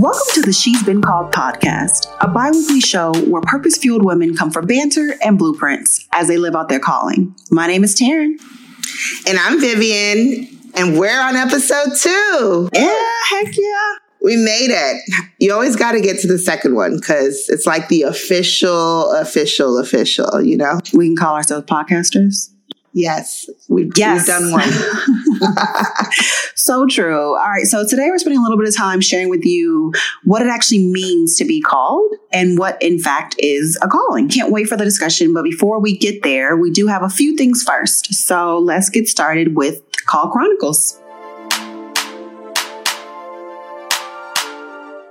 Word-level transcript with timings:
Welcome 0.00 0.28
to 0.32 0.40
the 0.40 0.52
She's 0.54 0.82
Been 0.82 1.02
Called 1.02 1.30
podcast, 1.30 2.10
a 2.22 2.28
bi 2.28 2.50
weekly 2.50 2.80
show 2.80 3.12
where 3.28 3.42
purpose 3.42 3.76
fueled 3.76 4.02
women 4.02 4.34
come 4.34 4.50
for 4.50 4.62
banter 4.62 5.14
and 5.22 5.36
blueprints 5.38 6.08
as 6.12 6.26
they 6.26 6.38
live 6.38 6.56
out 6.56 6.70
their 6.70 6.80
calling. 6.80 7.34
My 7.50 7.66
name 7.66 7.84
is 7.84 7.94
Taryn. 7.94 8.40
And 9.28 9.38
I'm 9.38 9.60
Vivian, 9.60 10.48
and 10.74 10.98
we're 10.98 11.20
on 11.20 11.36
episode 11.36 11.94
two. 12.00 12.70
Yeah, 12.72 13.08
heck 13.28 13.54
yeah. 13.54 13.94
We 14.22 14.36
made 14.36 14.70
it. 14.70 15.02
You 15.38 15.52
always 15.52 15.76
got 15.76 15.92
to 15.92 16.00
get 16.00 16.18
to 16.20 16.26
the 16.26 16.38
second 16.38 16.76
one 16.76 16.96
because 16.98 17.50
it's 17.50 17.66
like 17.66 17.88
the 17.88 18.02
official, 18.04 19.12
official, 19.16 19.76
official, 19.76 20.40
you 20.40 20.56
know? 20.56 20.80
We 20.94 21.08
can 21.08 21.16
call 21.16 21.34
ourselves 21.34 21.66
podcasters. 21.66 22.48
Yes, 22.94 23.50
we've, 23.68 23.92
Yes. 23.96 24.20
we've 24.20 24.26
done 24.26 24.50
one. 24.50 24.68
So 26.70 26.86
true. 26.86 27.36
All 27.38 27.50
right. 27.50 27.66
So 27.66 27.86
today 27.86 28.10
we're 28.10 28.18
spending 28.18 28.38
a 28.38 28.42
little 28.42 28.58
bit 28.58 28.68
of 28.68 28.76
time 28.76 29.00
sharing 29.00 29.30
with 29.30 29.46
you 29.46 29.92
what 30.24 30.42
it 30.42 30.48
actually 30.48 30.84
means 30.84 31.36
to 31.38 31.44
be 31.46 31.60
called 31.60 32.12
and 32.32 32.58
what, 32.58 32.80
in 32.82 32.98
fact, 32.98 33.34
is 33.38 33.78
a 33.82 33.88
calling. 33.88 34.28
Can't 34.28 34.52
wait 34.52 34.68
for 34.68 34.76
the 34.76 34.84
discussion. 34.84 35.32
But 35.32 35.44
before 35.44 35.80
we 35.80 35.96
get 35.96 36.22
there, 36.22 36.56
we 36.56 36.70
do 36.70 36.86
have 36.86 37.02
a 37.02 37.08
few 37.08 37.34
things 37.34 37.62
first. 37.62 38.12
So 38.12 38.58
let's 38.58 38.90
get 38.90 39.08
started 39.08 39.56
with 39.56 39.82
Call 40.06 40.30
Chronicles. 40.30 40.99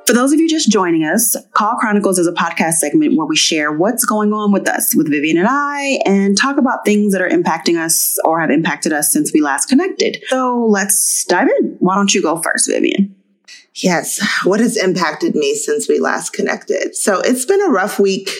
For 0.10 0.16
those 0.16 0.34
of 0.34 0.40
you 0.40 0.50
just 0.50 0.72
joining 0.72 1.04
us, 1.04 1.38
Call 1.54 1.76
Chronicles 1.76 2.18
is 2.18 2.26
a 2.26 2.32
podcast 2.32 2.78
segment 2.80 3.16
where 3.16 3.28
we 3.28 3.36
share 3.36 3.72
what's 3.72 4.06
going 4.06 4.34
on 4.34 4.52
with 4.52 4.68
us, 4.68 4.96
with 4.96 5.08
Vivian 5.08 5.38
and 5.38 5.48
I, 5.48 6.00
and 6.04 6.36
talk 6.36 6.58
about 6.58 6.84
things 6.84 7.14
that 7.14 7.22
are 7.22 7.30
impacting 7.30 7.78
us 7.78 8.18
or 8.26 8.42
have 8.42 8.50
impacted 8.50 8.92
us 8.92 9.14
since 9.14 9.32
we 9.32 9.40
last 9.40 9.70
connected. 9.70 10.18
So 10.30 10.66
let's 10.68 11.26
dive 11.26 11.48
in. 11.60 11.76
Why 11.78 11.94
don't 11.94 12.12
you 12.12 12.24
go 12.24 12.42
first, 12.42 12.68
Vivian? 12.68 13.16
yes, 13.76 14.20
what 14.46 14.60
has 14.60 14.78
impacted 14.78 15.36
me 15.36 15.54
since 15.54 15.88
we 15.88 16.00
last 16.00 16.34
connected? 16.34 16.96
So 16.96 17.20
it's 17.20 17.46
been 17.46 17.62
a 17.62 17.70
rough 17.70 18.00
week 18.00 18.32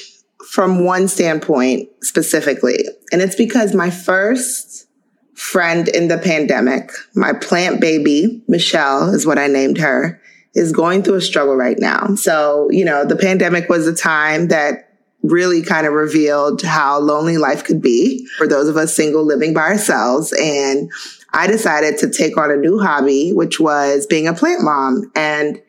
from 0.50 0.84
one 0.84 1.08
standpoint 1.08 1.88
specifically, 2.02 2.84
and 3.12 3.22
it's 3.22 3.36
because 3.36 3.76
my 3.76 3.92
first 3.92 4.88
friend 5.36 5.88
in 5.88 6.08
the 6.08 6.18
pandemic, 6.18 6.90
my 7.14 7.32
plant 7.32 7.80
baby, 7.80 8.44
Michelle 8.48 9.14
is 9.14 9.28
what 9.28 9.38
I 9.38 9.46
named 9.46 9.78
her, 9.78 10.20
is 10.56 10.72
going 10.72 11.04
through 11.04 11.16
a 11.16 11.22
struggle 11.22 11.56
right 11.56 11.78
now. 11.80 12.16
So, 12.16 12.70
you 12.72 12.84
know, 12.84 13.06
the 13.06 13.16
pandemic 13.16 13.70
was 13.70 13.88
a 13.88 13.96
time 13.96 14.48
that 14.48 14.90
really 15.22 15.62
kind 15.62 15.86
of 15.86 15.94
revealed 15.94 16.62
how 16.62 17.00
lonely 17.00 17.38
life 17.38 17.64
could 17.64 17.82
be 17.82 18.26
for 18.38 18.48
those 18.48 18.68
of 18.68 18.78
us 18.78 18.96
single 18.96 19.24
living 19.24 19.54
by 19.54 19.62
ourselves. 19.62 20.34
And 20.34 20.90
I 21.34 21.48
decided 21.48 21.98
to 22.00 22.10
take 22.10 22.38
on 22.38 22.52
a 22.52 22.56
new 22.56 22.80
hobby, 22.80 23.32
which 23.34 23.60
was 23.60 24.08
being 24.08 24.28
a 24.28 24.34
plant 24.34 24.64
mom. 24.64 25.12
And 25.16 25.62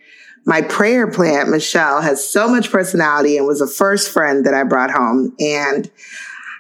my 0.47 0.62
prayer 0.62 1.11
plant, 1.11 1.50
Michelle, 1.50 2.00
has 2.00 2.27
so 2.27 2.48
much 2.48 2.70
personality 2.70 3.37
and 3.37 3.47
was 3.47 3.59
the 3.59 3.67
first 3.67 4.11
friend 4.11 4.47
that 4.47 4.55
I 4.55 4.62
brought 4.62 4.91
home. 4.91 5.34
And 5.39 5.91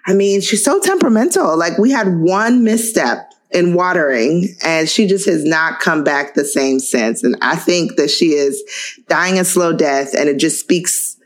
I 0.06 0.12
mean, 0.12 0.40
she's 0.40 0.64
so 0.64 0.80
temperamental. 0.80 1.56
Like 1.56 1.78
we 1.78 1.90
had 1.90 2.18
one 2.18 2.64
misstep 2.64 3.29
in 3.52 3.74
watering 3.74 4.48
and 4.62 4.88
she 4.88 5.06
just 5.06 5.26
has 5.26 5.44
not 5.44 5.80
come 5.80 6.04
back 6.04 6.34
the 6.34 6.44
same 6.44 6.78
since. 6.78 7.22
And 7.22 7.36
I 7.40 7.56
think 7.56 7.96
that 7.96 8.10
she 8.10 8.30
is 8.30 8.62
dying 9.08 9.38
a 9.38 9.44
slow 9.44 9.72
death 9.72 10.14
and 10.14 10.28
it 10.28 10.38
just 10.38 10.60
speaks 10.60 11.16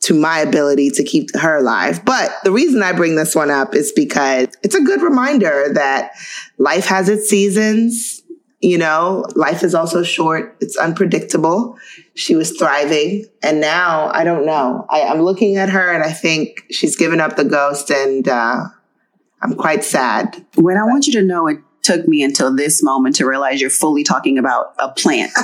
to 0.00 0.14
my 0.14 0.38
ability 0.40 0.90
to 0.90 1.04
keep 1.04 1.34
her 1.34 1.56
alive. 1.56 2.04
But 2.04 2.32
the 2.44 2.52
reason 2.52 2.82
I 2.82 2.92
bring 2.92 3.16
this 3.16 3.34
one 3.34 3.50
up 3.50 3.74
is 3.74 3.92
because 3.92 4.48
it's 4.62 4.74
a 4.74 4.82
good 4.82 5.02
reminder 5.02 5.72
that 5.74 6.12
life 6.56 6.86
has 6.86 7.08
its 7.08 7.28
seasons. 7.28 8.22
You 8.60 8.78
know, 8.78 9.24
life 9.36 9.62
is 9.62 9.72
also 9.72 10.02
short. 10.02 10.56
It's 10.60 10.76
unpredictable. 10.76 11.78
She 12.14 12.34
was 12.34 12.56
thriving 12.56 13.26
and 13.40 13.60
now 13.60 14.10
I 14.12 14.24
don't 14.24 14.46
know. 14.46 14.84
I, 14.90 15.02
I'm 15.02 15.22
looking 15.22 15.56
at 15.56 15.68
her 15.68 15.92
and 15.92 16.02
I 16.02 16.10
think 16.10 16.64
she's 16.70 16.96
given 16.96 17.20
up 17.20 17.36
the 17.36 17.44
ghost 17.44 17.90
and, 17.90 18.26
uh, 18.26 18.64
I'm 19.40 19.54
quite 19.54 19.84
sad. 19.84 20.44
When 20.56 20.76
I 20.76 20.82
want 20.82 21.06
you 21.06 21.12
to 21.14 21.22
know, 21.22 21.46
it 21.46 21.58
took 21.88 22.06
me 22.06 22.22
until 22.22 22.54
this 22.54 22.82
moment 22.82 23.16
to 23.16 23.26
realize 23.26 23.60
you're 23.62 23.70
fully 23.70 24.04
talking 24.04 24.38
about 24.38 24.74
a 24.78 24.90
plant. 24.92 25.32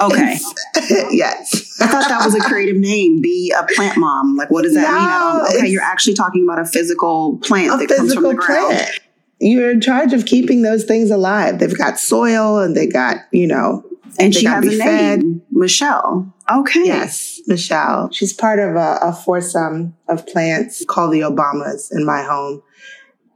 Okay. 0.00 0.36
yes. 1.10 1.80
I 1.80 1.86
thought 1.86 2.08
that 2.08 2.22
was 2.24 2.34
a 2.34 2.40
creative 2.40 2.76
name. 2.76 3.22
Be 3.22 3.54
a 3.56 3.64
plant 3.74 3.96
mom. 3.96 4.36
Like, 4.36 4.50
what 4.50 4.62
does 4.62 4.74
that 4.74 4.92
mean? 4.92 5.04
No, 5.04 5.44
don't, 5.48 5.58
okay, 5.58 5.68
you're 5.68 5.82
actually 5.82 6.14
talking 6.14 6.42
about 6.42 6.58
a 6.58 6.64
physical 6.64 7.38
plant 7.38 7.72
a 7.72 7.86
that 7.86 7.96
comes 7.96 8.12
from 8.12 8.24
the 8.24 8.34
ground. 8.34 8.74
plant. 8.74 9.00
You're 9.40 9.70
in 9.70 9.80
charge 9.80 10.12
of 10.12 10.26
keeping 10.26 10.62
those 10.62 10.84
things 10.84 11.10
alive. 11.10 11.60
They've 11.60 11.76
got 11.78 11.98
soil 12.00 12.58
and 12.58 12.76
they 12.76 12.86
got, 12.88 13.18
you 13.30 13.46
know, 13.46 13.84
And 14.18 14.34
she 14.34 14.44
has 14.46 14.66
a 14.66 14.70
be 14.70 14.78
name, 14.78 15.42
Michelle. 15.52 16.34
Okay. 16.50 16.84
yes, 16.84 17.40
Michelle. 17.46 18.10
She's 18.10 18.32
part 18.32 18.58
of 18.58 18.74
a, 18.74 18.98
a 19.00 19.12
foursome 19.12 19.96
of 20.08 20.26
plants 20.26 20.84
called 20.84 21.12
the 21.12 21.20
Obamas 21.20 21.92
in 21.92 22.04
my 22.04 22.22
home. 22.22 22.62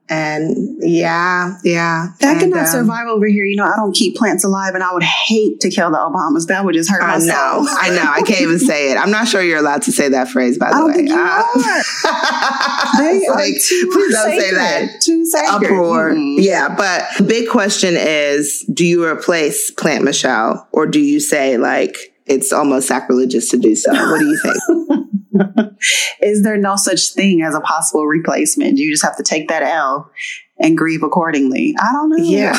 And 0.08 0.76
yeah, 0.80 1.58
yeah. 1.64 2.08
That 2.20 2.32
and, 2.32 2.40
cannot 2.40 2.60
um, 2.60 2.66
survive 2.66 3.08
over 3.08 3.26
here. 3.26 3.44
You 3.44 3.56
know, 3.56 3.64
I 3.64 3.74
don't 3.76 3.92
keep 3.94 4.14
plants 4.16 4.44
alive, 4.44 4.74
and 4.74 4.84
I 4.84 4.92
would 4.92 5.02
hate 5.02 5.58
to 5.60 5.70
kill 5.70 5.90
the 5.90 5.96
Obamas. 5.98 6.46
That 6.46 6.64
would 6.64 6.74
just 6.74 6.88
hurt 6.90 7.00
my 7.02 7.14
I 7.14 7.18
know. 7.18 7.66
I 7.68 7.90
know. 7.90 8.04
I 8.08 8.22
can't 8.22 8.40
even 8.42 8.60
say 8.60 8.92
it. 8.92 8.96
I'm 8.98 9.10
not 9.10 9.26
sure 9.26 9.42
you're 9.42 9.58
allowed 9.58 9.82
to 9.82 9.92
say 9.92 10.08
that 10.10 10.28
phrase, 10.28 10.58
by 10.58 10.70
the 10.70 10.76
I 10.76 10.78
don't 10.78 10.88
way. 10.88 10.94
think 10.94 11.08
you 11.08 11.16
Uh, 11.18 11.42
They 12.98 13.16
it's 13.18 13.28
are 13.28 13.34
like, 13.34 13.54
too 13.62 13.90
please 13.92 14.14
don't 14.14 14.40
say 14.40 14.50
that. 14.54 15.00
Too 15.00 15.24
sacred. 15.26 15.64
uproar. 15.66 16.10
Mhm. 16.12 16.36
Yeah, 16.38 16.74
but 16.76 17.04
the 17.18 17.24
big 17.24 17.48
question 17.48 17.94
is 17.96 18.64
do 18.72 18.84
you 18.84 19.04
replace 19.04 19.70
Plant 19.72 20.04
Michelle 20.04 20.66
or 20.72 20.86
do 20.86 21.00
you 21.00 21.20
say 21.20 21.56
like 21.58 22.12
it's 22.26 22.52
almost 22.52 22.88
sacrilegious 22.88 23.48
to 23.50 23.56
do 23.58 23.74
so? 23.76 23.92
What 23.92 24.18
do 24.20 24.26
you 24.26 24.38
think? 24.42 25.72
Is 26.22 26.42
there 26.42 26.56
no 26.56 26.76
such 26.76 27.10
thing 27.12 27.42
as 27.42 27.54
a 27.54 27.60
possible 27.60 28.06
replacement? 28.06 28.76
Do 28.76 28.82
you 28.82 28.90
just 28.92 29.04
have 29.04 29.16
to 29.18 29.22
take 29.22 29.48
that 29.48 29.62
L 29.62 30.10
and 30.58 30.76
grieve 30.76 31.02
accordingly. 31.02 31.74
I 31.78 31.92
don't 31.92 32.10
know. 32.10 32.16
Yeah. 32.24 32.58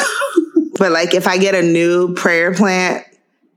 but 0.78 0.92
like 0.92 1.14
if 1.14 1.28
I 1.28 1.38
get 1.38 1.56
a 1.56 1.62
new 1.62 2.14
prayer 2.14 2.54
plant, 2.54 3.06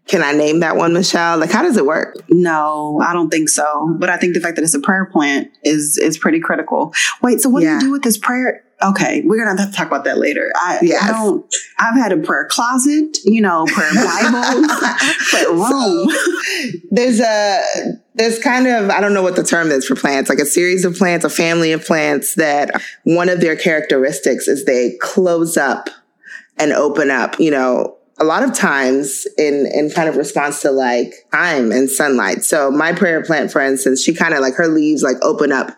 can 0.06 0.22
I 0.22 0.32
name 0.32 0.60
that 0.60 0.76
one 0.76 0.93
Michelle? 0.93 1.38
Like 1.38 1.50
how 1.50 1.62
does 1.62 1.76
it 1.76 1.87
work? 1.87 2.16
No, 2.28 3.00
I 3.04 3.12
don't 3.12 3.31
think 3.31 3.48
so. 3.48 3.94
But 3.98 4.09
I 4.09 4.16
think 4.16 4.34
the 4.34 4.41
fact 4.41 4.56
that 4.56 4.62
it's 4.62 4.75
a 4.75 4.81
prayer 4.81 5.06
plant 5.06 5.48
is 5.62 5.98
is 5.98 6.19
pretty 6.19 6.41
critical. 6.41 6.92
Wait, 7.22 7.41
so 7.41 7.48
what 7.48 7.62
Yeah. 7.62 7.78
do 7.78 7.84
you 7.87 7.91
do 7.91 7.92
with 7.92 8.03
this 8.03 8.19
prayer? 8.19 8.65
Okay, 8.82 9.22
we're 9.26 9.36
gonna 9.36 9.60
have 9.60 9.70
to 9.70 9.76
talk 9.76 9.86
about 9.86 10.04
that 10.04 10.18
later. 10.18 10.50
I, 10.56 10.78
Yes. 10.80 11.02
I 11.02 11.12
don't. 11.12 11.54
I've 11.78 11.96
had 11.96 12.12
a 12.12 12.16
prayer 12.16 12.46
closet, 12.46 13.18
you 13.24 13.42
know, 13.42 13.66
prayer 13.66 13.91
Bible, 13.94 14.68
prayer 15.30 15.52
room. 15.52 16.08
There's 16.91 17.20
a 17.20 17.62
there's 18.14 18.38
kind 18.38 18.66
of 18.66 18.88
I 18.91 19.00
don't 19.00 19.12
know 19.12 19.22
what 19.22 19.36
the 19.36 19.44
term 19.44 19.70
is 19.70 19.86
for 19.86 19.94
plants, 19.94 20.30
like 20.30 20.38
a 20.38 20.46
series 20.46 20.84
of 20.84 20.96
plants, 20.96 21.24
a 21.24 21.30
family 21.30 21.72
of 21.72 21.84
plants 21.84 22.36
that 22.36 22.80
one 23.04 23.28
of 23.28 23.41
their 23.41 23.56
characteristics 23.56 24.48
is 24.48 24.64
they 24.64 24.97
close 25.00 25.56
up 25.56 25.91
and 26.58 26.72
open 26.72 27.10
up, 27.10 27.38
you 27.38 27.50
know, 27.50 27.97
a 28.20 28.25
lot 28.25 28.42
of 28.42 28.53
times 28.53 29.26
in 29.38 29.66
in 29.72 29.91
kind 29.91 30.08
of 30.08 30.16
response 30.16 30.60
to 30.62 30.70
like 30.70 31.26
time 31.32 31.72
and 31.72 31.88
sunlight. 31.88 32.44
So 32.44 32.70
my 32.70 32.92
prayer 32.92 33.22
plant, 33.22 33.50
for 33.50 33.60
instance, 33.60 34.03
she 34.03 34.14
kind 34.14 34.34
of 34.34 34.41
like 34.41 34.54
her 34.54 34.69
leaves 34.69 35.03
like 35.03 35.16
open 35.22 35.53
up 35.53 35.76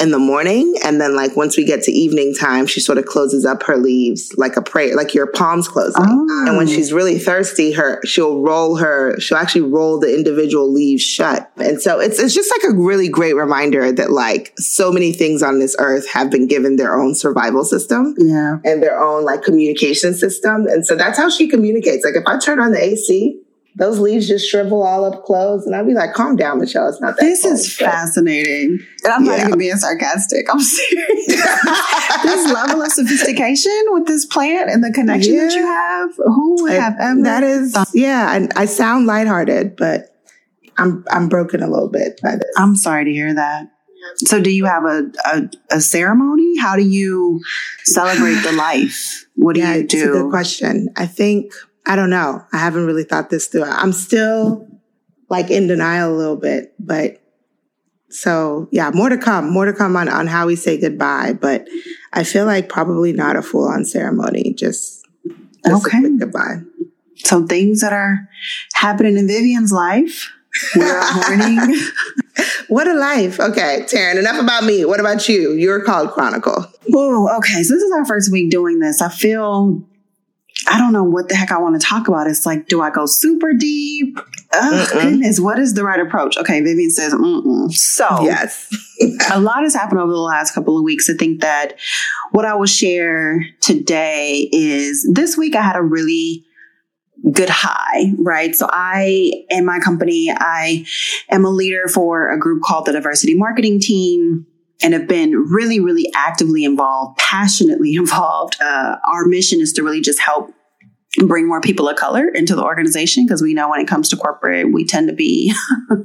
in 0.00 0.10
the 0.10 0.18
morning 0.18 0.74
and 0.84 1.00
then 1.00 1.16
like 1.16 1.36
once 1.36 1.56
we 1.56 1.64
get 1.64 1.82
to 1.84 1.92
evening 1.92 2.34
time, 2.34 2.66
she 2.66 2.80
sort 2.80 2.98
of 2.98 3.06
closes 3.06 3.44
up 3.44 3.62
her 3.64 3.76
leaves 3.76 4.34
like 4.36 4.56
a 4.56 4.62
prayer, 4.62 4.94
like 4.94 5.14
your 5.14 5.26
palms 5.26 5.66
closing. 5.66 6.04
Oh. 6.06 6.44
And 6.46 6.56
when 6.56 6.68
oh. 6.68 6.70
she's 6.70 6.92
really 6.92 7.18
thirsty, 7.18 7.72
her 7.72 8.00
she'll 8.04 8.40
roll 8.40 8.76
her, 8.76 9.18
she'll 9.18 9.38
actually 9.38 9.62
roll 9.62 9.98
the 9.98 10.14
individual 10.14 10.70
leaves 10.70 11.02
shut. 11.02 11.37
And 11.60 11.80
so 11.80 12.00
it's 12.00 12.18
it's 12.18 12.34
just 12.34 12.50
like 12.50 12.72
a 12.72 12.76
really 12.76 13.08
great 13.08 13.34
reminder 13.36 13.90
that 13.92 14.10
like 14.10 14.52
so 14.58 14.92
many 14.92 15.12
things 15.12 15.42
on 15.42 15.58
this 15.58 15.74
earth 15.78 16.08
have 16.10 16.30
been 16.30 16.46
given 16.46 16.76
their 16.76 16.98
own 16.98 17.14
survival 17.14 17.64
system 17.64 18.14
Yeah. 18.18 18.58
and 18.64 18.82
their 18.82 18.98
own 19.00 19.24
like 19.24 19.42
communication 19.42 20.14
system. 20.14 20.66
And 20.66 20.86
so 20.86 20.96
that's 20.96 21.18
how 21.18 21.28
she 21.30 21.48
communicates. 21.48 22.04
Like 22.04 22.14
if 22.16 22.24
I 22.26 22.38
turn 22.38 22.60
on 22.60 22.72
the 22.72 22.82
AC, 22.82 23.40
those 23.76 24.00
leaves 24.00 24.26
just 24.26 24.48
shrivel 24.50 24.82
all 24.82 25.04
up 25.04 25.24
close. 25.24 25.64
And 25.64 25.76
I'd 25.76 25.86
be 25.86 25.94
like, 25.94 26.12
calm 26.12 26.34
down, 26.34 26.58
Michelle. 26.58 26.88
It's 26.88 27.00
not 27.00 27.16
that 27.16 27.22
This 27.22 27.42
cold." 27.42 27.54
is 27.54 27.76
But- 27.78 27.84
fascinating. 27.90 28.80
And 29.04 29.12
I'm 29.12 29.24
not 29.24 29.38
even 29.38 29.56
being 29.56 29.76
sarcastic. 29.76 30.52
I'm 30.52 30.58
serious. 30.60 31.26
this 32.24 32.52
level 32.52 32.82
of 32.82 32.90
sophistication 32.90 33.84
with 33.90 34.06
this 34.06 34.24
plant 34.26 34.70
and 34.70 34.82
the 34.82 34.90
connection 34.92 35.36
that 35.36 35.54
you 35.54 35.64
have. 35.64 36.10
Who 36.16 36.62
would 36.62 36.72
have 36.72 36.96
ever 36.98 37.22
that 37.22 37.42
is, 37.44 37.76
yeah, 37.94 38.26
I, 38.56 38.62
I 38.62 38.64
sound 38.64 39.06
lighthearted, 39.06 39.76
but 39.76 40.12
I'm, 40.78 41.04
I'm 41.10 41.28
broken 41.28 41.62
a 41.62 41.68
little 41.68 41.88
bit 41.90 42.20
by 42.22 42.36
this. 42.36 42.50
I'm 42.56 42.76
sorry 42.76 43.04
to 43.04 43.10
hear 43.12 43.34
that. 43.34 43.68
So, 44.24 44.40
do 44.40 44.50
you 44.50 44.64
have 44.64 44.84
a, 44.84 45.10
a, 45.24 45.50
a 45.72 45.80
ceremony? 45.80 46.56
How 46.58 46.76
do 46.76 46.82
you 46.82 47.40
celebrate 47.84 48.40
the 48.42 48.52
life? 48.52 49.26
What 49.34 49.54
do 49.54 49.60
yeah, 49.60 49.74
you 49.74 49.86
do? 49.86 49.96
it's 49.98 50.06
a 50.06 50.12
good 50.12 50.30
question. 50.30 50.88
I 50.96 51.06
think, 51.06 51.52
I 51.86 51.94
don't 51.96 52.08
know. 52.10 52.42
I 52.52 52.58
haven't 52.58 52.86
really 52.86 53.04
thought 53.04 53.28
this 53.30 53.48
through. 53.48 53.64
I'm 53.64 53.92
still 53.92 54.66
like 55.28 55.50
in 55.50 55.66
denial 55.66 56.14
a 56.14 56.16
little 56.16 56.36
bit, 56.36 56.74
but 56.78 57.20
so 58.08 58.68
yeah, 58.72 58.90
more 58.94 59.10
to 59.10 59.18
come, 59.18 59.50
more 59.50 59.66
to 59.66 59.72
come 59.74 59.94
on, 59.96 60.08
on 60.08 60.26
how 60.26 60.46
we 60.46 60.56
say 60.56 60.80
goodbye. 60.80 61.34
But 61.38 61.68
I 62.12 62.24
feel 62.24 62.46
like 62.46 62.68
probably 62.68 63.12
not 63.12 63.36
a 63.36 63.42
full 63.42 63.68
on 63.68 63.84
ceremony, 63.84 64.54
just, 64.54 65.04
just 65.66 65.86
Okay. 65.86 66.00
goodbye. 66.18 66.62
some 67.24 67.46
things 67.46 67.80
that 67.82 67.92
are 67.92 68.28
happening 68.74 69.18
in 69.18 69.26
Vivian's 69.26 69.72
life. 69.72 70.32
We're 70.76 71.00
what 72.68 72.88
a 72.88 72.94
life. 72.94 73.38
Okay, 73.40 73.84
Taryn, 73.86 74.18
enough 74.18 74.40
about 74.40 74.64
me. 74.64 74.84
What 74.84 75.00
about 75.00 75.28
you? 75.28 75.52
You're 75.52 75.82
called 75.84 76.10
Chronicle. 76.10 76.66
Oh, 76.94 77.36
okay. 77.38 77.62
So 77.62 77.74
this 77.74 77.82
is 77.82 77.92
our 77.92 78.04
first 78.04 78.32
week 78.32 78.50
doing 78.50 78.78
this. 78.78 79.00
I 79.02 79.08
feel 79.08 79.84
I 80.66 80.78
don't 80.78 80.92
know 80.92 81.04
what 81.04 81.28
the 81.28 81.36
heck 81.36 81.52
I 81.52 81.58
want 81.58 81.80
to 81.80 81.86
talk 81.86 82.08
about. 82.08 82.26
It's 82.26 82.44
like, 82.44 82.66
do 82.66 82.80
I 82.80 82.90
go 82.90 83.06
super 83.06 83.52
deep? 83.52 84.18
Oh, 84.52 84.88
goodness, 84.92 85.38
what 85.38 85.58
is 85.58 85.74
the 85.74 85.84
right 85.84 86.00
approach? 86.00 86.36
Okay, 86.36 86.60
Vivian 86.60 86.90
says, 86.90 87.14
Mm-mm. 87.14 87.70
so 87.72 88.06
yes, 88.22 88.68
a 89.30 89.40
lot 89.40 89.62
has 89.62 89.74
happened 89.74 90.00
over 90.00 90.12
the 90.12 90.18
last 90.18 90.54
couple 90.54 90.76
of 90.76 90.82
weeks. 90.82 91.08
I 91.08 91.14
think 91.14 91.42
that 91.42 91.78
what 92.32 92.44
I 92.44 92.54
will 92.54 92.66
share 92.66 93.44
today 93.60 94.48
is 94.52 95.08
this 95.12 95.36
week 95.36 95.54
I 95.54 95.62
had 95.62 95.76
a 95.76 95.82
really 95.82 96.44
good 97.32 97.50
high, 97.50 98.12
right? 98.18 98.54
So 98.54 98.68
I, 98.70 99.44
in 99.50 99.64
my 99.64 99.78
company, 99.80 100.30
I 100.30 100.86
am 101.30 101.44
a 101.44 101.50
leader 101.50 101.88
for 101.88 102.30
a 102.30 102.38
group 102.38 102.62
called 102.62 102.86
the 102.86 102.92
Diversity 102.92 103.34
Marketing 103.34 103.80
Team 103.80 104.46
and 104.80 104.94
have 104.94 105.08
been 105.08 105.32
really, 105.32 105.80
really 105.80 106.10
actively 106.14 106.64
involved, 106.64 107.18
passionately 107.18 107.94
involved. 107.96 108.56
Uh, 108.60 108.96
our 109.04 109.24
mission 109.24 109.60
is 109.60 109.72
to 109.74 109.82
really 109.82 110.00
just 110.00 110.20
help 110.20 110.54
bring 111.26 111.48
more 111.48 111.60
people 111.60 111.88
of 111.88 111.96
color 111.96 112.28
into 112.28 112.54
the 112.54 112.62
organization 112.62 113.24
because 113.24 113.42
we 113.42 113.54
know 113.54 113.68
when 113.68 113.80
it 113.80 113.88
comes 113.88 114.08
to 114.08 114.16
corporate 114.16 114.72
we 114.72 114.84
tend 114.84 115.08
to 115.08 115.14
be 115.14 115.52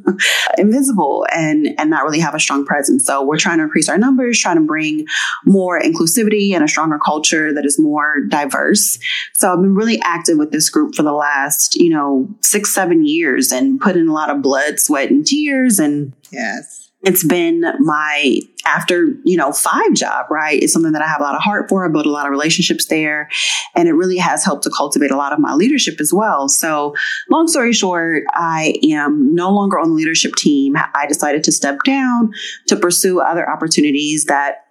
invisible 0.57 1.25
and 1.31 1.67
and 1.77 1.89
not 1.89 2.03
really 2.03 2.19
have 2.19 2.35
a 2.35 2.39
strong 2.39 2.65
presence. 2.65 3.05
So 3.05 3.23
we're 3.23 3.37
trying 3.37 3.57
to 3.57 3.65
increase 3.65 3.89
our 3.89 3.97
numbers 3.97 4.39
trying 4.39 4.57
to 4.57 4.63
bring 4.63 5.05
more 5.45 5.79
inclusivity 5.79 6.53
and 6.53 6.63
a 6.63 6.67
stronger 6.67 6.99
culture 6.99 7.53
that 7.53 7.65
is 7.65 7.79
more 7.79 8.21
diverse. 8.27 8.99
So 9.33 9.51
i've 9.51 9.61
been 9.61 9.75
really 9.75 9.99
active 10.01 10.37
with 10.37 10.51
this 10.51 10.69
group 10.69 10.95
for 10.95 11.03
the 11.03 11.13
last 11.13 11.75
you 11.75 11.89
know 11.89 12.29
six 12.41 12.73
seven 12.73 13.05
years 13.05 13.51
and 13.51 13.79
put 13.79 13.95
in 13.95 14.07
a 14.07 14.13
lot 14.13 14.29
of 14.29 14.41
blood 14.41 14.79
sweat 14.79 15.09
and 15.09 15.25
tears 15.25 15.79
and 15.79 16.13
yes 16.31 16.82
it's 17.03 17.23
been 17.23 17.65
my 17.79 18.39
after 18.65 19.13
you 19.25 19.35
know 19.35 19.51
five 19.51 19.93
job 19.93 20.25
right 20.31 20.63
it's 20.63 20.71
something 20.71 20.93
that 20.93 21.01
i 21.01 21.07
have 21.07 21.19
a 21.19 21.23
lot 21.23 21.35
of 21.35 21.41
heart 21.41 21.69
for. 21.69 21.85
I 21.85 21.91
built 21.91 22.05
a 22.05 22.11
lot 22.11 22.25
of 22.25 22.31
relationships 22.31 22.85
there 22.85 23.29
and 23.75 23.87
it 23.87 23.93
really 23.93 24.17
has 24.17 24.43
helped 24.43 24.63
to 24.63 24.71
cultivate 24.75 25.11
a 25.11 25.17
lot 25.17 25.33
of 25.33 25.39
my 25.39 25.53
leadership 25.53 25.99
as 25.99 26.13
well. 26.13 26.47
So 26.47 26.95
long 27.29 27.47
story 27.47 27.73
short 27.73 28.23
i 28.33 28.75
am 28.83 29.35
no 29.35 29.51
longer 29.51 29.79
on 29.79 29.89
the 29.89 29.95
leadership 29.95 30.33
team. 30.35 30.75
I 30.77 31.05
decided 31.07 31.43
to 31.43 31.51
step 31.51 31.79
down 31.85 32.31
to 32.67 32.75
pursue 32.75 33.19
other 33.19 33.49
opportunities 33.49 34.25
that 34.25 34.62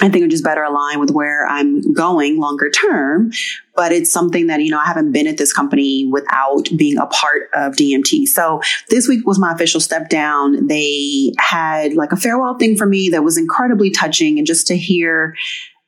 I 0.00 0.08
think 0.08 0.24
are 0.24 0.28
just 0.28 0.44
better 0.44 0.62
aligned 0.62 1.00
with 1.00 1.10
where 1.10 1.46
I'm 1.46 1.92
going 1.92 2.38
longer 2.38 2.70
term. 2.70 3.32
But 3.74 3.92
it's 3.92 4.10
something 4.10 4.48
that, 4.48 4.60
you 4.60 4.70
know, 4.70 4.78
I 4.78 4.84
haven't 4.84 5.12
been 5.12 5.26
at 5.26 5.38
this 5.38 5.52
company 5.52 6.06
without 6.06 6.68
being 6.76 6.98
a 6.98 7.06
part 7.06 7.50
of 7.54 7.74
DMT. 7.74 8.26
So 8.26 8.60
this 8.90 9.08
week 9.08 9.26
was 9.26 9.38
my 9.38 9.52
official 9.52 9.80
step 9.80 10.08
down. 10.08 10.66
They 10.66 11.32
had 11.38 11.94
like 11.94 12.12
a 12.12 12.16
farewell 12.16 12.56
thing 12.56 12.76
for 12.76 12.86
me 12.86 13.08
that 13.10 13.24
was 13.24 13.36
incredibly 13.36 13.90
touching. 13.90 14.38
And 14.38 14.46
just 14.46 14.66
to 14.68 14.76
hear 14.76 15.34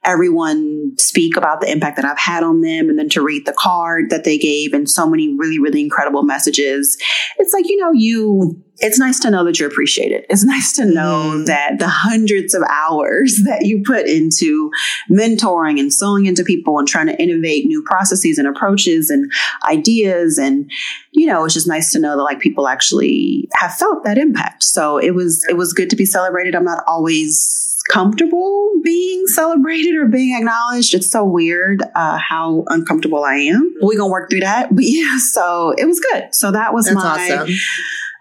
everyone 0.04 0.92
speak 0.98 1.36
about 1.36 1.60
the 1.60 1.70
impact 1.70 1.96
that 1.96 2.06
I've 2.06 2.18
had 2.18 2.42
on 2.42 2.62
them 2.62 2.88
and 2.88 2.98
then 2.98 3.10
to 3.10 3.22
read 3.22 3.44
the 3.44 3.52
card 3.52 4.08
that 4.08 4.24
they 4.24 4.38
gave 4.38 4.72
and 4.72 4.88
so 4.88 5.06
many 5.06 5.34
really, 5.36 5.58
really 5.58 5.82
incredible 5.82 6.22
messages. 6.22 6.96
It's 7.38 7.52
like, 7.52 7.68
you 7.68 7.76
know, 7.76 7.92
you, 7.92 8.64
it's 8.78 8.98
nice 8.98 9.20
to 9.20 9.30
know 9.30 9.44
that 9.44 9.60
you're 9.60 9.68
appreciated. 9.68 10.24
It's 10.30 10.42
nice 10.44 10.72
to 10.76 10.86
know 10.86 11.32
mm. 11.34 11.46
that 11.46 11.78
the 11.78 11.88
hundreds 11.88 12.54
of 12.54 12.62
hours 12.70 13.42
that 13.44 13.66
you 13.66 13.82
put 13.84 14.06
into 14.06 14.70
mentoring 15.10 15.78
and 15.78 15.92
sewing 15.92 16.24
into 16.24 16.44
people 16.44 16.78
and 16.78 16.88
trying 16.88 17.08
to 17.08 17.22
innovate 17.22 17.66
new 17.66 17.82
processes 17.82 18.38
and 18.38 18.48
approaches 18.48 19.10
and 19.10 19.30
ideas. 19.68 20.38
And, 20.38 20.70
you 21.12 21.26
know, 21.26 21.44
it's 21.44 21.52
just 21.52 21.68
nice 21.68 21.92
to 21.92 21.98
know 21.98 22.16
that 22.16 22.22
like 22.22 22.40
people 22.40 22.68
actually 22.68 23.50
have 23.52 23.74
felt 23.74 24.04
that 24.04 24.16
impact. 24.16 24.62
So 24.62 24.96
it 24.96 25.14
was, 25.14 25.44
it 25.50 25.58
was 25.58 25.74
good 25.74 25.90
to 25.90 25.96
be 25.96 26.06
celebrated. 26.06 26.54
I'm 26.54 26.64
not 26.64 26.84
always 26.86 27.69
comfortable 27.88 28.72
being 28.82 29.26
celebrated 29.26 29.94
or 29.96 30.06
being 30.06 30.36
acknowledged. 30.36 30.94
It's 30.94 31.10
so 31.10 31.24
weird 31.24 31.82
uh, 31.94 32.18
how 32.18 32.64
uncomfortable 32.68 33.24
I 33.24 33.36
am. 33.36 33.74
We're 33.80 33.98
gonna 33.98 34.10
work 34.10 34.30
through 34.30 34.40
that, 34.40 34.74
but 34.74 34.84
yeah. 34.84 35.18
So 35.18 35.74
it 35.76 35.86
was 35.86 36.00
good. 36.00 36.34
So 36.34 36.50
that 36.52 36.74
was 36.74 36.86
That's 36.86 36.96
my. 36.96 37.30
Awesome. 37.30 37.54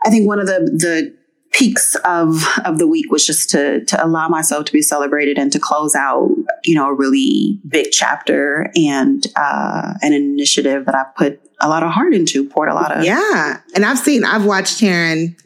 I 0.06 0.10
think 0.10 0.28
one 0.28 0.40
of 0.40 0.48
the 0.48 0.60
the 0.60 1.20
peaks 1.52 1.96
of 2.06 2.44
of 2.64 2.78
the 2.78 2.88
week 2.88 3.12
was 3.12 3.26
just 3.26 3.50
to 3.50 3.84
to 3.86 4.06
allow 4.06 4.28
myself 4.28 4.66
to 4.66 4.72
be 4.72 4.82
celebrated 4.82 5.38
and 5.38 5.52
to 5.52 5.60
close 5.60 5.96
out 5.96 6.30
you 6.64 6.76
know 6.76 6.88
a 6.88 6.94
really 6.94 7.60
big 7.68 7.92
chapter 7.92 8.72
and 8.76 9.28
uh, 9.36 9.94
an 10.02 10.14
initiative 10.14 10.86
that 10.86 10.96
I 10.96 11.06
put 11.16 11.42
a 11.60 11.68
lot 11.68 11.84
of 11.84 11.92
heart 11.92 12.14
into, 12.14 12.48
poured 12.48 12.70
a 12.70 12.74
lot 12.74 12.96
of 12.96 13.04
yeah. 13.04 13.60
And 13.76 13.86
I've 13.86 14.00
seen, 14.00 14.24
I've 14.24 14.46
watched 14.46 14.80
Taryn 14.80 15.38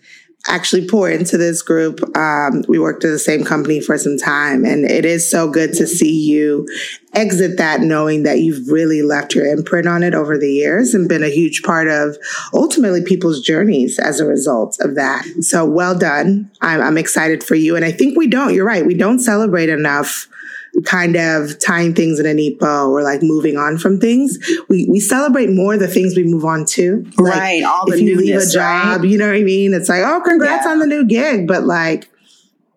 actually 0.48 0.88
pour 0.88 1.10
into 1.10 1.38
this 1.38 1.62
group. 1.62 2.02
Um, 2.18 2.64
we 2.68 2.78
worked 2.78 3.04
at 3.06 3.12
the 3.12 3.20
same 3.20 3.44
company 3.44 3.80
for 3.80 3.98
some 3.98 4.18
time, 4.18 4.66
and 4.66 4.86
it 4.86 5.06
is 5.06 5.30
so 5.30 5.50
good 5.50 5.74
to 5.74 5.88
see 5.88 6.30
you 6.30 6.68
exit 7.14 7.58
that 7.58 7.82
knowing 7.82 8.24
that 8.24 8.40
you've 8.40 8.68
really 8.70 9.02
left 9.02 9.36
your 9.36 9.46
imprint 9.46 9.88
on 9.88 10.04
it 10.04 10.14
over 10.14 10.38
the 10.38 10.52
years 10.52 10.94
and 10.94 11.08
been 11.08 11.24
a 11.24 11.30
huge 11.30 11.62
part 11.64 11.88
of 11.88 12.18
ultimately 12.54 13.04
people's 13.04 13.42
journeys 13.42 14.00
as 14.00 14.20
a 14.20 14.26
result 14.26 14.78
of 14.82 14.96
that. 14.96 15.24
So 15.42 15.66
well 15.66 15.98
done. 15.98 16.50
I'm, 16.62 16.82
I'm 16.82 16.98
excited 16.98 17.44
for 17.44 17.56
you. 17.56 17.76
And 17.76 17.86
I 17.86 17.92
think 17.92 18.18
we 18.18 18.28
don't, 18.28 18.54
you're 18.54 18.66
right, 18.66 18.86
we 18.86 18.96
don't 18.96 19.20
celebrate 19.20 19.70
enough 19.70 20.28
kind 20.86 21.16
of 21.16 21.60
tying 21.60 21.94
things 21.94 22.20
in 22.20 22.26
a 22.26 22.34
neat 22.34 22.60
bow 22.60 22.90
or 22.90 23.04
like 23.04 23.22
moving 23.22 23.58
on 23.58 23.78
from 23.78 24.00
things. 24.00 24.38
We 24.70 24.88
we 24.90 25.00
celebrate 25.00 25.50
more 25.50 25.78
the 25.78 25.88
things 25.88 26.16
we 26.16 26.24
move 26.24 26.46
on 26.46 26.66
to. 26.66 27.06
Like 27.18 27.36
right. 27.36 27.64
All 27.64 27.86
the 27.86 27.94
if 27.94 28.02
you 28.02 28.18
leave 28.18 28.36
a 28.36 28.46
job, 28.46 29.02
right? 29.02 29.10
you 29.10 29.18
know 29.18 29.28
what 29.28 29.36
I 29.36 29.44
mean? 29.44 29.74
It's 29.74 29.90
like, 29.90 30.04
oh, 30.04 30.22
congrats 30.22 30.66
yeah. 30.66 30.72
on 30.72 30.80
the 30.80 30.88
new 30.88 31.06
gig. 31.06 31.48
But 31.48 31.64
like, 31.64 32.10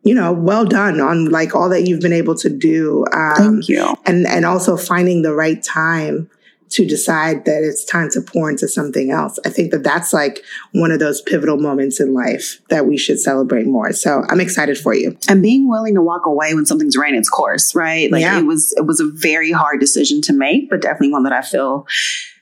you 0.02 0.14
know, 0.14 0.32
well 0.32 0.64
done 0.64 1.00
on 1.00 1.30
like 1.30 1.54
all 1.54 1.68
that 1.70 1.88
you've 1.88 2.00
been 2.00 2.12
able 2.12 2.34
to 2.36 2.50
do. 2.50 3.04
Um, 3.12 3.34
Thank 3.36 3.68
you. 3.68 3.96
And 4.04 4.26
and 4.26 4.44
also 4.44 4.76
finding 4.76 5.22
the 5.22 5.34
right 5.34 5.62
time 5.62 6.30
to 6.70 6.86
decide 6.86 7.44
that 7.44 7.62
it's 7.62 7.84
time 7.84 8.10
to 8.10 8.20
pour 8.20 8.50
into 8.50 8.68
something 8.68 9.10
else. 9.10 9.38
I 9.44 9.50
think 9.50 9.70
that 9.70 9.84
that's 9.84 10.12
like 10.12 10.42
one 10.72 10.90
of 10.90 10.98
those 10.98 11.22
pivotal 11.22 11.58
moments 11.58 12.00
in 12.00 12.12
life 12.12 12.60
that 12.70 12.86
we 12.86 12.96
should 12.96 13.20
celebrate 13.20 13.66
more. 13.66 13.92
So 13.92 14.24
I'm 14.28 14.40
excited 14.40 14.76
for 14.76 14.94
you. 14.94 15.16
And 15.28 15.42
being 15.42 15.68
willing 15.68 15.94
to 15.94 16.02
walk 16.02 16.26
away 16.26 16.54
when 16.54 16.66
something's 16.66 16.96
ran 16.96 17.14
its 17.14 17.28
course, 17.28 17.74
right? 17.74 18.10
Like 18.10 18.22
yeah. 18.22 18.38
it 18.38 18.44
was, 18.44 18.74
it 18.76 18.86
was 18.86 19.00
a 19.00 19.08
very 19.08 19.52
hard 19.52 19.80
decision 19.80 20.20
to 20.22 20.32
make, 20.32 20.68
but 20.70 20.82
definitely 20.82 21.12
one 21.12 21.22
that 21.24 21.32
I 21.32 21.42
feel 21.42 21.86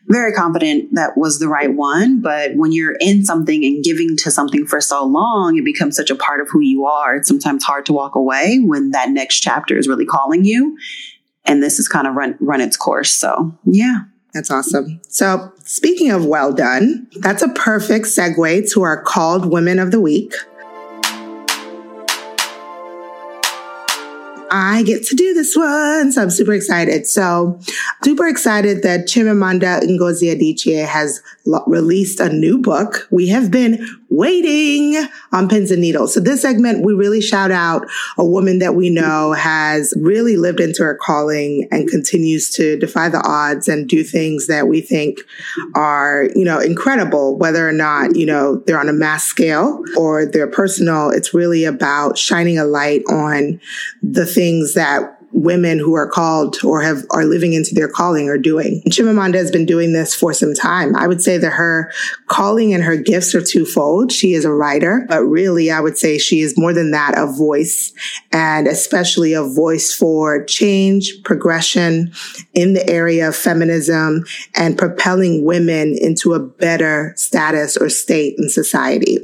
very 0.06 0.32
confident 0.32 0.94
that 0.94 1.16
was 1.16 1.38
the 1.38 1.48
right 1.48 1.72
one. 1.72 2.20
But 2.20 2.56
when 2.56 2.72
you're 2.72 2.96
in 3.00 3.25
something 3.25 3.64
and 3.64 3.82
giving 3.82 4.16
to 4.18 4.30
something 4.30 4.66
for 4.66 4.80
so 4.80 5.04
long, 5.04 5.56
it 5.56 5.64
becomes 5.64 5.96
such 5.96 6.10
a 6.10 6.16
part 6.16 6.40
of 6.40 6.48
who 6.50 6.60
you 6.60 6.87
are. 6.87 7.16
It's 7.16 7.28
sometimes 7.28 7.64
hard 7.64 7.87
to 7.87 7.92
walk 7.92 8.14
away 8.14 8.60
when 8.60 8.90
that 8.90 9.10
next 9.10 9.40
chapter 9.40 9.76
is 9.76 9.88
really 9.88 10.06
calling 10.06 10.44
you. 10.44 10.76
And 11.44 11.62
this 11.62 11.76
has 11.76 11.88
kind 11.88 12.06
of 12.06 12.14
run, 12.14 12.37
run 12.40 12.60
its 12.60 12.76
course. 12.76 13.14
So 13.14 13.56
yeah. 13.64 14.00
That's 14.34 14.50
awesome. 14.50 15.00
So, 15.08 15.52
speaking 15.64 16.10
of 16.10 16.26
well 16.26 16.52
done, 16.52 17.06
that's 17.20 17.42
a 17.42 17.48
perfect 17.50 18.06
segue 18.06 18.70
to 18.72 18.82
our 18.82 19.00
called 19.00 19.46
Women 19.46 19.78
of 19.78 19.92
the 19.92 20.00
Week. 20.00 20.34
I 24.56 24.84
get 24.84 25.04
to 25.06 25.16
do 25.16 25.34
this 25.34 25.56
one. 25.56 26.12
So 26.12 26.22
I'm 26.22 26.30
super 26.30 26.52
excited. 26.52 27.08
So 27.08 27.58
super 28.04 28.28
excited 28.28 28.82
that 28.82 29.06
Chimamanda 29.08 29.80
Ngozi 29.82 30.32
Adichie 30.32 30.86
has 30.86 31.20
lo- 31.44 31.64
released 31.66 32.20
a 32.20 32.28
new 32.28 32.58
book. 32.58 33.08
We 33.10 33.26
have 33.28 33.50
been 33.50 33.84
waiting 34.11 35.06
on 35.32 35.49
pins 35.49 35.70
and 35.70 35.80
needles. 35.80 36.14
So 36.14 36.20
this 36.20 36.42
segment, 36.42 36.84
we 36.84 36.92
really 36.94 37.20
shout 37.20 37.50
out 37.50 37.87
a 38.18 38.25
woman 38.25 38.58
that 38.61 38.75
we 38.75 38.90
know 38.90 39.32
has 39.32 39.94
really 39.96 40.37
lived 40.37 40.61
into 40.61 40.82
her 40.82 40.99
calling 41.00 41.68
and 41.70 41.88
continues 41.88 42.50
to 42.50 42.78
defy 42.78 43.08
the 43.08 43.23
odds 43.26 43.68
and 43.68 43.88
do 43.88 44.04
things 44.04 44.46
that 44.46 44.68
we 44.68 44.80
think 44.80 45.18
are, 45.75 46.28
you 46.34 46.44
know, 46.44 46.61
incredible, 46.61 47.37
whether 47.37 47.68
or 47.68 47.73
not, 47.73 48.14
you 48.16 48.26
know, 48.26 48.56
they're 48.66 48.78
on 48.78 48.88
a 48.88 48.92
mass 48.92 49.25
scale 49.25 49.82
or 49.96 50.26
they're 50.26 50.46
personal. 50.46 51.11
It's 51.11 51.34
really 51.34 51.64
about 51.64 52.18
shining 52.18 52.58
a 52.58 52.64
light 52.64 53.02
on 53.08 53.61
the 54.02 54.26
things 54.26 54.75
that 54.75 55.13
women 55.34 55.78
who 55.78 55.94
are 55.94 56.08
called 56.08 56.56
or 56.64 56.80
have 56.80 57.04
are 57.10 57.24
living 57.24 57.52
into 57.52 57.74
their 57.74 57.88
calling 57.88 58.28
are 58.28 58.38
doing. 58.38 58.82
Chimamanda 58.88 59.34
has 59.34 59.50
been 59.50 59.66
doing 59.66 59.92
this 59.92 60.14
for 60.14 60.32
some 60.32 60.54
time. 60.54 60.94
I 60.96 61.08
would 61.08 61.22
say 61.22 61.36
that 61.38 61.50
her 61.50 61.92
calling 62.28 62.72
and 62.72 62.84
her 62.84 62.96
gifts 62.96 63.34
are 63.34 63.42
twofold. 63.42 64.12
She 64.12 64.34
is 64.34 64.44
a 64.44 64.52
writer, 64.52 65.04
but 65.08 65.24
really 65.24 65.70
I 65.70 65.80
would 65.80 65.98
say 65.98 66.18
she 66.18 66.40
is 66.40 66.56
more 66.56 66.72
than 66.72 66.92
that, 66.92 67.18
a 67.18 67.26
voice 67.26 67.92
and 68.32 68.68
especially 68.68 69.32
a 69.32 69.42
voice 69.42 69.92
for 69.92 70.44
change, 70.44 71.12
progression 71.24 72.12
in 72.54 72.74
the 72.74 72.88
area 72.88 73.28
of 73.28 73.36
feminism 73.36 74.24
and 74.54 74.78
propelling 74.78 75.44
women 75.44 75.96
into 76.00 76.32
a 76.32 76.38
better 76.38 77.12
status 77.16 77.76
or 77.76 77.88
state 77.88 78.36
in 78.38 78.48
society. 78.48 79.18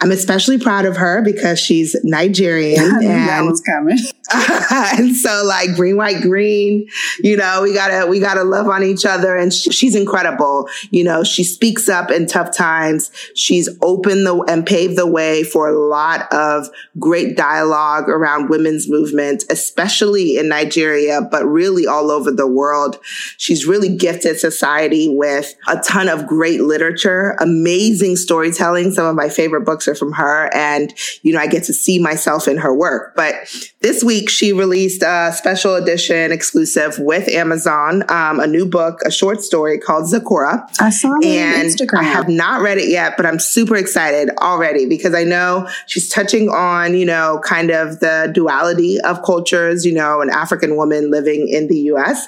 I'm 0.00 0.12
especially 0.12 0.58
proud 0.58 0.84
of 0.84 0.96
her 0.98 1.22
because 1.22 1.58
she's 1.58 1.96
Nigerian 2.04 2.84
and, 2.84 3.28
that 3.28 3.42
was 3.42 3.62
coming. 3.62 3.98
and 4.98 5.16
so 5.16 5.45
like 5.46 5.74
green, 5.74 5.96
white, 5.96 6.22
green. 6.22 6.88
You 7.20 7.36
know, 7.36 7.62
we 7.62 7.72
gotta, 7.72 8.06
we 8.06 8.20
gotta 8.20 8.44
love 8.44 8.68
on 8.68 8.82
each 8.82 9.04
other. 9.04 9.36
And 9.36 9.52
sh- 9.52 9.68
she's 9.70 9.94
incredible. 9.94 10.68
You 10.90 11.04
know, 11.04 11.24
she 11.24 11.44
speaks 11.44 11.88
up 11.88 12.10
in 12.10 12.26
tough 12.26 12.56
times. 12.56 13.10
She's 13.34 13.68
opened 13.82 14.26
the 14.26 14.36
and 14.48 14.66
paved 14.66 14.96
the 14.96 15.06
way 15.06 15.42
for 15.42 15.68
a 15.68 15.78
lot 15.78 16.32
of 16.32 16.68
great 16.98 17.36
dialogue 17.36 18.08
around 18.08 18.48
women's 18.48 18.88
movement, 18.88 19.44
especially 19.50 20.38
in 20.38 20.48
Nigeria, 20.48 21.20
but 21.22 21.44
really 21.46 21.86
all 21.86 22.10
over 22.10 22.30
the 22.30 22.46
world. 22.46 22.98
She's 23.38 23.66
really 23.66 23.94
gifted 23.94 24.38
society 24.38 25.08
with 25.08 25.54
a 25.68 25.78
ton 25.80 26.08
of 26.08 26.26
great 26.26 26.60
literature, 26.60 27.36
amazing 27.40 28.16
storytelling. 28.16 28.92
Some 28.92 29.06
of 29.06 29.14
my 29.14 29.28
favorite 29.28 29.64
books 29.64 29.88
are 29.88 29.94
from 29.94 30.12
her. 30.12 30.50
And, 30.54 30.92
you 31.22 31.32
know, 31.32 31.40
I 31.40 31.46
get 31.46 31.64
to 31.64 31.72
see 31.72 31.98
myself 31.98 32.48
in 32.48 32.58
her 32.58 32.74
work. 32.74 33.14
But 33.14 33.34
this 33.80 34.02
week 34.02 34.28
she 34.28 34.52
released 34.52 35.02
a 35.02 35.32
special 35.36 35.74
edition 35.74 36.32
exclusive 36.32 36.98
with 36.98 37.28
Amazon, 37.28 38.02
um, 38.10 38.40
a 38.40 38.46
new 38.46 38.66
book, 38.66 39.00
a 39.04 39.10
short 39.10 39.40
story 39.42 39.78
called 39.78 40.04
Zikora. 40.04 40.68
I 40.80 40.90
saw 40.90 41.16
it 41.18 41.24
and 41.24 41.68
Instagram. 41.68 41.98
I 41.98 42.02
have 42.04 42.28
not 42.28 42.62
read 42.62 42.78
it 42.78 42.88
yet, 42.88 43.16
but 43.16 43.26
I'm 43.26 43.38
super 43.38 43.76
excited 43.76 44.30
already 44.38 44.86
because 44.86 45.14
I 45.14 45.24
know 45.24 45.68
she's 45.86 46.08
touching 46.08 46.48
on, 46.48 46.94
you 46.94 47.04
know, 47.04 47.40
kind 47.44 47.70
of 47.70 48.00
the 48.00 48.30
duality 48.32 49.00
of 49.00 49.22
cultures, 49.22 49.84
you 49.84 49.92
know, 49.92 50.20
an 50.20 50.30
African 50.30 50.76
woman 50.76 51.10
living 51.10 51.48
in 51.48 51.68
the 51.68 51.78
US. 51.92 52.26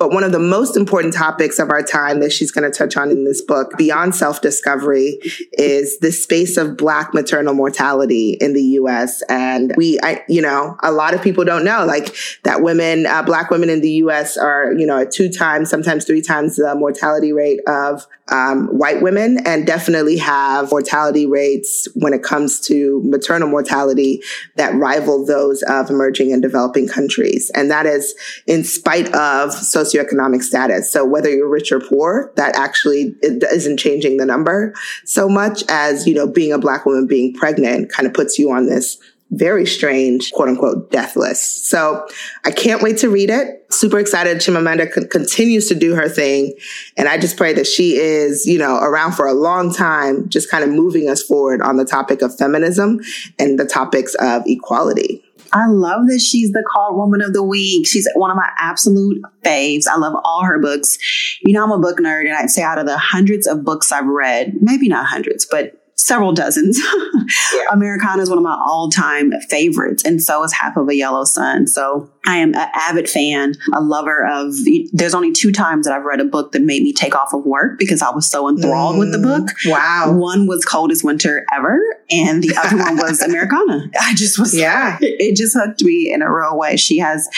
But 0.00 0.12
one 0.12 0.24
of 0.24 0.32
the 0.32 0.38
most 0.38 0.78
important 0.78 1.12
topics 1.12 1.58
of 1.58 1.68
our 1.68 1.82
time 1.82 2.20
that 2.20 2.32
she's 2.32 2.50
going 2.50 2.68
to 2.68 2.76
touch 2.76 2.96
on 2.96 3.10
in 3.10 3.24
this 3.24 3.42
book, 3.42 3.76
beyond 3.76 4.14
self 4.14 4.40
discovery, 4.40 5.20
is 5.52 5.98
the 5.98 6.10
space 6.10 6.56
of 6.56 6.78
Black 6.78 7.12
maternal 7.12 7.52
mortality 7.52 8.38
in 8.40 8.54
the 8.54 8.62
US. 8.62 9.20
And 9.28 9.74
we, 9.76 10.00
I, 10.02 10.24
you 10.26 10.40
know, 10.40 10.78
a 10.82 10.90
lot 10.90 11.12
of 11.12 11.20
people 11.20 11.44
don't 11.44 11.66
know 11.66 11.84
like 11.84 12.16
that 12.44 12.62
women, 12.62 13.04
uh, 13.04 13.22
Black 13.22 13.50
women 13.50 13.68
in 13.68 13.82
the 13.82 13.90
US 14.04 14.38
are, 14.38 14.72
you 14.72 14.86
know, 14.86 15.04
two 15.04 15.30
times, 15.30 15.68
sometimes 15.68 16.06
three 16.06 16.22
times 16.22 16.56
the 16.56 16.74
mortality 16.74 17.34
rate 17.34 17.60
of 17.66 18.06
um, 18.30 18.68
white 18.68 19.02
women 19.02 19.44
and 19.46 19.66
definitely 19.66 20.16
have 20.16 20.70
mortality 20.70 21.26
rates 21.26 21.88
when 21.94 22.12
it 22.12 22.22
comes 22.22 22.60
to 22.60 23.02
maternal 23.04 23.48
mortality 23.48 24.22
that 24.56 24.74
rival 24.74 25.26
those 25.26 25.62
of 25.64 25.90
emerging 25.90 26.32
and 26.32 26.40
developing 26.40 26.88
countries. 26.88 27.50
And 27.54 27.70
that 27.70 27.86
is 27.86 28.14
in 28.46 28.64
spite 28.64 29.12
of 29.14 29.52
socioeconomic 29.90 30.42
status. 30.42 30.90
So 30.90 31.04
whether 31.04 31.30
you're 31.30 31.48
rich 31.48 31.72
or 31.72 31.80
poor, 31.80 32.32
that 32.36 32.56
actually 32.56 33.14
isn't 33.22 33.78
changing 33.78 34.16
the 34.16 34.26
number 34.26 34.74
so 35.04 35.28
much 35.28 35.62
as, 35.68 36.06
you 36.06 36.14
know, 36.14 36.26
being 36.26 36.52
a 36.52 36.58
black 36.58 36.86
woman 36.86 37.06
being 37.06 37.34
pregnant 37.34 37.90
kind 37.90 38.06
of 38.06 38.14
puts 38.14 38.38
you 38.38 38.50
on 38.50 38.66
this 38.66 38.98
very 39.32 39.64
strange, 39.64 40.32
quote 40.32 40.48
unquote, 40.48 40.90
death 40.90 41.14
list. 41.14 41.66
So 41.66 42.06
I 42.44 42.50
can't 42.50 42.82
wait 42.82 42.98
to 42.98 43.08
read 43.08 43.30
it. 43.30 43.64
Super 43.72 44.00
excited. 44.00 44.38
Chimamanda 44.38 44.92
c- 44.92 45.06
continues 45.06 45.68
to 45.68 45.76
do 45.76 45.94
her 45.94 46.08
thing. 46.08 46.54
And 46.96 47.06
I 47.06 47.16
just 47.16 47.36
pray 47.36 47.52
that 47.52 47.66
she 47.66 47.96
is, 47.96 48.44
you 48.44 48.58
know, 48.58 48.78
around 48.78 49.12
for 49.12 49.26
a 49.26 49.32
long 49.32 49.72
time, 49.72 50.28
just 50.28 50.50
kind 50.50 50.64
of 50.64 50.70
moving 50.70 51.08
us 51.08 51.22
forward 51.22 51.62
on 51.62 51.76
the 51.76 51.84
topic 51.84 52.22
of 52.22 52.36
feminism 52.36 53.00
and 53.38 53.58
the 53.58 53.66
topics 53.66 54.14
of 54.16 54.42
equality. 54.46 55.22
I 55.52 55.66
love 55.66 56.06
that 56.08 56.20
she's 56.20 56.52
the 56.52 56.64
called 56.72 56.96
woman 56.96 57.22
of 57.22 57.32
the 57.32 57.42
week. 57.42 57.86
She's 57.86 58.08
one 58.14 58.30
of 58.30 58.36
my 58.36 58.50
absolute 58.58 59.20
faves. 59.44 59.84
I 59.90 59.96
love 59.96 60.14
all 60.24 60.44
her 60.44 60.58
books. 60.58 60.98
You 61.42 61.52
know, 61.52 61.64
I'm 61.64 61.72
a 61.72 61.78
book 61.78 61.98
nerd, 61.98 62.26
and 62.26 62.36
I'd 62.36 62.50
say 62.50 62.62
out 62.62 62.78
of 62.78 62.86
the 62.86 62.98
hundreds 62.98 63.46
of 63.46 63.64
books 63.64 63.90
I've 63.90 64.06
read, 64.06 64.54
maybe 64.60 64.88
not 64.88 65.06
hundreds, 65.06 65.46
but 65.50 65.79
several 66.00 66.32
dozens. 66.32 66.78
yeah. 67.54 67.64
Americanah 67.72 68.22
is 68.22 68.28
one 68.28 68.38
of 68.38 68.44
my 68.44 68.54
all 68.54 68.90
time 68.90 69.32
favorites, 69.48 70.04
and 70.04 70.22
so 70.22 70.42
is 70.42 70.52
Half 70.52 70.76
of 70.76 70.88
a 70.88 70.94
Yellow 70.94 71.24
Sun. 71.24 71.66
So 71.66 72.10
I 72.26 72.36
am 72.36 72.54
an 72.54 72.68
avid 72.74 73.08
fan, 73.08 73.54
a 73.74 73.80
lover 73.80 74.26
of. 74.26 74.54
There's 74.92 75.14
only 75.14 75.32
two 75.32 75.52
times 75.52 75.86
that 75.86 75.94
I've 75.96 76.04
read 76.04 76.20
a 76.20 76.24
book 76.24 76.52
that 76.52 76.62
made 76.62 76.82
me 76.82 76.92
take 76.92 77.14
off 77.14 77.32
of 77.32 77.44
work 77.44 77.78
because 77.78 78.02
I 78.02 78.10
was 78.10 78.28
so 78.28 78.48
enthralled 78.48 78.96
mm, 78.96 79.00
with 79.00 79.12
the 79.12 79.18
book. 79.18 79.48
Wow. 79.66 80.12
One 80.16 80.46
was 80.46 80.64
Coldest 80.64 81.04
Winter 81.04 81.44
Ever, 81.52 81.78
and 82.10 82.42
the 82.42 82.56
other 82.56 82.76
one 82.76 82.96
was 82.96 83.20
Americanah. 83.26 83.90
I 84.00 84.14
just 84.14 84.38
was, 84.38 84.56
yeah, 84.56 84.98
it 85.00 85.36
just 85.36 85.56
hooked 85.56 85.82
me 85.82 86.12
in 86.12 86.22
a 86.22 86.32
real 86.32 86.56
way. 86.58 86.76
She 86.76 86.98
has 86.98 87.28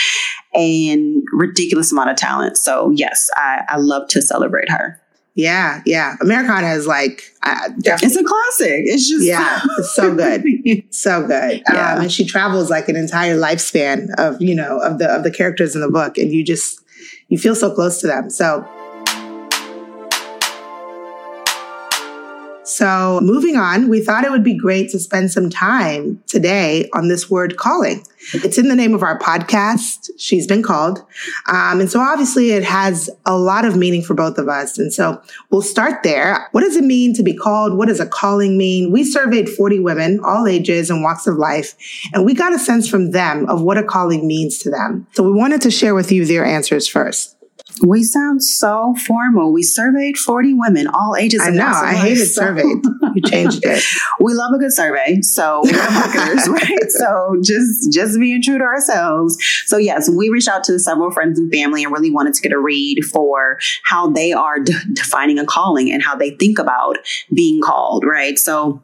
a 0.54 0.96
ridiculous 1.32 1.92
amount 1.92 2.10
of 2.10 2.16
talent. 2.16 2.56
So, 2.58 2.90
yes, 2.90 3.30
I, 3.36 3.62
I 3.68 3.76
love 3.78 4.08
to 4.08 4.22
celebrate 4.22 4.70
her. 4.70 5.01
Yeah, 5.34 5.80
yeah. 5.86 6.16
Americanah 6.20 6.74
is 6.74 6.86
like 6.86 7.22
uh, 7.42 7.70
it's 7.76 8.16
a 8.16 8.24
classic. 8.24 8.82
It's 8.84 9.08
just 9.08 9.24
yeah, 9.24 9.60
it's 9.78 9.94
so 9.94 10.14
good, 10.14 10.44
so 10.90 11.26
good. 11.26 11.62
Yeah. 11.72 11.94
Um, 11.94 12.02
and 12.02 12.12
she 12.12 12.26
travels 12.26 12.68
like 12.68 12.88
an 12.88 12.96
entire 12.96 13.36
lifespan 13.36 14.08
of 14.18 14.40
you 14.42 14.54
know 14.54 14.78
of 14.80 14.98
the 14.98 15.08
of 15.08 15.22
the 15.22 15.30
characters 15.30 15.74
in 15.74 15.80
the 15.80 15.90
book, 15.90 16.18
and 16.18 16.32
you 16.32 16.44
just 16.44 16.80
you 17.28 17.38
feel 17.38 17.54
so 17.54 17.74
close 17.74 18.00
to 18.02 18.06
them. 18.06 18.28
So 18.28 18.68
So, 22.72 23.20
moving 23.22 23.56
on, 23.56 23.90
we 23.90 24.00
thought 24.00 24.24
it 24.24 24.30
would 24.30 24.42
be 24.42 24.56
great 24.56 24.88
to 24.90 24.98
spend 24.98 25.30
some 25.30 25.50
time 25.50 26.22
today 26.26 26.88
on 26.94 27.08
this 27.08 27.30
word 27.30 27.58
calling. 27.58 28.02
It's 28.32 28.56
in 28.56 28.68
the 28.68 28.76
name 28.76 28.94
of 28.94 29.02
our 29.02 29.18
podcast. 29.18 30.08
She's 30.16 30.46
been 30.46 30.62
called. 30.62 31.00
Um, 31.48 31.80
and 31.80 31.90
so 31.90 32.00
obviously 32.00 32.52
it 32.52 32.62
has 32.64 33.10
a 33.26 33.36
lot 33.36 33.66
of 33.66 33.76
meaning 33.76 34.02
for 34.02 34.14
both 34.14 34.38
of 34.38 34.48
us. 34.48 34.78
And 34.78 34.92
so 34.92 35.20
we'll 35.50 35.60
start 35.60 36.02
there. 36.02 36.48
What 36.52 36.62
does 36.62 36.76
it 36.76 36.84
mean 36.84 37.12
to 37.14 37.22
be 37.22 37.34
called? 37.36 37.76
What 37.76 37.88
does 37.88 38.00
a 38.00 38.06
calling 38.06 38.56
mean? 38.56 38.90
We 38.90 39.04
surveyed 39.04 39.50
40 39.50 39.80
women, 39.80 40.20
all 40.24 40.46
ages 40.46 40.88
and 40.88 41.02
walks 41.02 41.26
of 41.26 41.36
life, 41.36 41.74
and 42.14 42.24
we 42.24 42.32
got 42.32 42.54
a 42.54 42.58
sense 42.58 42.88
from 42.88 43.10
them 43.10 43.48
of 43.50 43.60
what 43.60 43.76
a 43.76 43.82
calling 43.82 44.26
means 44.26 44.58
to 44.60 44.70
them. 44.70 45.06
So 45.12 45.22
we 45.24 45.32
wanted 45.32 45.60
to 45.62 45.70
share 45.70 45.94
with 45.94 46.10
you 46.10 46.24
their 46.24 46.44
answers 46.44 46.88
first. 46.88 47.36
We 47.80 48.04
sound 48.04 48.42
so 48.42 48.94
formal. 49.06 49.52
We 49.52 49.62
surveyed 49.62 50.16
40 50.16 50.54
women, 50.54 50.86
all 50.88 51.16
ages. 51.16 51.40
I 51.42 51.50
know. 51.50 51.66
I 51.66 51.94
hated 51.94 52.26
so. 52.26 52.42
surveyed. 52.42 52.84
You 53.14 53.22
changed 53.26 53.60
it. 53.64 53.82
we 54.20 54.34
love 54.34 54.52
a 54.52 54.58
good 54.58 54.72
survey. 54.72 55.20
So 55.22 55.62
we're 55.64 55.90
marketers, 55.90 56.48
right? 56.48 56.90
So 56.90 57.38
just, 57.42 57.92
just 57.92 58.18
being 58.18 58.42
true 58.42 58.58
to 58.58 58.64
ourselves. 58.64 59.38
So 59.66 59.76
yes, 59.76 60.08
we 60.08 60.28
reached 60.28 60.48
out 60.48 60.64
to 60.64 60.78
several 60.78 61.10
friends 61.10 61.38
and 61.38 61.50
family 61.50 61.82
and 61.84 61.92
really 61.92 62.10
wanted 62.10 62.34
to 62.34 62.42
get 62.42 62.52
a 62.52 62.58
read 62.58 63.04
for 63.04 63.58
how 63.84 64.10
they 64.10 64.32
are 64.32 64.60
d- 64.60 64.74
defining 64.92 65.38
a 65.38 65.46
calling 65.46 65.90
and 65.90 66.02
how 66.02 66.14
they 66.14 66.30
think 66.30 66.58
about 66.58 66.98
being 67.32 67.60
called, 67.62 68.04
right? 68.04 68.38
So 68.38 68.82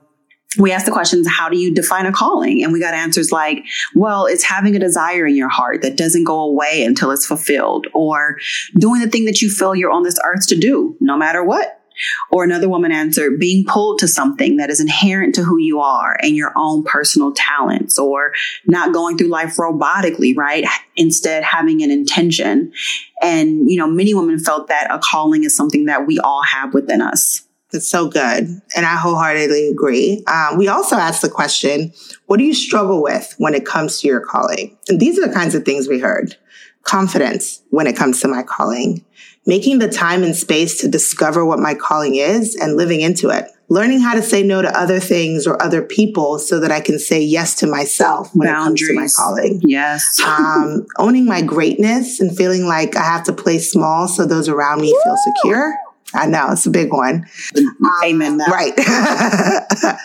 we 0.57 0.73
asked 0.73 0.87
the 0.87 0.93
questions, 0.93 1.29
how 1.29 1.49
do 1.49 1.59
you 1.59 1.75
define 1.75 2.07
a 2.07 2.13
calling? 2.13 2.65
And 2.65 2.73
we 2.73 2.81
got 2.81 2.95
answers 2.95 3.31
like, 3.31 3.65
well, 3.95 4.25
it's 4.25 4.43
having 4.43 4.75
a 4.75 4.79
desire 4.79 5.27
in 5.27 5.37
your 5.37 5.51
heart 5.51 5.83
that 5.83 5.97
doesn't 5.97 6.25
go 6.25 6.41
away 6.41 6.85
until 6.85 7.11
it's 7.11 7.27
fulfilled, 7.27 7.87
or 7.93 8.39
doing 8.79 9.01
the 9.01 9.11
thing 9.11 9.27
that 9.27 9.43
you 9.43 9.51
feel 9.51 9.75
you're 9.75 9.91
on 9.91 10.05
this 10.05 10.19
earth 10.25 10.47
to 10.49 10.57
do, 10.57 10.97
no 11.01 11.17
matter 11.19 11.45
what. 11.45 11.75
Or 12.31 12.45
another 12.45 12.69
woman 12.69 12.93
answered, 12.93 13.41
being 13.41 13.65
pulled 13.67 13.99
to 13.99 14.09
something 14.09 14.59
that 14.59 14.71
is 14.71 14.81
inherent 14.81 15.35
to 15.35 15.43
who 15.43 15.59
you 15.59 15.81
are 15.81 16.17
and 16.23 16.37
your 16.37 16.53
own 16.57 16.85
personal 16.85 17.33
talents, 17.33 17.99
or 17.99 18.33
not 18.67 18.95
going 18.95 19.19
through 19.19 19.29
life 19.29 19.57
robotically, 19.57 20.37
right? 20.37 20.65
Instead, 20.95 21.43
having 21.43 21.83
an 21.83 21.91
intention. 21.91 22.73
And, 23.21 23.69
you 23.69 23.77
know, 23.77 23.89
many 23.89 24.15
women 24.15 24.39
felt 24.39 24.69
that 24.69 24.87
a 24.93 25.01
calling 25.01 25.43
is 25.43 25.57
something 25.57 25.87
that 25.87 26.07
we 26.07 26.21
all 26.21 26.45
have 26.45 26.73
within 26.73 27.03
us. 27.03 27.43
That's 27.73 27.89
so 27.89 28.09
good. 28.09 28.61
And 28.77 28.87
I 28.87 28.97
wholeheartedly 28.97 29.69
agree. 29.69 30.25
Um, 30.27 30.57
we 30.57 30.69
also 30.69 30.97
asked 30.97 31.21
the 31.23 31.29
question, 31.29 31.93
what 32.27 32.39
do 32.39 32.45
you 32.45 32.55
struggle 32.55 33.03
with 33.03 33.35
when 33.39 33.55
it 33.55 33.67
comes 33.67 34.01
to 34.01 34.09
your 34.09 34.21
calling? 34.21 34.77
And 34.89 34.99
these 35.01 35.19
are 35.19 35.27
the 35.27 35.35
kinds 35.35 35.55
of 35.55 35.65
things 35.65 35.87
we 35.89 35.99
heard. 35.99 36.37
Confidence 36.85 37.63
when 37.71 37.87
it 37.87 37.97
comes 37.97 38.21
to 38.23 38.29
my 38.29 38.43
calling, 38.43 39.05
making 39.45 39.79
the 39.81 39.89
time 39.89 40.23
and 40.23 40.35
space 40.35 40.81
to 40.81 40.89
discover 40.89 41.45
what 41.45 41.59
my 41.59 41.75
calling 41.75 42.15
is 42.15 42.55
and 42.57 42.77
living 42.77 43.03
into 43.03 43.29
it. 43.29 43.45
Learning 43.69 44.01
how 44.01 44.15
to 44.15 44.23
say 44.23 44.43
no 44.43 44.63
to 44.63 44.79
other 44.79 44.99
things 44.99 45.47
or 45.47 45.63
other 45.63 45.83
people 45.83 46.39
so 46.39 46.59
that 46.61 46.71
I 46.73 46.81
can 46.81 46.99
say 46.99 47.21
yes 47.21 47.55
to 47.57 47.67
myself 47.67 48.31
when 48.35 48.49
Boundaries. 48.49 48.89
it 48.89 48.95
comes 48.97 49.15
to 49.15 49.21
my 49.21 49.25
calling. 49.25 49.61
Yes. 49.67 50.19
um, 50.25 50.87
owning 50.99 51.27
my 51.27 51.43
greatness 51.43 52.19
and 52.19 52.35
feeling 52.35 52.65
like 52.67 52.97
I 52.97 53.03
have 53.03 53.25
to 53.25 53.33
play 53.35 53.59
small 53.59 54.09
so 54.09 54.25
those 54.25 54.49
around 54.49 54.81
me 54.81 54.99
feel 55.05 55.17
secure 55.19 55.79
I 56.15 56.27
know 56.27 56.49
it's 56.53 56.67
a 56.67 56.71
big 56.71 56.93
one. 56.93 57.27
Amen. 58.05 58.39
Right. 58.39 58.75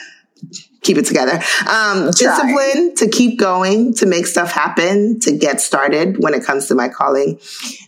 keep 0.83 0.98
it 0.98 1.05
together. 1.05 1.39
Um, 1.69 2.12
discipline 2.12 2.93
to 2.95 3.07
keep 3.07 3.39
going, 3.39 3.93
to 3.95 4.05
make 4.05 4.27
stuff 4.27 4.51
happen, 4.51 5.19
to 5.22 5.31
get 5.31 5.62
started 5.62 6.22
when 6.22 6.33
it 6.33 6.43
comes 6.43 6.67
to 6.67 6.75
my 6.75 6.89
calling. 6.89 7.39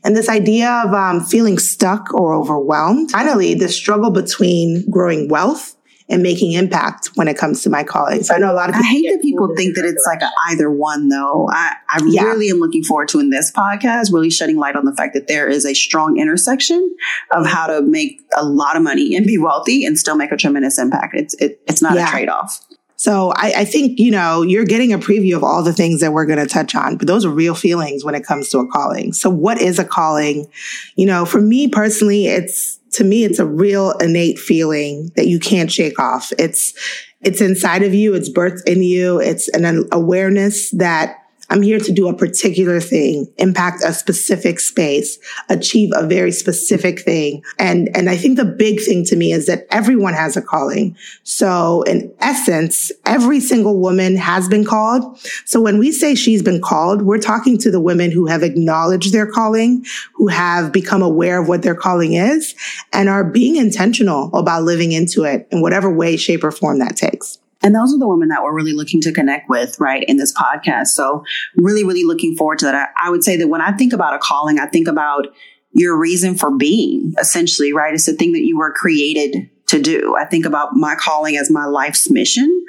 And 0.04 0.16
this 0.16 0.30
idea 0.30 0.70
of 0.86 0.94
um, 0.94 1.22
feeling 1.22 1.58
stuck 1.58 2.14
or 2.14 2.34
overwhelmed. 2.34 3.12
Finally, 3.12 3.56
the 3.56 3.70
struggle 3.70 4.12
between 4.12 4.90
growing 4.90 5.28
wealth 5.28 5.76
and 6.08 6.22
making 6.22 6.52
impact 6.52 7.10
when 7.16 7.28
it 7.28 7.38
comes 7.38 7.64
to 7.64 7.70
my 7.70 7.84
calling. 7.84 8.22
So 8.24 8.36
I 8.36 8.38
know 8.38 8.52
a 8.52 8.54
lot 8.54 8.70
of 8.70 8.76
people. 8.76 8.86
I 8.86 8.90
hate 8.90 9.12
that 9.12 9.22
people 9.22 9.56
think 9.56 9.76
that 9.76 9.86
it's 9.86 10.06
like 10.06 10.22
a 10.22 10.30
either 10.50 10.70
one 10.70 11.10
though. 11.10 11.50
I, 11.52 11.74
I 11.90 12.02
yeah. 12.06 12.24
really 12.24 12.50
am 12.50 12.58
looking 12.58 12.84
forward 12.84 13.08
to 13.10 13.20
in 13.20 13.32
this 13.32 13.52
podcast, 13.52 14.14
really 14.14 14.30
shedding 14.30 14.58
light 14.58 14.76
on 14.76 14.86
the 14.86 14.94
fact 14.94 15.16
that 15.16 15.28
there 15.28 15.48
is 15.48 15.66
a 15.66 15.74
strong 15.74 16.20
intersection 16.20 16.96
of 17.32 17.48
how 17.48 17.66
to 17.68 17.82
make 17.82 18.22
a 18.38 18.46
lot 18.46 18.78
of 18.78 18.84
money 18.84 19.16
and 19.16 19.26
be 19.26 19.40
wealthy 19.40 19.84
and 19.84 19.98
still 19.98 20.16
make 20.16 20.32
a 20.32 20.38
tremendous 20.38 20.78
impact. 20.78 21.16
It's, 21.16 21.34
it, 21.36 21.60
it's 21.68 21.82
not 21.82 21.96
yeah. 21.96 22.08
a 22.08 22.12
trade 22.12 22.30
off. 22.30 22.64
So 22.98 23.34
I, 23.36 23.54
I 23.58 23.66
think, 23.66 24.00
you 24.00 24.12
know, 24.12 24.42
you're 24.42 24.64
getting 24.64 24.94
a 24.94 24.98
preview 24.98 25.36
of 25.36 25.44
all 25.44 25.64
the 25.64 25.74
things 25.74 26.00
that 26.02 26.14
we're 26.14 26.26
going 26.26 26.40
to 26.40 26.48
touch 26.48 26.76
on, 26.76 26.98
but 26.98 27.08
those 27.08 27.26
are 27.26 27.30
real 27.30 27.54
feelings 27.54 28.06
when 28.06 28.16
it 28.16 28.26
comes 28.26 28.50
to 28.50 28.60
a 28.60 28.68
calling. 28.68 29.12
So 29.12 29.30
what 29.30 29.60
is 29.60 29.80
a 29.80 29.86
calling? 29.86 30.48
You 30.96 31.08
know, 31.08 31.26
for 31.26 31.42
me 31.42 31.68
personally, 31.68 32.28
it's, 32.28 32.80
to 32.96 33.04
me, 33.04 33.24
it's 33.26 33.40
a 33.40 33.46
real 33.46 33.92
innate 33.98 34.40
feeling 34.40 35.12
that 35.16 35.28
you 35.28 35.40
can't 35.40 35.72
shake 35.72 36.00
off. 36.00 36.32
It's, 36.40 36.74
it's 37.22 37.42
inside 37.42 37.84
of 37.84 37.94
you. 37.94 38.14
It's 38.14 38.30
birthed 38.30 38.68
in 38.68 38.84
you. 38.84 39.20
It's 39.20 39.50
an 39.50 39.88
awareness 39.92 40.72
that 40.72 41.18
I'm 41.50 41.62
here 41.62 41.80
to 41.80 41.92
do 41.92 42.08
a 42.08 42.14
particular 42.14 42.80
thing, 42.80 43.32
impact 43.38 43.84
a 43.84 43.94
specific 43.94 44.60
space, 44.60 45.20
achieve 45.50 45.92
a 45.96 46.08
very 46.08 46.32
specific 46.32 47.02
thing. 47.02 47.44
And, 47.60 47.96
and 47.96 48.10
I 48.10 48.18
think 48.18 48.38
the 48.38 48.46
big 48.46 48.82
thing 48.82 49.06
to 49.06 49.16
me 49.16 49.32
is 49.32 49.46
that 49.46 49.68
everyone 49.70 50.14
has 50.14 50.36
a 50.36 50.42
calling. 50.42 50.98
So 51.24 51.84
in 51.84 52.14
essence, 52.20 52.92
every 53.06 53.40
single 53.40 53.80
woman 53.80 54.16
has 54.16 54.50
been 54.50 54.66
called. 54.66 55.20
So 55.46 55.62
when 55.62 55.78
we 55.78 55.92
say 55.92 56.16
she's 56.16 56.42
been 56.42 56.62
called, 56.62 57.04
we're 57.04 57.20
talking 57.20 57.58
to 57.60 57.72
the 57.72 57.82
women 57.82 58.12
who 58.12 58.26
have 58.26 58.44
acknowledged 58.44 59.14
their 59.14 59.30
calling, 59.30 59.86
who 60.14 60.28
have 60.28 60.72
become 60.72 61.02
aware 61.02 61.42
of 61.42 61.48
what 61.48 61.62
their 61.62 61.76
calling 61.76 62.14
is 62.14 62.56
and 62.92 63.10
are 63.10 63.24
being 63.24 63.56
intentional 63.56 64.34
about 64.36 64.64
living 64.64 64.92
into 64.92 65.24
it 65.24 65.48
in 65.52 65.62
whatever 65.62 65.94
way, 65.94 66.18
shape 66.18 66.44
or 66.44 66.52
form 66.52 66.80
that 66.80 66.98
takes. 66.98 67.38
And 67.66 67.74
those 67.74 67.92
are 67.92 67.98
the 67.98 68.08
women 68.08 68.28
that 68.28 68.44
we're 68.44 68.54
really 68.54 68.74
looking 68.74 69.02
to 69.02 69.12
connect 69.12 69.50
with, 69.50 69.80
right, 69.80 70.04
in 70.08 70.18
this 70.18 70.32
podcast. 70.32 70.90
So, 70.90 71.24
really, 71.56 71.84
really 71.84 72.04
looking 72.04 72.36
forward 72.36 72.60
to 72.60 72.66
that. 72.66 72.76
I, 72.76 73.08
I 73.08 73.10
would 73.10 73.24
say 73.24 73.38
that 73.38 73.48
when 73.48 73.60
I 73.60 73.72
think 73.72 73.92
about 73.92 74.14
a 74.14 74.20
calling, 74.20 74.60
I 74.60 74.68
think 74.68 74.88
about 74.88 75.26
your 75.72 75.98
reason 75.98 76.36
for 76.36 76.56
being, 76.56 77.16
essentially, 77.20 77.74
right? 77.74 77.92
It's 77.92 78.06
the 78.06 78.14
thing 78.14 78.34
that 78.34 78.46
you 78.46 78.56
were 78.56 78.72
created 78.72 79.50
to 79.66 79.82
do. 79.82 80.16
I 80.16 80.26
think 80.26 80.46
about 80.46 80.74
my 80.74 80.94
calling 80.94 81.38
as 81.38 81.50
my 81.50 81.66
life's 81.66 82.12
mission. 82.12 82.66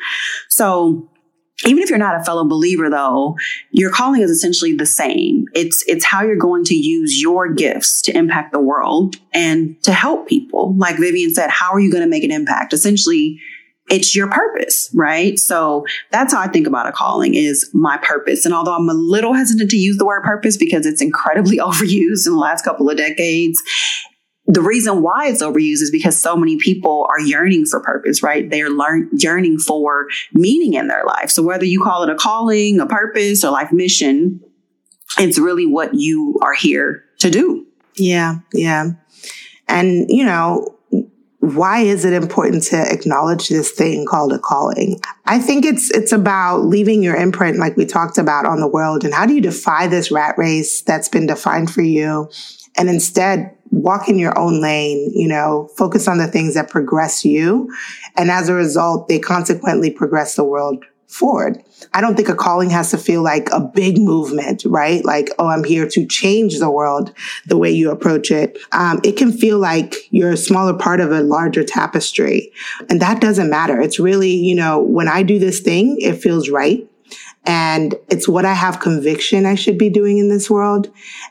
So, 0.49 1.11
even 1.67 1.83
if 1.83 1.91
you're 1.91 1.99
not 1.99 2.21
a 2.21 2.25
fellow 2.25 2.47
believer 2.47 2.91
though 2.91 3.35
your 3.71 3.91
calling 3.91 4.21
is 4.21 4.31
essentially 4.31 4.75
the 4.75 4.85
same 4.85 5.47
it's 5.55 5.83
it's 5.87 6.05
how 6.05 6.23
you're 6.23 6.37
going 6.37 6.63
to 6.63 6.75
use 6.75 7.19
your 7.19 7.51
gifts 7.51 8.03
to 8.03 8.15
impact 8.15 8.53
the 8.53 8.61
world 8.61 9.17
and 9.33 9.83
to 9.83 9.91
help 9.91 10.29
people 10.29 10.77
like 10.77 10.99
vivian 10.99 11.33
said 11.33 11.49
how 11.49 11.73
are 11.73 11.81
you 11.81 11.91
going 11.91 12.03
to 12.03 12.11
make 12.11 12.25
an 12.25 12.31
impact 12.31 12.75
essentially 12.75 13.41
it's 13.89 14.17
your 14.17 14.29
purpose, 14.29 14.91
right? 14.95 15.39
So 15.39 15.85
that's 16.11 16.33
how 16.33 16.41
I 16.41 16.49
think 16.49 16.67
about 16.67 16.89
a 16.89 16.93
calling 16.93 17.35
is 17.35 17.71
my 17.73 17.97
purpose. 17.99 18.45
And 18.45 18.55
although 18.55 18.75
I'm 18.75 18.89
a 18.89 18.95
little 18.95 19.33
hesitant 19.33 19.71
to 19.71 19.77
use 19.77 19.97
the 19.97 20.07
word 20.07 20.25
purpose 20.25 20.57
because 20.57 20.87
it's 20.87 21.01
incredibly 21.01 21.59
overused 21.59 22.27
in 22.27 22.33
the 22.33 22.39
last 22.39 22.65
couple 22.65 22.91
of 22.91 22.97
decades, 22.97 23.63
the 24.47 24.63
reason 24.63 25.03
why 25.03 25.27
it's 25.27 25.43
overused 25.43 25.83
is 25.83 25.91
because 25.91 26.21
so 26.21 26.37
many 26.37 26.57
people 26.57 27.07
are 27.11 27.21
yearning 27.21 27.65
for 27.67 27.81
purpose, 27.81 28.23
right? 28.23 28.49
They're 28.49 28.71
learn, 28.71 29.11
yearning 29.13 29.59
for 29.59 30.07
meaning 30.33 30.75
in 30.75 30.89
their 30.89 31.05
life. 31.05 31.31
So 31.31 31.43
whether 31.43 31.65
you 31.65 31.83
call 31.83 32.05
it 32.05 32.11
a 32.11 32.15
calling, 32.15 32.79
a 32.79 32.87
purpose, 32.87 33.45
or 33.45 33.51
life 33.51 33.73
mission, 33.73 34.41
it's 35.19 35.39
really 35.39 35.67
what 35.67 35.95
you 35.95 36.39
are 36.43 36.55
here 36.55 37.05
to 37.21 37.31
do. 37.31 37.67
Yeah, 37.97 38.37
yeah. 38.53 38.91
And, 39.69 40.07
you 40.09 40.25
know, 40.25 40.76
why 41.55 41.81
is 41.81 42.05
it 42.05 42.13
important 42.13 42.65
to 42.65 42.93
acknowledge 42.93 43.49
this 43.49 43.71
thing 43.71 44.07
called 44.07 44.33
a 44.33 44.39
calling? 44.39 45.01
I 45.27 45.39
think 45.39 45.65
it's 45.65 45.91
it's 45.91 46.13
about 46.13 46.65
leaving 46.65 47.03
your 47.03 47.17
imprint 47.17 47.59
like 47.59 47.77
we 47.77 47.87
talked 47.87 48.19
about 48.19 48.47
on 48.47 48.61
the 48.61 48.69
world. 48.69 49.05
And 49.05 49.15
how 49.15 49.27
do 49.27 49.35
you 49.35 49.41
defy 49.41 49.87
this 49.87 50.11
rat 50.11 50.37
race 50.37 50.83
that's 50.83 51.09
been 51.09 51.27
defined 51.27 51.71
for 51.71 51.83
you? 51.83 52.31
And 52.77 52.89
instead 52.89 53.57
walk 53.71 54.09
in 54.09 54.19
your 54.19 54.39
own 54.39 54.61
lane, 54.61 55.11
you 55.15 55.29
know, 55.29 55.69
focus 55.77 56.09
on 56.09 56.19
the 56.19 56.27
things 56.27 56.55
that 56.55 56.71
progress 56.71 57.25
you. 57.25 57.73
And 58.17 58.31
as 58.31 58.49
a 58.49 58.55
result 58.55 59.09
they 59.09 59.19
consequently 59.19 59.91
progress 59.91 60.35
the 60.35 60.45
world 60.45 60.85
forward. 61.07 61.63
I 61.95 62.01
don't 62.01 62.17
think 62.17 62.29
a 62.29 62.35
calling 62.35 62.71
has 62.71 62.91
to 62.91 62.99
feel 62.99 63.23
like 63.23 63.49
a 63.51 63.61
big 63.61 63.99
movement, 63.99 64.65
right? 64.65 65.05
Like, 65.05 65.31
oh, 65.39 65.47
I'm 65.47 65.65
here 65.65 65.89
to 65.89 66.07
change 66.07 66.59
the 66.59 66.71
world 66.71 67.13
the 67.47 67.57
way 67.57 67.71
you 67.71 67.91
approach 67.91 68.31
it. 68.31 68.59
Um, 68.73 69.01
it 69.05 69.17
can 69.17 69.33
feel 69.33 69.59
like 69.59 69.95
you're 70.11 70.33
a 70.33 70.37
smaller 70.37 70.75
part 70.75 71.01
of 71.01 71.13
a 71.13 71.23
larger 71.23 71.65
tapestry. 71.65 72.53
And 72.91 73.01
that 73.01 73.21
doesn't 73.21 73.51
matter. 73.51 73.81
It's 73.81 73.99
really, 73.99 74.35
you 74.35 74.55
know, 74.55 74.81
when 74.81 75.09
I 75.09 75.23
do 75.23 75.39
this 75.39 75.61
thing, 75.61 75.97
it 76.01 76.21
feels 76.21 76.49
right. 76.49 76.89
And 77.45 77.95
it's 78.09 78.29
what 78.29 78.45
I 78.45 78.55
have 78.55 78.81
conviction 78.81 79.47
I 79.47 79.55
should 79.55 79.79
be 79.79 79.89
doing 79.89 80.19
in 80.19 80.29
this 80.29 80.51
world. 80.51 80.91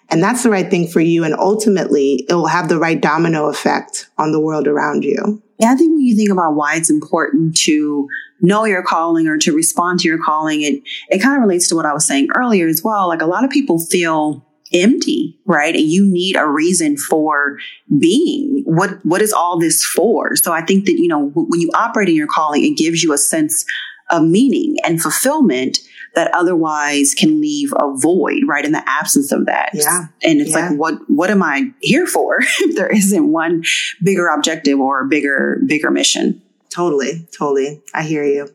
And 0.09 0.23
that's 0.23 0.43
the 0.43 0.49
right 0.49 0.69
thing 0.69 0.88
for 0.88 1.01
you. 1.01 1.25
And 1.25 1.35
ultimately, 1.35 2.25
it 2.29 2.33
will 2.33 2.47
have 2.47 2.69
the 2.69 2.79
right 2.79 2.99
domino 2.99 3.49
effect 3.49 4.09
on 4.17 4.31
the 4.31 4.39
world 4.39 4.67
around 4.67 5.03
you. 5.03 5.43
Yeah, 5.59 5.71
I 5.71 5.75
think 5.75 5.91
when 5.91 6.01
you 6.01 6.15
think 6.15 6.31
about 6.31 6.55
why 6.55 6.75
it's 6.75 6.89
important 6.89 7.55
to 7.57 8.09
know 8.41 8.65
your 8.65 8.83
calling 8.83 9.27
or 9.27 9.37
to 9.37 9.53
respond 9.53 9.99
to 10.01 10.07
your 10.07 10.21
calling, 10.23 10.61
it 10.61 10.81
it 11.09 11.21
kind 11.21 11.35
of 11.35 11.41
relates 11.41 11.67
to 11.69 11.75
what 11.75 11.85
I 11.85 11.93
was 11.93 12.05
saying 12.05 12.27
earlier 12.35 12.67
as 12.67 12.83
well. 12.83 13.07
Like 13.07 13.21
a 13.21 13.27
lot 13.27 13.43
of 13.43 13.49
people 13.49 13.79
feel 13.79 14.45
empty, 14.73 15.39
right? 15.45 15.75
And 15.75 15.85
you 15.85 16.05
need 16.05 16.35
a 16.35 16.45
reason 16.45 16.97
for 16.97 17.57
being. 17.97 18.63
What 18.65 19.05
what 19.05 19.21
is 19.21 19.31
all 19.31 19.57
this 19.57 19.83
for? 19.83 20.35
So 20.35 20.51
I 20.51 20.61
think 20.61 20.85
that 20.85 20.93
you 20.93 21.07
know 21.07 21.29
when 21.29 21.61
you 21.61 21.69
operate 21.73 22.09
in 22.09 22.15
your 22.15 22.27
calling, 22.27 22.63
it 22.65 22.77
gives 22.77 23.03
you 23.03 23.13
a 23.13 23.17
sense 23.17 23.65
of 24.09 24.23
meaning 24.23 24.75
and 24.85 25.01
fulfillment 25.01 25.79
that 26.15 26.34
otherwise 26.34 27.13
can 27.13 27.39
leave 27.39 27.73
a 27.78 27.95
void, 27.95 28.43
right? 28.47 28.65
In 28.65 28.71
the 28.71 28.84
absence 28.88 29.32
of 29.32 29.45
that. 29.45 29.71
Yeah. 29.73 30.08
And 30.23 30.41
it's 30.41 30.51
yeah. 30.51 30.69
like, 30.69 30.80
what, 30.80 30.95
what 31.08 31.30
am 31.30 31.43
I 31.43 31.71
here 31.82 32.08
for 32.08 32.39
if 32.60 32.75
there 32.75 32.88
isn't 32.88 33.32
one 33.32 33.63
bigger 34.04 34.28
objective 34.28 34.80
or 34.80 35.06
bigger, 35.06 35.62
bigger 35.65 35.91
mission? 35.91 36.41
Totally. 36.69 37.28
Totally. 37.38 37.82
I 37.93 38.04
hear 38.04 38.23
you. 38.23 38.49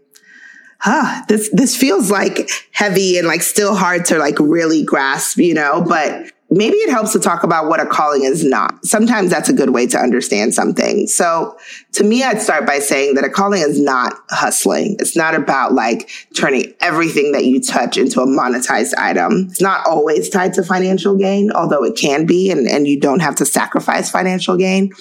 Huh. 0.79 1.25
This, 1.29 1.51
this 1.53 1.77
feels 1.77 2.11
like 2.11 2.51
heavy 2.73 3.19
and 3.19 3.27
like 3.27 3.43
still 3.43 3.75
hard 3.75 4.07
to 4.07 4.19
like 4.19 4.39
really 4.39 4.83
grasp, 4.83 5.39
you 5.39 5.55
know, 5.55 5.85
but 5.87 6.33
maybe 6.51 6.77
it 6.77 6.91
helps 6.91 7.13
to 7.13 7.21
talk 7.21 7.45
about 7.45 7.69
what 7.69 7.81
a 7.81 7.87
calling 7.87 8.25
is 8.25 8.45
not. 8.45 8.85
Sometimes 8.85 9.31
that's 9.31 9.49
a 9.49 9.53
good 9.53 9.71
way 9.71 9.87
to 9.87 9.99
understand 9.99 10.53
something. 10.53 11.07
So 11.07 11.57
to 11.93 12.05
me, 12.05 12.25
I'd 12.25 12.43
start 12.43 12.67
by 12.67 12.81
saying 12.81 13.15
that 13.15 13.25
a 13.25 13.29
calling 13.29 13.63
is 13.63 13.81
not 13.81 14.15
hustling. 14.31 14.97
It's 14.99 15.17
not 15.17 15.35
about 15.35 15.73
like 15.73 16.11
turning 16.35 16.75
everything 16.81 17.33
that 17.33 17.45
you 17.45 17.61
touch 17.61 17.97
into 17.97 18.21
a 18.21 18.27
monetized 18.27 18.95
item. 18.99 19.47
It's 19.51 19.61
not 19.61 19.87
always 19.87 20.29
tied 20.29 20.55
to 20.55 20.65
financial 20.65 21.17
gain, 21.17 21.53
although 21.53 21.85
it 21.85 21.97
can 21.97 22.27
be, 22.27 22.51
and, 22.51 22.67
and 22.67 22.87
you 22.87 22.99
don't 22.99 23.21
have 23.21 23.37
to 23.37 23.47
sacrifice 23.47 24.11
financial 24.11 24.57
gain. 24.57 24.93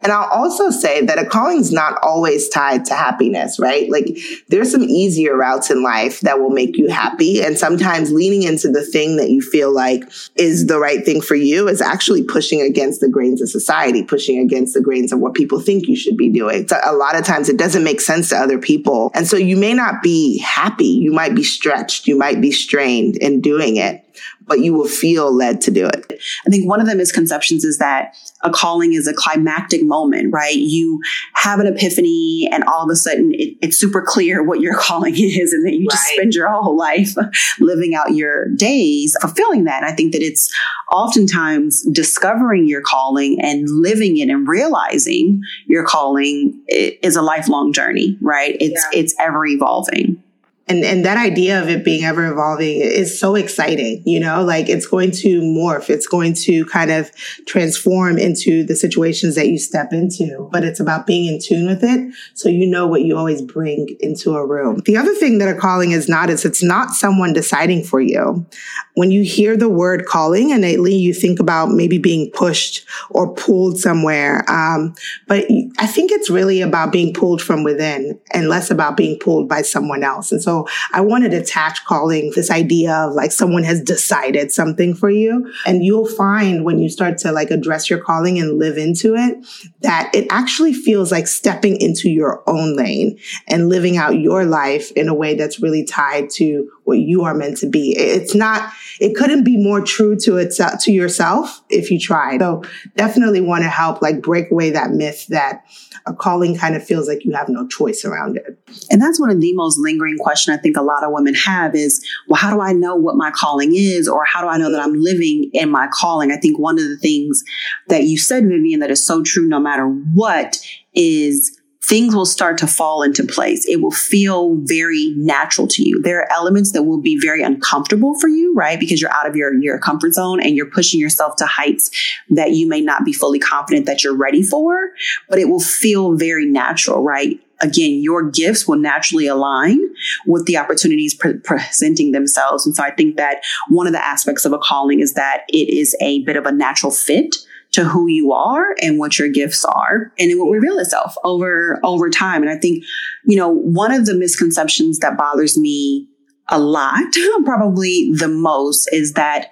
And 0.00 0.12
I'll 0.12 0.28
also 0.30 0.70
say 0.70 1.04
that 1.06 1.18
a 1.18 1.26
calling 1.26 1.58
is 1.58 1.72
not 1.72 1.98
always 2.02 2.48
tied 2.48 2.84
to 2.86 2.94
happiness, 2.94 3.58
right? 3.58 3.90
Like 3.90 4.16
there's 4.48 4.70
some 4.70 4.84
easier 4.84 5.36
routes 5.36 5.70
in 5.70 5.82
life 5.82 6.20
that 6.20 6.38
will 6.40 6.50
make 6.50 6.76
you 6.76 6.88
happy. 6.88 7.42
And 7.42 7.58
sometimes 7.58 8.12
leaning 8.12 8.44
into 8.44 8.70
the 8.70 8.84
thing 8.84 9.16
that 9.16 9.30
you 9.30 9.42
feel 9.42 9.72
like 9.72 10.04
is 10.36 10.66
the 10.66 10.78
right 10.78 11.04
thing 11.04 11.20
for 11.20 11.34
you 11.34 11.68
is 11.68 11.80
actually 11.80 12.22
pushing 12.22 12.60
against 12.60 13.00
the 13.00 13.08
grains 13.08 13.42
of 13.42 13.48
society, 13.48 14.04
pushing 14.04 14.38
against 14.38 14.74
the 14.74 14.80
grains 14.80 15.12
of 15.12 15.18
what 15.18 15.34
people 15.34 15.60
think 15.60 15.88
you 15.88 15.96
should 15.96 16.16
be 16.16 16.28
doing. 16.28 16.68
So 16.68 16.78
a 16.84 16.94
lot 16.94 17.16
of 17.16 17.24
times 17.24 17.48
it 17.48 17.56
doesn't 17.56 17.82
make 17.82 18.00
sense 18.00 18.28
to 18.28 18.36
other 18.36 18.58
people. 18.58 19.10
And 19.14 19.26
so 19.26 19.36
you 19.36 19.56
may 19.56 19.74
not 19.74 20.02
be 20.02 20.38
happy. 20.38 20.84
You 20.84 21.12
might 21.12 21.34
be 21.34 21.42
stretched. 21.42 22.06
You 22.06 22.16
might 22.16 22.40
be 22.40 22.52
strained 22.52 23.16
in 23.16 23.40
doing 23.40 23.76
it 23.76 24.04
but 24.48 24.60
you 24.60 24.72
will 24.72 24.88
feel 24.88 25.34
led 25.34 25.60
to 25.62 25.70
do 25.70 25.86
it. 25.86 26.20
I 26.46 26.50
think 26.50 26.68
one 26.68 26.80
of 26.80 26.86
the 26.86 26.94
misconceptions 26.94 27.64
is 27.64 27.78
that 27.78 28.14
a 28.42 28.50
calling 28.50 28.94
is 28.94 29.06
a 29.06 29.14
climactic 29.14 29.84
moment, 29.84 30.32
right? 30.32 30.54
You 30.54 31.00
have 31.34 31.60
an 31.60 31.66
epiphany 31.66 32.48
and 32.50 32.64
all 32.64 32.82
of 32.82 32.90
a 32.90 32.96
sudden 32.96 33.32
it, 33.34 33.56
it's 33.60 33.76
super 33.76 34.02
clear 34.02 34.42
what 34.42 34.60
your 34.60 34.74
calling 34.78 35.14
is 35.16 35.52
and 35.52 35.66
then 35.66 35.74
you 35.74 35.86
right. 35.86 35.90
just 35.90 36.08
spend 36.08 36.34
your 36.34 36.48
whole 36.48 36.76
life 36.76 37.14
living 37.60 37.94
out 37.94 38.14
your 38.14 38.48
days 38.54 39.16
fulfilling 39.20 39.64
that. 39.64 39.82
And 39.82 39.92
I 39.92 39.94
think 39.94 40.12
that 40.12 40.22
it's 40.22 40.52
oftentimes 40.90 41.82
discovering 41.92 42.68
your 42.68 42.82
calling 42.82 43.40
and 43.40 43.68
living 43.68 44.18
it 44.18 44.28
and 44.30 44.48
realizing 44.48 45.42
your 45.66 45.84
calling 45.84 46.62
is 46.68 47.16
a 47.16 47.22
lifelong 47.22 47.72
journey, 47.72 48.16
right? 48.22 48.56
It's, 48.60 48.86
yeah. 48.92 49.00
it's 49.00 49.14
ever 49.18 49.46
evolving 49.46 50.22
and 50.68 50.84
and 50.84 51.04
that 51.04 51.16
idea 51.16 51.60
of 51.60 51.68
it 51.68 51.84
being 51.84 52.04
ever 52.04 52.30
evolving 52.30 52.80
is 52.80 53.18
so 53.18 53.34
exciting 53.34 54.02
you 54.04 54.20
know? 54.20 54.42
Like 54.42 54.68
it's 54.68 54.86
going 54.86 55.10
to 55.12 55.40
morph. 55.40 55.90
It's 55.90 56.06
going 56.06 56.34
to 56.34 56.64
kind 56.66 56.90
of 56.90 57.10
transform 57.46 58.18
into 58.18 58.64
the 58.64 58.76
situations 58.76 59.34
that 59.34 59.48
you 59.48 59.58
step 59.58 59.92
into 59.92 60.48
but 60.52 60.64
it's 60.64 60.80
about 60.80 61.06
being 61.06 61.32
in 61.32 61.40
tune 61.40 61.66
with 61.66 61.82
it. 61.82 62.12
So 62.34 62.48
you 62.48 62.66
know 62.66 62.86
what 62.86 63.02
you 63.02 63.16
always 63.16 63.42
bring 63.42 63.96
into 64.00 64.34
a 64.34 64.46
room. 64.46 64.80
The 64.84 64.96
other 64.96 65.14
thing 65.14 65.38
that 65.38 65.48
a 65.48 65.58
calling 65.58 65.92
is 65.92 66.08
not 66.08 66.30
is 66.30 66.44
it's 66.44 66.62
not 66.62 66.90
someone 66.90 67.32
deciding 67.32 67.84
for 67.84 68.00
you. 68.00 68.46
When 68.94 69.10
you 69.10 69.22
hear 69.22 69.56
the 69.56 69.68
word 69.68 70.06
calling 70.06 70.50
innately 70.50 70.94
you 70.94 71.14
think 71.14 71.40
about 71.40 71.70
maybe 71.70 71.98
being 71.98 72.30
pushed 72.32 72.84
or 73.10 73.32
pulled 73.34 73.78
somewhere 73.78 74.44
um, 74.50 74.94
but 75.26 75.44
i 75.78 75.86
think 75.86 76.10
it's 76.10 76.30
really 76.30 76.60
about 76.60 76.92
being 76.92 77.12
pulled 77.12 77.40
from 77.40 77.64
within 77.64 78.18
and 78.32 78.48
less 78.48 78.70
about 78.70 78.96
being 78.96 79.18
pulled 79.18 79.48
by 79.48 79.62
someone 79.62 80.02
else. 80.02 80.32
And 80.32 80.42
so 80.42 80.57
I 80.92 81.00
wanted 81.00 81.30
to 81.32 81.38
attach 81.38 81.84
calling 81.84 82.32
this 82.34 82.50
idea 82.50 82.94
of 82.94 83.14
like 83.14 83.32
someone 83.32 83.64
has 83.64 83.82
decided 83.82 84.50
something 84.50 84.94
for 84.94 85.10
you. 85.10 85.52
And 85.66 85.84
you'll 85.84 86.06
find 86.08 86.64
when 86.64 86.78
you 86.78 86.88
start 86.88 87.18
to 87.18 87.32
like 87.32 87.50
address 87.50 87.90
your 87.90 88.00
calling 88.00 88.38
and 88.38 88.58
live 88.58 88.78
into 88.78 89.14
it, 89.14 89.44
that 89.82 90.10
it 90.14 90.26
actually 90.30 90.72
feels 90.72 91.12
like 91.12 91.26
stepping 91.26 91.80
into 91.80 92.08
your 92.08 92.42
own 92.46 92.76
lane 92.76 93.18
and 93.46 93.68
living 93.68 93.96
out 93.96 94.18
your 94.18 94.44
life 94.44 94.90
in 94.92 95.08
a 95.08 95.14
way 95.14 95.34
that's 95.34 95.60
really 95.60 95.84
tied 95.84 96.30
to 96.30 96.70
what 96.88 96.98
you 96.98 97.22
are 97.22 97.34
meant 97.34 97.58
to 97.58 97.68
be. 97.68 97.94
It's 97.96 98.34
not, 98.34 98.72
it 98.98 99.14
couldn't 99.14 99.44
be 99.44 99.58
more 99.58 99.82
true 99.82 100.16
to 100.20 100.38
itself, 100.38 100.82
to 100.84 100.90
yourself 100.90 101.62
if 101.68 101.90
you 101.90 102.00
try. 102.00 102.38
So 102.38 102.64
definitely 102.96 103.42
want 103.42 103.62
to 103.62 103.68
help 103.68 104.00
like 104.00 104.22
break 104.22 104.50
away 104.50 104.70
that 104.70 104.92
myth 104.92 105.26
that 105.28 105.64
a 106.06 106.14
calling 106.14 106.56
kind 106.56 106.74
of 106.74 106.82
feels 106.82 107.06
like 107.06 107.26
you 107.26 107.32
have 107.34 107.50
no 107.50 107.68
choice 107.68 108.06
around 108.06 108.38
it. 108.38 108.58
And 108.90 109.02
that's 109.02 109.20
one 109.20 109.28
of 109.28 109.38
the 109.38 109.52
most 109.52 109.78
lingering 109.78 110.16
question 110.18 110.54
I 110.54 110.56
think 110.56 110.78
a 110.78 110.82
lot 110.82 111.04
of 111.04 111.12
women 111.12 111.34
have 111.34 111.74
is, 111.74 112.02
well, 112.26 112.40
how 112.40 112.50
do 112.50 112.62
I 112.62 112.72
know 112.72 112.96
what 112.96 113.16
my 113.16 113.30
calling 113.32 113.74
is? 113.74 114.08
Or 114.08 114.24
how 114.24 114.40
do 114.40 114.48
I 114.48 114.56
know 114.56 114.72
that 114.72 114.80
I'm 114.80 114.94
living 114.94 115.50
in 115.52 115.70
my 115.70 115.88
calling? 115.92 116.32
I 116.32 116.38
think 116.38 116.58
one 116.58 116.78
of 116.78 116.88
the 116.88 116.96
things 116.96 117.44
that 117.88 118.04
you 118.04 118.16
said, 118.16 118.44
Vivian, 118.44 118.80
that 118.80 118.90
is 118.90 119.04
so 119.04 119.22
true 119.22 119.46
no 119.46 119.60
matter 119.60 119.84
what 119.86 120.56
is 120.94 121.57
things 121.88 122.14
will 122.14 122.26
start 122.26 122.58
to 122.58 122.66
fall 122.66 123.02
into 123.02 123.24
place. 123.24 123.64
It 123.66 123.80
will 123.80 123.90
feel 123.90 124.56
very 124.56 125.14
natural 125.16 125.66
to 125.68 125.82
you. 125.82 126.02
There 126.02 126.20
are 126.20 126.30
elements 126.30 126.72
that 126.72 126.82
will 126.82 127.00
be 127.00 127.18
very 127.18 127.42
uncomfortable 127.42 128.18
for 128.18 128.28
you, 128.28 128.54
right? 128.54 128.78
Because 128.78 129.00
you're 129.00 129.12
out 129.12 129.26
of 129.26 129.34
your, 129.34 129.54
your 129.54 129.78
comfort 129.78 130.12
zone 130.12 130.40
and 130.40 130.54
you're 130.54 130.70
pushing 130.70 131.00
yourself 131.00 131.36
to 131.36 131.46
heights 131.46 131.90
that 132.28 132.52
you 132.52 132.68
may 132.68 132.82
not 132.82 133.06
be 133.06 133.12
fully 133.14 133.38
confident 133.38 133.86
that 133.86 134.04
you're 134.04 134.16
ready 134.16 134.42
for, 134.42 134.90
but 135.30 135.38
it 135.38 135.48
will 135.48 135.60
feel 135.60 136.14
very 136.14 136.44
natural, 136.44 137.02
right? 137.02 137.40
Again, 137.60 138.02
your 138.02 138.30
gifts 138.30 138.68
will 138.68 138.78
naturally 138.78 139.26
align 139.26 139.80
with 140.26 140.44
the 140.44 140.58
opportunities 140.58 141.14
pre- 141.14 141.38
presenting 141.38 142.12
themselves. 142.12 142.66
And 142.66 142.76
so 142.76 142.84
I 142.84 142.90
think 142.90 143.16
that 143.16 143.42
one 143.68 143.86
of 143.86 143.94
the 143.94 144.04
aspects 144.04 144.44
of 144.44 144.52
a 144.52 144.58
calling 144.58 145.00
is 145.00 145.14
that 145.14 145.44
it 145.48 145.68
is 145.68 145.96
a 146.00 146.22
bit 146.22 146.36
of 146.36 146.44
a 146.44 146.52
natural 146.52 146.92
fit 146.92 147.34
to 147.78 147.84
who 147.84 148.08
you 148.08 148.32
are 148.32 148.74
and 148.82 148.98
what 148.98 149.20
your 149.20 149.28
gifts 149.28 149.64
are 149.64 150.12
and 150.18 150.32
it 150.32 150.34
will 150.36 150.50
reveal 150.50 150.80
itself 150.80 151.14
over 151.22 151.78
over 151.84 152.10
time. 152.10 152.42
And 152.42 152.50
i 152.50 152.56
think 152.56 152.84
you 153.24 153.36
know 153.36 153.48
one 153.48 153.92
of 153.92 154.04
the 154.04 154.14
misconceptions 154.14 154.98
that 154.98 155.16
bothers 155.16 155.56
me 155.56 156.08
a 156.48 156.58
lot 156.58 157.04
probably 157.44 158.10
the 158.12 158.26
most 158.26 158.88
is 158.92 159.12
that 159.12 159.50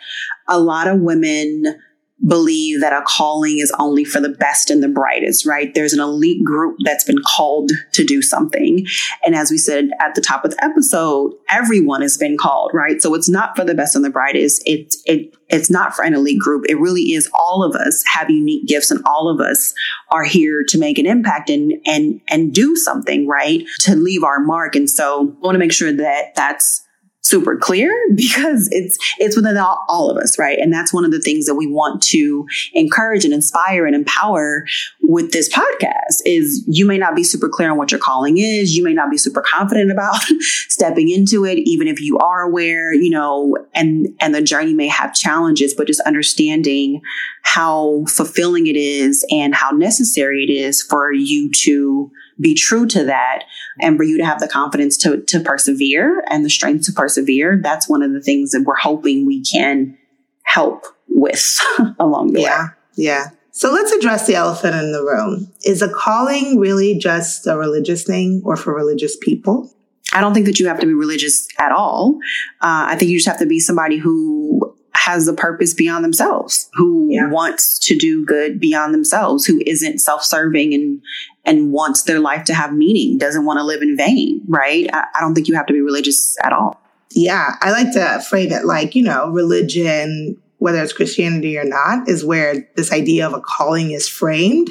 a 0.48 0.58
lot 0.58 0.88
of 0.88 1.00
women 1.00 1.80
believe 2.24 2.80
that 2.80 2.92
a 2.92 3.02
calling 3.06 3.58
is 3.58 3.72
only 3.78 4.04
for 4.04 4.20
the 4.20 4.30
best 4.30 4.70
and 4.70 4.82
the 4.82 4.88
brightest, 4.88 5.44
right? 5.44 5.74
There's 5.74 5.92
an 5.92 6.00
elite 6.00 6.42
group 6.42 6.76
that's 6.82 7.04
been 7.04 7.22
called 7.22 7.70
to 7.92 8.04
do 8.04 8.22
something. 8.22 8.86
And 9.24 9.34
as 9.34 9.50
we 9.50 9.58
said 9.58 9.90
at 10.00 10.14
the 10.14 10.22
top 10.22 10.44
of 10.44 10.52
the 10.52 10.64
episode, 10.64 11.34
everyone 11.48 12.00
has 12.00 12.16
been 12.16 12.38
called, 12.38 12.70
right? 12.72 13.02
So 13.02 13.14
it's 13.14 13.28
not 13.28 13.54
for 13.54 13.64
the 13.64 13.74
best 13.74 13.94
and 13.94 14.04
the 14.04 14.10
brightest. 14.10 14.62
It, 14.64 14.94
it, 15.04 15.36
it's 15.48 15.70
not 15.70 15.94
for 15.94 16.04
an 16.04 16.14
elite 16.14 16.40
group. 16.40 16.64
It 16.68 16.80
really 16.80 17.12
is 17.12 17.28
all 17.34 17.62
of 17.62 17.74
us 17.74 18.02
have 18.12 18.30
unique 18.30 18.66
gifts 18.66 18.90
and 18.90 19.02
all 19.04 19.28
of 19.28 19.40
us 19.40 19.74
are 20.10 20.24
here 20.24 20.64
to 20.68 20.78
make 20.78 20.98
an 20.98 21.06
impact 21.06 21.50
and, 21.50 21.74
and, 21.86 22.20
and 22.28 22.52
do 22.54 22.76
something, 22.76 23.28
right? 23.28 23.64
To 23.80 23.94
leave 23.94 24.24
our 24.24 24.40
mark. 24.40 24.74
And 24.74 24.88
so 24.88 25.34
I 25.36 25.44
want 25.44 25.54
to 25.54 25.60
make 25.60 25.72
sure 25.72 25.92
that 25.92 26.34
that's 26.34 26.85
super 27.28 27.56
clear 27.56 27.92
because 28.14 28.68
it's 28.72 28.98
it's 29.18 29.36
within 29.36 29.56
all, 29.56 29.84
all, 29.88 30.10
of 30.10 30.16
us 30.16 30.38
right? 30.38 30.58
And 30.58 30.72
that's 30.72 30.92
one 30.92 31.04
of 31.04 31.10
the 31.10 31.20
things 31.20 31.46
that 31.46 31.54
we 31.54 31.66
want 31.66 32.02
to 32.04 32.46
encourage 32.74 33.24
and 33.24 33.34
inspire 33.34 33.86
and 33.86 33.94
empower 33.94 34.66
with 35.02 35.32
this 35.32 35.48
podcast 35.48 36.22
is 36.24 36.64
you 36.68 36.86
may 36.86 36.98
not 36.98 37.14
be 37.14 37.24
super 37.24 37.48
clear 37.48 37.70
on 37.70 37.76
what 37.76 37.90
your 37.90 38.00
calling 38.00 38.38
is. 38.38 38.76
You 38.76 38.84
may 38.84 38.92
not 38.92 39.10
be 39.10 39.18
super 39.18 39.40
confident 39.40 39.90
about 39.90 40.16
stepping 40.68 41.08
into 41.10 41.44
it 41.44 41.58
even 41.58 41.88
if 41.88 42.00
you 42.00 42.18
are 42.18 42.42
aware 42.42 42.92
you 42.92 43.10
know 43.10 43.56
and 43.74 44.08
and 44.20 44.34
the 44.34 44.42
journey 44.42 44.74
may 44.74 44.88
have 44.88 45.14
challenges 45.14 45.74
but 45.74 45.86
just 45.86 46.00
understanding 46.02 47.00
how 47.42 48.04
fulfilling 48.08 48.66
it 48.66 48.76
is 48.76 49.24
and 49.30 49.54
how 49.54 49.70
necessary 49.70 50.44
it 50.44 50.52
is 50.52 50.82
for 50.82 51.12
you 51.12 51.50
to 51.50 52.10
be 52.40 52.54
true 52.54 52.86
to 52.86 53.04
that 53.04 53.44
and 53.80 53.96
for 53.96 54.02
you 54.02 54.18
to 54.18 54.24
have 54.24 54.40
the 54.40 54.48
confidence 54.48 54.96
to, 54.98 55.22
to 55.22 55.40
persevere 55.40 56.22
and 56.28 56.44
the 56.44 56.50
strength 56.50 56.86
to 56.86 56.92
persevere. 56.92 57.60
That's 57.62 57.88
one 57.88 58.02
of 58.02 58.12
the 58.12 58.20
things 58.20 58.50
that 58.52 58.62
we're 58.62 58.76
hoping 58.76 59.26
we 59.26 59.42
can 59.42 59.96
help 60.42 60.86
with 61.08 61.58
along 61.98 62.32
the 62.32 62.40
way. 62.40 62.44
yeah, 62.44 62.64
way. 62.64 62.70
Yeah. 62.96 63.26
So 63.52 63.72
let's 63.72 63.90
address 63.90 64.26
the 64.26 64.34
elephant 64.34 64.74
in 64.74 64.92
the 64.92 65.02
room. 65.02 65.50
Is 65.64 65.80
a 65.80 65.88
calling 65.88 66.58
really 66.58 66.98
just 66.98 67.46
a 67.46 67.56
religious 67.56 68.04
thing 68.04 68.42
or 68.44 68.54
for 68.54 68.74
religious 68.74 69.16
people? 69.16 69.72
I 70.12 70.20
don't 70.20 70.34
think 70.34 70.46
that 70.46 70.60
you 70.60 70.68
have 70.68 70.78
to 70.80 70.86
be 70.86 70.94
religious 70.94 71.48
at 71.58 71.72
all. 71.72 72.18
Uh, 72.60 72.86
I 72.88 72.96
think 72.96 73.10
you 73.10 73.16
just 73.16 73.28
have 73.28 73.38
to 73.38 73.46
be 73.46 73.58
somebody 73.58 73.96
who 73.96 74.75
has 74.96 75.28
a 75.28 75.32
purpose 75.32 75.74
beyond 75.74 76.04
themselves, 76.04 76.68
who 76.74 77.08
yeah. 77.10 77.30
wants 77.30 77.78
to 77.78 77.96
do 77.96 78.24
good 78.24 78.58
beyond 78.58 78.92
themselves, 78.92 79.44
who 79.44 79.62
isn't 79.66 79.98
self-serving 79.98 80.74
and 80.74 81.00
and 81.44 81.72
wants 81.72 82.02
their 82.02 82.18
life 82.18 82.44
to 82.44 82.54
have 82.54 82.72
meaning, 82.72 83.18
doesn't 83.18 83.44
want 83.44 83.58
to 83.58 83.62
live 83.62 83.80
in 83.80 83.96
vain, 83.96 84.40
right? 84.48 84.88
I, 84.92 85.04
I 85.14 85.20
don't 85.20 85.34
think 85.34 85.46
you 85.46 85.54
have 85.54 85.66
to 85.66 85.72
be 85.72 85.80
religious 85.80 86.36
at 86.42 86.52
all. 86.52 86.80
Yeah, 87.12 87.54
I 87.60 87.70
like 87.70 87.92
to 87.92 88.20
frame 88.28 88.50
it 88.50 88.64
like, 88.64 88.96
you 88.96 89.04
know, 89.04 89.30
religion, 89.30 90.36
whether 90.58 90.82
it's 90.82 90.92
Christianity 90.92 91.56
or 91.56 91.64
not, 91.64 92.08
is 92.08 92.24
where 92.24 92.68
this 92.74 92.92
idea 92.92 93.26
of 93.26 93.32
a 93.32 93.40
calling 93.40 93.92
is 93.92 94.08
framed. 94.08 94.70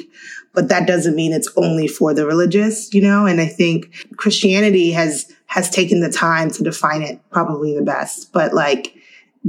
But 0.52 0.68
that 0.68 0.86
doesn't 0.86 1.16
mean 1.16 1.32
it's 1.32 1.50
only 1.56 1.86
for 1.86 2.14
the 2.14 2.26
religious, 2.26 2.92
you 2.94 3.02
know? 3.02 3.26
And 3.26 3.40
I 3.40 3.46
think 3.46 4.06
Christianity 4.16 4.90
has, 4.92 5.30
has 5.46 5.68
taken 5.70 6.00
the 6.00 6.10
time 6.10 6.50
to 6.52 6.62
define 6.62 7.02
it 7.02 7.20
probably 7.30 7.74
the 7.74 7.82
best. 7.82 8.32
But 8.32 8.54
like, 8.54 8.95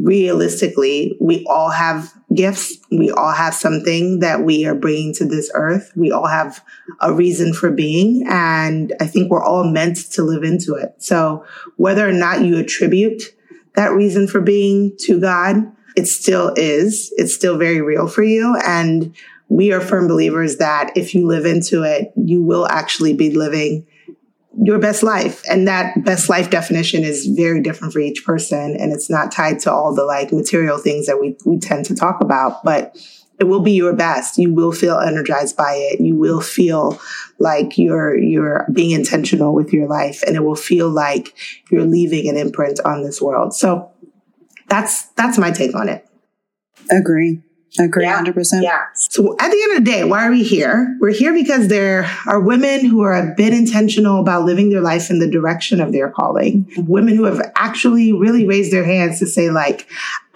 realistically, 0.01 1.17
we 1.19 1.45
all 1.49 1.69
have 1.69 2.13
gifts. 2.33 2.77
We 2.91 3.09
all 3.11 3.31
have 3.31 3.53
something 3.53 4.19
that 4.19 4.43
we 4.43 4.65
are 4.65 4.75
bringing 4.75 5.13
to 5.15 5.25
this 5.25 5.49
earth. 5.53 5.91
We 5.95 6.11
all 6.11 6.27
have 6.27 6.63
a 7.01 7.13
reason 7.13 7.53
for 7.53 7.71
being. 7.71 8.25
And 8.29 8.93
I 8.99 9.07
think 9.07 9.31
we're 9.31 9.43
all 9.43 9.63
meant 9.63 9.97
to 10.11 10.23
live 10.23 10.43
into 10.43 10.75
it. 10.75 10.93
So 10.97 11.45
whether 11.77 12.07
or 12.07 12.13
not 12.13 12.45
you 12.45 12.57
attribute 12.57 13.23
that 13.75 13.93
reason 13.93 14.27
for 14.27 14.41
being 14.41 14.95
to 15.01 15.19
God, 15.19 15.57
it 15.95 16.07
still 16.07 16.53
is. 16.55 17.13
It's 17.17 17.33
still 17.33 17.57
very 17.57 17.81
real 17.81 18.07
for 18.07 18.23
you. 18.23 18.55
And 18.65 19.15
we 19.49 19.71
are 19.71 19.81
firm 19.81 20.07
believers 20.07 20.57
that 20.57 20.91
if 20.95 21.15
you 21.15 21.25
live 21.25 21.45
into 21.45 21.83
it, 21.83 22.11
you 22.15 22.43
will 22.43 22.67
actually 22.67 23.13
be 23.13 23.31
living 23.31 23.86
your 24.59 24.79
best 24.79 25.03
life. 25.03 25.43
And 25.49 25.67
that 25.67 26.03
best 26.03 26.29
life 26.29 26.49
definition 26.49 27.03
is 27.03 27.27
very 27.27 27.61
different 27.61 27.93
for 27.93 27.99
each 27.99 28.25
person. 28.25 28.75
And 28.75 28.91
it's 28.91 29.09
not 29.09 29.31
tied 29.31 29.59
to 29.61 29.71
all 29.71 29.93
the 29.93 30.03
like 30.03 30.31
material 30.31 30.77
things 30.77 31.05
that 31.05 31.21
we, 31.21 31.37
we 31.45 31.59
tend 31.59 31.85
to 31.85 31.95
talk 31.95 32.21
about, 32.21 32.63
but 32.63 32.97
it 33.39 33.43
will 33.43 33.59
be 33.59 33.73
your 33.73 33.93
best. 33.93 34.39
You 34.39 34.51
will 34.51 34.71
feel 34.71 34.97
energized 34.97 35.55
by 35.55 35.73
it. 35.73 36.01
You 36.01 36.15
will 36.15 36.41
feel 36.41 36.99
like 37.37 37.77
you're, 37.77 38.17
you're 38.17 38.65
being 38.73 38.91
intentional 38.91 39.53
with 39.53 39.71
your 39.71 39.87
life 39.87 40.23
and 40.25 40.35
it 40.35 40.43
will 40.43 40.55
feel 40.55 40.89
like 40.89 41.35
you're 41.69 41.85
leaving 41.85 42.27
an 42.27 42.35
imprint 42.35 42.79
on 42.83 43.03
this 43.03 43.21
world. 43.21 43.53
So 43.53 43.91
that's, 44.67 45.05
that's 45.09 45.37
my 45.37 45.51
take 45.51 45.75
on 45.75 45.87
it. 45.87 46.07
Agree. 46.89 47.43
Agree, 47.79 48.05
yeah. 48.05 48.23
100%. 48.23 48.63
Yeah. 48.63 48.83
So 48.93 49.35
at 49.39 49.51
the 49.51 49.61
end 49.63 49.77
of 49.77 49.85
the 49.85 49.91
day, 49.91 50.03
why 50.03 50.25
are 50.25 50.31
we 50.31 50.43
here? 50.43 50.97
We're 50.99 51.13
here 51.13 51.33
because 51.33 51.67
there 51.67 52.09
are 52.27 52.39
women 52.39 52.85
who 52.85 53.01
are 53.01 53.13
a 53.13 53.33
bit 53.35 53.53
intentional 53.53 54.19
about 54.19 54.45
living 54.45 54.69
their 54.69 54.81
life 54.81 55.09
in 55.09 55.19
the 55.19 55.29
direction 55.29 55.79
of 55.81 55.91
their 55.91 56.09
calling. 56.09 56.71
Women 56.77 57.15
who 57.15 57.25
have 57.25 57.41
actually 57.55 58.13
really 58.13 58.45
raised 58.47 58.71
their 58.71 58.85
hands 58.85 59.19
to 59.19 59.27
say 59.27 59.49
like, 59.49 59.87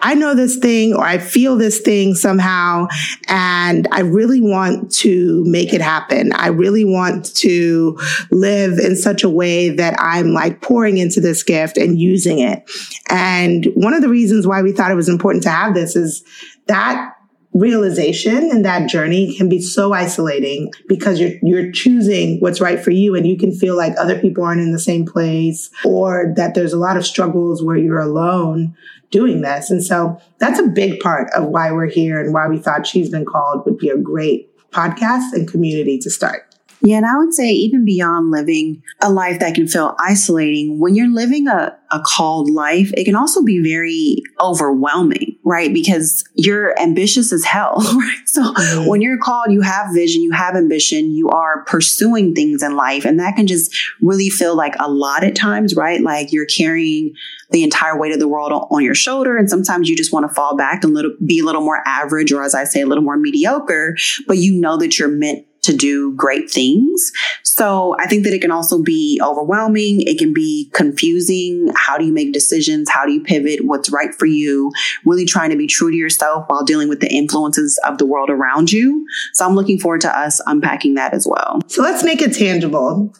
I 0.04 0.14
know 0.14 0.34
this 0.34 0.56
thing 0.56 0.94
or 0.94 1.04
I 1.04 1.18
feel 1.18 1.56
this 1.56 1.80
thing 1.80 2.14
somehow 2.14 2.88
and 3.28 3.86
I 3.92 4.00
really 4.00 4.40
want 4.40 4.90
to 4.96 5.44
make 5.46 5.72
it 5.72 5.80
happen. 5.80 6.32
I 6.32 6.48
really 6.48 6.84
want 6.84 7.36
to 7.36 7.96
live 8.32 8.80
in 8.80 8.96
such 8.96 9.22
a 9.22 9.30
way 9.30 9.68
that 9.68 9.94
I'm 10.00 10.32
like 10.32 10.60
pouring 10.60 10.98
into 10.98 11.20
this 11.20 11.44
gift 11.44 11.76
and 11.76 12.00
using 12.00 12.40
it. 12.40 12.68
And 13.08 13.66
one 13.74 13.94
of 13.94 14.02
the 14.02 14.08
reasons 14.08 14.44
why 14.44 14.60
we 14.60 14.72
thought 14.72 14.90
it 14.90 14.96
was 14.96 15.08
important 15.08 15.44
to 15.44 15.50
have 15.50 15.72
this 15.72 15.94
is 15.94 16.24
that 16.66 17.14
realization 17.54 18.50
and 18.50 18.64
that 18.64 18.88
journey 18.88 19.36
can 19.36 19.48
be 19.48 19.60
so 19.60 19.92
isolating 19.92 20.72
because 20.88 21.20
you're 21.20 21.32
you're 21.42 21.70
choosing 21.70 22.40
what's 22.40 22.60
right 22.60 22.80
for 22.80 22.90
you 22.90 23.14
and 23.14 23.26
you 23.26 23.36
can 23.36 23.52
feel 23.52 23.76
like 23.76 23.92
other 23.98 24.18
people 24.18 24.42
aren't 24.42 24.60
in 24.60 24.72
the 24.72 24.78
same 24.78 25.04
place 25.04 25.70
or 25.84 26.32
that 26.36 26.54
there's 26.54 26.72
a 26.72 26.78
lot 26.78 26.96
of 26.96 27.04
struggles 27.04 27.62
where 27.62 27.76
you're 27.76 28.00
alone 28.00 28.74
doing 29.10 29.42
this. 29.42 29.70
And 29.70 29.84
so 29.84 30.18
that's 30.38 30.58
a 30.58 30.66
big 30.66 30.98
part 31.00 31.30
of 31.34 31.44
why 31.44 31.70
we're 31.70 31.90
here 31.90 32.18
and 32.18 32.32
why 32.32 32.48
we 32.48 32.58
thought 32.58 32.86
She's 32.86 33.10
Been 33.10 33.26
Called 33.26 33.64
would 33.66 33.78
be 33.78 33.90
a 33.90 33.98
great 33.98 34.48
podcast 34.70 35.32
and 35.34 35.46
community 35.46 35.98
to 35.98 36.10
start. 36.10 36.48
Yeah, 36.80 36.96
and 36.96 37.06
I 37.06 37.16
would 37.16 37.32
say 37.32 37.50
even 37.50 37.84
beyond 37.84 38.32
living 38.32 38.82
a 39.00 39.08
life 39.08 39.38
that 39.38 39.54
can 39.54 39.68
feel 39.68 39.94
isolating, 40.00 40.80
when 40.80 40.96
you're 40.96 41.12
living 41.12 41.46
a, 41.46 41.78
a 41.92 42.00
called 42.00 42.50
life, 42.50 42.90
it 42.96 43.04
can 43.04 43.14
also 43.14 43.42
be 43.42 43.62
very 43.62 44.16
overwhelming 44.40 45.31
right? 45.44 45.72
Because 45.72 46.24
you're 46.34 46.78
ambitious 46.80 47.32
as 47.32 47.44
hell, 47.44 47.76
right? 47.94 48.18
So 48.26 48.42
mm-hmm. 48.42 48.88
when 48.88 49.02
you're 49.02 49.18
called, 49.18 49.50
you 49.50 49.60
have 49.60 49.92
vision, 49.92 50.22
you 50.22 50.32
have 50.32 50.54
ambition, 50.54 51.10
you 51.10 51.28
are 51.30 51.64
pursuing 51.64 52.34
things 52.34 52.62
in 52.62 52.76
life. 52.76 53.04
And 53.04 53.18
that 53.20 53.36
can 53.36 53.46
just 53.46 53.76
really 54.00 54.30
feel 54.30 54.54
like 54.54 54.74
a 54.78 54.90
lot 54.90 55.24
at 55.24 55.34
times, 55.34 55.74
right? 55.74 56.00
Like 56.00 56.32
you're 56.32 56.46
carrying 56.46 57.14
the 57.50 57.64
entire 57.64 57.98
weight 57.98 58.12
of 58.12 58.18
the 58.18 58.28
world 58.28 58.68
on 58.70 58.82
your 58.82 58.94
shoulder. 58.94 59.36
And 59.36 59.50
sometimes 59.50 59.88
you 59.88 59.96
just 59.96 60.12
want 60.12 60.28
to 60.28 60.34
fall 60.34 60.56
back 60.56 60.84
and 60.84 60.94
little, 60.94 61.12
be 61.24 61.40
a 61.40 61.44
little 61.44 61.60
more 61.60 61.82
average, 61.86 62.32
or 62.32 62.42
as 62.42 62.54
I 62.54 62.64
say, 62.64 62.80
a 62.80 62.86
little 62.86 63.04
more 63.04 63.16
mediocre, 63.16 63.96
but 64.26 64.38
you 64.38 64.58
know 64.58 64.76
that 64.78 64.98
you're 64.98 65.08
meant 65.08 65.46
to 65.62 65.76
do 65.76 66.12
great 66.14 66.50
things. 66.50 67.12
So 67.42 67.96
I 67.98 68.06
think 68.06 68.24
that 68.24 68.32
it 68.32 68.40
can 68.40 68.50
also 68.50 68.82
be 68.82 69.20
overwhelming. 69.22 70.02
It 70.02 70.18
can 70.18 70.32
be 70.32 70.70
confusing. 70.72 71.68
How 71.76 71.96
do 71.96 72.04
you 72.04 72.12
make 72.12 72.32
decisions? 72.32 72.90
How 72.90 73.06
do 73.06 73.12
you 73.12 73.22
pivot? 73.22 73.64
What's 73.64 73.90
right 73.90 74.14
for 74.14 74.26
you? 74.26 74.72
Really 75.04 75.24
trying 75.24 75.50
to 75.50 75.56
be 75.56 75.66
true 75.66 75.90
to 75.90 75.96
yourself 75.96 76.46
while 76.48 76.64
dealing 76.64 76.88
with 76.88 77.00
the 77.00 77.12
influences 77.12 77.78
of 77.86 77.98
the 77.98 78.06
world 78.06 78.30
around 78.30 78.72
you. 78.72 79.06
So 79.32 79.46
I'm 79.46 79.54
looking 79.54 79.78
forward 79.78 80.00
to 80.02 80.18
us 80.18 80.40
unpacking 80.46 80.94
that 80.94 81.14
as 81.14 81.26
well. 81.26 81.60
So 81.68 81.82
let's 81.82 82.02
make 82.02 82.20
it 82.20 82.34
tangible. 82.34 83.14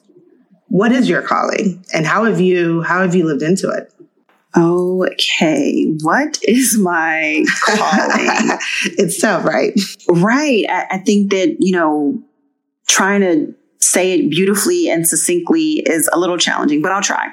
What 0.66 0.90
is 0.90 1.08
your 1.08 1.22
calling 1.22 1.84
and 1.92 2.06
how 2.06 2.24
have 2.24 2.40
you 2.40 2.82
how 2.82 3.02
have 3.02 3.14
you 3.14 3.26
lived 3.26 3.42
into 3.42 3.68
it? 3.68 3.92
Okay, 4.56 5.84
what 6.02 6.38
is 6.42 6.76
my 6.78 7.44
calling? 7.66 8.58
it's 8.98 9.18
tough, 9.20 9.44
right? 9.44 9.72
Right. 10.08 10.66
I, 10.68 10.86
I 10.90 10.98
think 10.98 11.30
that, 11.30 11.56
you 11.58 11.72
know, 11.72 12.22
trying 12.92 13.22
to 13.22 13.54
say 13.80 14.12
it 14.12 14.30
beautifully 14.30 14.88
and 14.88 15.08
succinctly 15.08 15.82
is 15.86 16.08
a 16.12 16.18
little 16.18 16.36
challenging, 16.36 16.82
but 16.82 16.92
I'll 16.92 17.02
try. 17.02 17.28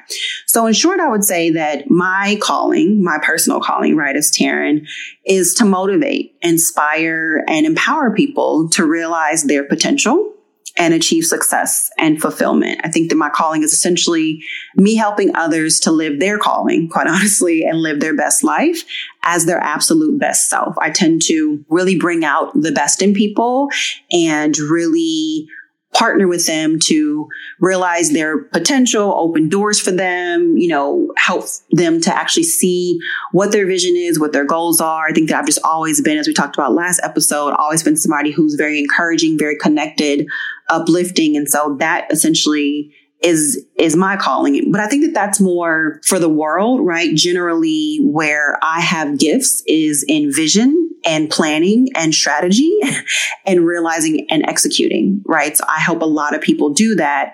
So, 0.47 0.65
in 0.65 0.73
short, 0.73 0.99
I 0.99 1.09
would 1.09 1.23
say 1.23 1.51
that 1.51 1.91
my 1.91 2.39
calling, 2.41 3.03
my 3.03 3.19
personal 3.21 3.59
calling, 3.59 3.95
right, 3.95 4.15
as 4.15 4.31
Taryn, 4.31 4.87
is 5.25 5.53
to 5.55 5.65
motivate, 5.65 6.35
inspire, 6.41 7.43
and 7.47 7.65
empower 7.65 8.13
people 8.15 8.69
to 8.69 8.85
realize 8.85 9.43
their 9.43 9.63
potential 9.63 10.33
and 10.77 10.93
achieve 10.93 11.25
success 11.25 11.91
and 11.97 12.21
fulfillment. 12.21 12.79
I 12.83 12.89
think 12.89 13.09
that 13.09 13.17
my 13.17 13.29
calling 13.29 13.63
is 13.63 13.73
essentially 13.73 14.41
me 14.75 14.95
helping 14.95 15.35
others 15.35 15.81
to 15.81 15.91
live 15.91 16.19
their 16.19 16.39
calling, 16.39 16.89
quite 16.89 17.07
honestly, 17.07 17.63
and 17.63 17.79
live 17.79 17.99
their 17.99 18.15
best 18.15 18.43
life 18.43 18.85
as 19.23 19.45
their 19.45 19.59
absolute 19.59 20.19
best 20.19 20.49
self. 20.49 20.75
I 20.79 20.89
tend 20.89 21.21
to 21.23 21.63
really 21.69 21.97
bring 21.97 22.23
out 22.23 22.53
the 22.53 22.71
best 22.71 23.01
in 23.01 23.13
people 23.13 23.69
and 24.11 24.57
really 24.57 25.47
partner 25.93 26.27
with 26.27 26.45
them 26.45 26.77
to 26.79 27.27
realize 27.59 28.11
their 28.11 28.43
potential, 28.43 29.13
open 29.17 29.49
doors 29.49 29.79
for 29.79 29.91
them, 29.91 30.55
you 30.55 30.67
know, 30.67 31.11
help 31.17 31.45
them 31.71 31.99
to 31.99 32.15
actually 32.15 32.43
see 32.43 32.99
what 33.31 33.51
their 33.51 33.65
vision 33.65 33.95
is, 33.95 34.19
what 34.19 34.31
their 34.31 34.45
goals 34.45 34.79
are. 34.79 35.07
I 35.07 35.13
think 35.13 35.29
that 35.29 35.39
I've 35.39 35.47
just 35.47 35.63
always 35.63 35.99
been, 35.99 36.19
as 36.19 36.27
we 36.27 36.33
talked 36.33 36.55
about 36.55 36.73
last 36.73 37.01
episode, 37.03 37.53
always 37.53 37.81
been 37.81 37.97
somebody 37.97 38.29
who's 38.31 38.53
very 38.53 38.79
encouraging, 38.79 39.37
very 39.37 39.57
connected, 39.57 40.27
uplifting. 40.69 41.35
And 41.35 41.49
so 41.49 41.75
that 41.79 42.11
essentially 42.11 42.93
is 43.21 43.65
is 43.77 43.95
my 43.95 44.15
calling 44.15 44.71
but 44.71 44.79
i 44.79 44.87
think 44.87 45.03
that 45.03 45.13
that's 45.13 45.41
more 45.41 45.99
for 46.05 46.19
the 46.19 46.29
world 46.29 46.79
right 46.85 47.15
generally 47.15 47.99
where 48.03 48.57
i 48.63 48.79
have 48.79 49.19
gifts 49.19 49.61
is 49.67 50.05
in 50.07 50.31
vision 50.31 50.89
and 51.05 51.29
planning 51.29 51.87
and 51.95 52.13
strategy 52.13 52.71
and 53.45 53.65
realizing 53.65 54.25
and 54.29 54.43
executing, 54.47 55.21
right? 55.25 55.55
So 55.55 55.63
I 55.67 55.79
help 55.79 56.01
a 56.01 56.05
lot 56.05 56.35
of 56.35 56.41
people 56.41 56.69
do 56.69 56.95
that. 56.95 57.33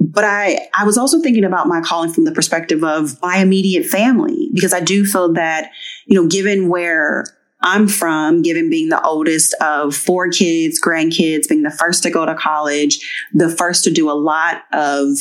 But 0.00 0.24
I, 0.24 0.68
I 0.74 0.84
was 0.84 0.96
also 0.96 1.20
thinking 1.20 1.44
about 1.44 1.66
my 1.66 1.80
calling 1.80 2.12
from 2.12 2.24
the 2.24 2.32
perspective 2.32 2.84
of 2.84 3.20
my 3.20 3.38
immediate 3.38 3.84
family, 3.86 4.48
because 4.54 4.72
I 4.72 4.80
do 4.80 5.04
feel 5.04 5.32
that, 5.34 5.70
you 6.06 6.20
know, 6.20 6.28
given 6.28 6.68
where 6.68 7.24
I'm 7.60 7.88
from, 7.88 8.42
given 8.42 8.70
being 8.70 8.88
the 8.88 9.02
oldest 9.02 9.54
of 9.60 9.94
four 9.94 10.28
kids, 10.28 10.80
grandkids, 10.80 11.48
being 11.48 11.62
the 11.62 11.70
first 11.70 12.02
to 12.04 12.10
go 12.10 12.24
to 12.24 12.34
college, 12.34 13.00
the 13.34 13.50
first 13.50 13.84
to 13.84 13.90
do 13.90 14.10
a 14.10 14.12
lot 14.12 14.62
of 14.72 15.18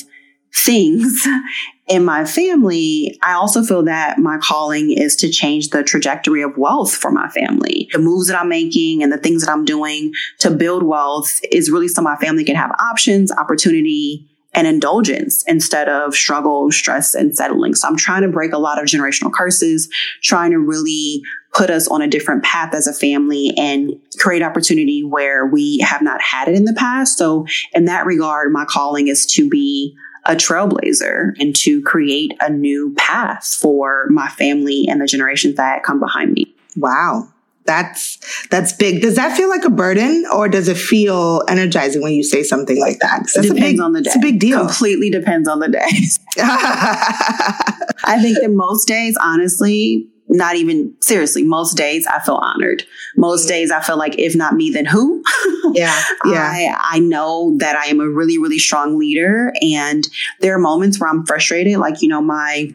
things 0.54 1.28
in 1.88 2.04
my 2.04 2.26
family, 2.26 3.18
I 3.24 3.34
also 3.34 3.64
feel 3.64 3.84
that 3.84 4.18
my 4.18 4.38
calling 4.38 4.92
is 4.92 5.16
to 5.18 5.30
change 5.30 5.70
the 5.70 5.84
trajectory 5.84 6.42
of 6.42 6.58
wealth 6.58 6.94
for 6.94 7.12
my 7.12 7.30
family. 7.30 7.90
The 7.94 8.00
moves 8.00 8.28
that 8.28 8.40
I'm 8.40 8.50
making 8.50 9.04
and 9.04 9.12
the 9.12 9.18
things 9.18 9.46
that 9.46 9.52
I'm 9.52 9.66
doing 9.66 10.14
to 10.40 10.52
build 10.52 10.84
wealth 10.84 11.40
is 11.52 11.72
really 11.72 11.88
so 11.88 12.02
my 12.02 12.18
family 12.18 12.44
can 12.44 12.56
have 12.56 12.72
options, 12.80 13.32
opportunity, 13.32 14.28
and 14.58 14.66
indulgence 14.66 15.44
instead 15.48 15.88
of 15.88 16.16
struggle, 16.16 16.72
stress, 16.72 17.14
and 17.14 17.38
settling. 17.38 17.76
So 17.76 17.88
I'm 17.88 17.96
trying 17.96 18.24
to 18.24 18.28
break 18.28 18.54
a 18.54 18.58
lot 18.58 18.82
of 18.82 18.86
generational 18.86 19.32
curses, 19.32 19.88
trying 20.24 20.50
to 20.50 20.58
really 20.58 21.22
put 21.54 21.70
us 21.70 21.88
on 21.88 22.02
a 22.02 22.08
different 22.08 22.44
path 22.44 22.74
as 22.74 22.88
a 22.88 22.94
family 22.94 23.54
and 23.56 23.94
create 24.18 24.42
opportunity 24.42 25.04
where 25.04 25.46
we 25.46 25.78
have 25.80 26.02
not 26.02 26.20
had 26.24 26.48
it 26.48 26.56
in 26.56 26.66
the 26.66 26.74
past. 26.74 27.20
So 27.20 27.46
in 27.74 27.86
that 27.86 28.08
regard, 28.08 28.52
my 28.52 28.66
calling 28.66 29.08
is 29.08 29.28
to 29.28 29.48
be 29.48 29.96
a 30.26 30.34
trailblazer 30.34 31.34
and 31.40 31.56
to 31.58 31.84
create 31.84 32.34
a 32.42 32.50
new 32.50 32.96
path 32.98 33.46
for 33.62 34.08
my 34.10 34.28
family 34.28 34.88
and 34.90 35.00
the 35.00 35.06
generations 35.06 35.56
that 35.56 35.84
come 35.84 36.00
behind 36.00 36.34
me. 36.34 36.56
Wow. 36.76 37.32
That's 37.68 38.18
that's 38.48 38.72
big. 38.74 39.02
Does 39.02 39.18
that 39.18 39.36
feel 39.36 39.50
like 39.50 39.66
a 39.66 39.70
burden 39.70 40.26
or 40.34 40.48
does 40.48 40.70
it 40.70 40.78
feel 40.78 41.44
energizing 41.50 42.02
when 42.02 42.14
you 42.14 42.24
say 42.24 42.42
something 42.42 42.80
like 42.80 43.00
that? 43.00 43.24
It 43.36 43.42
depends 43.42 43.60
big, 43.60 43.80
on 43.82 43.92
the 43.92 44.02
day. 44.02 44.08
It's 44.08 44.16
a 44.16 44.20
big 44.20 44.40
deal. 44.40 44.66
Completely 44.66 45.10
depends 45.10 45.50
on 45.50 45.60
the 45.60 45.68
day. 45.68 45.90
I 46.40 48.20
think 48.22 48.40
that 48.40 48.52
most 48.52 48.88
days, 48.88 49.18
honestly, 49.22 50.08
not 50.30 50.56
even 50.56 50.96
seriously, 51.02 51.44
most 51.44 51.76
days 51.76 52.08
I 52.08 52.20
feel 52.20 52.36
honored. 52.36 52.84
Most 53.18 53.42
mm-hmm. 53.42 53.50
days 53.50 53.72
I 53.72 53.82
feel 53.82 53.98
like 53.98 54.18
if 54.18 54.36
not 54.36 54.54
me, 54.54 54.72
then 54.72 54.86
who? 54.86 55.24
Yeah. 55.74 56.02
Yeah. 56.24 56.50
I, 56.50 56.96
I 56.96 57.00
know 57.00 57.58
that 57.58 57.76
I 57.76 57.88
am 57.88 58.00
a 58.00 58.10
really, 58.10 58.38
really 58.38 58.58
strong 58.58 58.98
leader. 58.98 59.52
And 59.62 60.08
there 60.40 60.56
are 60.56 60.60
moments 60.60 60.98
where 60.98 61.10
I'm 61.10 61.26
frustrated. 61.26 61.78
Like, 61.78 62.02
you 62.02 62.08
know, 62.08 62.22
my, 62.22 62.74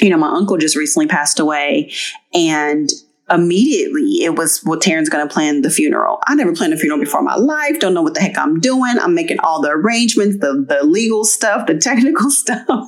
you 0.00 0.08
know, 0.08 0.16
my 0.16 0.28
uncle 0.28 0.56
just 0.56 0.74
recently 0.74 1.06
passed 1.06 1.38
away 1.38 1.92
and 2.32 2.88
immediately 3.30 4.22
it 4.22 4.36
was 4.36 4.62
well 4.64 4.78
Taryn's 4.78 5.08
gonna 5.08 5.28
plan 5.28 5.62
the 5.62 5.70
funeral. 5.70 6.18
I 6.26 6.34
never 6.34 6.54
planned 6.54 6.74
a 6.74 6.76
funeral 6.76 7.00
before 7.00 7.20
in 7.20 7.26
my 7.26 7.36
life, 7.36 7.80
don't 7.80 7.94
know 7.94 8.02
what 8.02 8.14
the 8.14 8.20
heck 8.20 8.36
I'm 8.36 8.60
doing. 8.60 8.96
I'm 9.00 9.14
making 9.14 9.38
all 9.40 9.62
the 9.62 9.70
arrangements, 9.70 10.38
the 10.38 10.64
the 10.68 10.84
legal 10.84 11.24
stuff, 11.24 11.66
the 11.66 11.78
technical 11.78 12.30
stuff. 12.30 12.86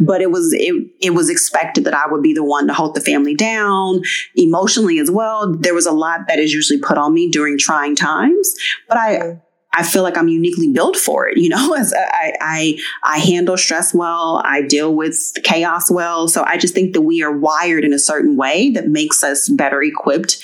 but 0.00 0.20
it 0.20 0.30
was 0.30 0.52
it 0.52 0.86
it 1.00 1.10
was 1.10 1.28
expected 1.28 1.84
that 1.84 1.94
I 1.94 2.10
would 2.10 2.22
be 2.22 2.34
the 2.34 2.44
one 2.44 2.66
to 2.68 2.74
hold 2.74 2.94
the 2.94 3.00
family 3.00 3.34
down 3.34 4.02
emotionally 4.36 4.98
as 4.98 5.10
well. 5.10 5.52
There 5.52 5.74
was 5.74 5.86
a 5.86 5.92
lot 5.92 6.28
that 6.28 6.38
is 6.38 6.52
usually 6.52 6.78
put 6.78 6.98
on 6.98 7.14
me 7.14 7.28
during 7.30 7.58
trying 7.58 7.96
times. 7.96 8.54
But 8.88 8.98
I 8.98 9.14
mm-hmm. 9.16 9.38
I 9.74 9.82
feel 9.82 10.02
like 10.02 10.16
I'm 10.16 10.28
uniquely 10.28 10.70
built 10.70 10.96
for 10.96 11.28
it. 11.28 11.38
You 11.38 11.48
know, 11.48 11.74
as 11.78 11.92
uh, 11.92 11.96
I, 11.98 12.32
I, 12.40 12.78
I 13.04 13.18
handle 13.18 13.56
stress 13.56 13.94
well. 13.94 14.42
I 14.44 14.62
deal 14.62 14.94
with 14.94 15.32
chaos 15.44 15.90
well. 15.90 16.28
So 16.28 16.44
I 16.44 16.58
just 16.58 16.74
think 16.74 16.92
that 16.94 17.02
we 17.02 17.22
are 17.22 17.36
wired 17.36 17.84
in 17.84 17.92
a 17.92 17.98
certain 17.98 18.36
way 18.36 18.70
that 18.70 18.88
makes 18.88 19.22
us 19.22 19.48
better 19.48 19.82
equipped 19.82 20.38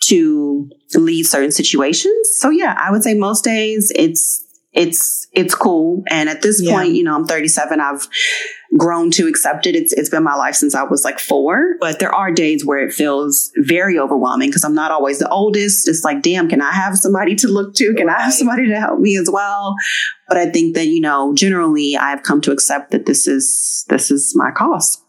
to 0.00 0.70
lead 0.94 1.24
certain 1.24 1.52
situations. 1.52 2.30
So 2.36 2.50
yeah, 2.50 2.76
I 2.78 2.90
would 2.90 3.02
say 3.02 3.14
most 3.14 3.44
days 3.44 3.92
it's, 3.94 4.44
it's, 4.72 5.28
it's 5.32 5.54
cool. 5.54 6.02
And 6.08 6.28
at 6.28 6.42
this 6.42 6.60
yeah. 6.60 6.72
point, 6.72 6.94
you 6.94 7.04
know, 7.04 7.14
I'm 7.14 7.26
37. 7.26 7.80
I've, 7.80 8.08
grown 8.78 9.10
to 9.12 9.26
accept 9.26 9.66
it. 9.66 9.76
It's, 9.76 9.92
it's 9.92 10.08
been 10.08 10.22
my 10.22 10.34
life 10.34 10.54
since 10.54 10.74
I 10.74 10.82
was 10.82 11.04
like 11.04 11.18
four, 11.18 11.74
but 11.80 11.98
there 11.98 12.14
are 12.14 12.30
days 12.30 12.64
where 12.64 12.78
it 12.78 12.92
feels 12.92 13.52
very 13.56 13.98
overwhelming 13.98 14.48
because 14.48 14.64
I'm 14.64 14.74
not 14.74 14.90
always 14.90 15.18
the 15.18 15.28
oldest. 15.28 15.88
It's 15.88 16.04
like, 16.04 16.22
damn, 16.22 16.48
can 16.48 16.62
I 16.62 16.72
have 16.72 16.96
somebody 16.96 17.34
to 17.36 17.48
look 17.48 17.74
to? 17.74 17.94
Can 17.94 18.08
I 18.08 18.20
have 18.20 18.32
somebody 18.32 18.68
to 18.68 18.80
help 18.80 18.98
me 18.98 19.16
as 19.16 19.28
well? 19.30 19.74
But 20.28 20.38
I 20.38 20.50
think 20.50 20.74
that, 20.74 20.86
you 20.86 21.00
know, 21.00 21.34
generally 21.34 21.96
I've 21.96 22.22
come 22.22 22.40
to 22.42 22.52
accept 22.52 22.92
that 22.92 23.06
this 23.06 23.26
is, 23.26 23.84
this 23.88 24.10
is 24.10 24.32
my 24.34 24.50
cost. 24.50 25.01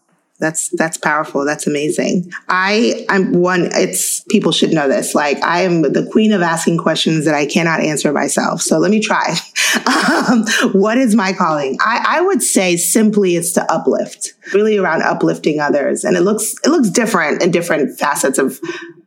That's 0.44 0.68
that's 0.76 0.98
powerful. 0.98 1.46
That's 1.46 1.66
amazing. 1.66 2.30
I 2.50 3.06
I'm 3.08 3.32
one 3.32 3.70
it's 3.72 4.20
people 4.24 4.52
should 4.52 4.74
know 4.74 4.88
this. 4.88 5.14
Like 5.14 5.42
I 5.42 5.62
am 5.62 5.80
the 5.80 6.06
queen 6.12 6.32
of 6.32 6.42
asking 6.42 6.76
questions 6.76 7.24
that 7.24 7.34
I 7.34 7.46
cannot 7.46 7.80
answer 7.80 8.12
myself. 8.12 8.60
So 8.60 8.78
let 8.78 8.90
me 8.90 9.00
try. 9.00 9.34
um, 10.28 10.44
what 10.74 10.98
is 10.98 11.14
my 11.14 11.32
calling? 11.32 11.78
I, 11.80 12.18
I 12.18 12.20
would 12.20 12.42
say 12.42 12.76
simply 12.76 13.36
it's 13.36 13.52
to 13.54 13.72
uplift. 13.72 14.34
Really 14.52 14.76
around 14.76 15.00
uplifting 15.00 15.60
others. 15.60 16.04
And 16.04 16.14
it 16.14 16.20
looks 16.20 16.54
it 16.62 16.68
looks 16.68 16.90
different 16.90 17.42
in 17.42 17.50
different 17.50 17.98
facets 17.98 18.36
of 18.36 18.60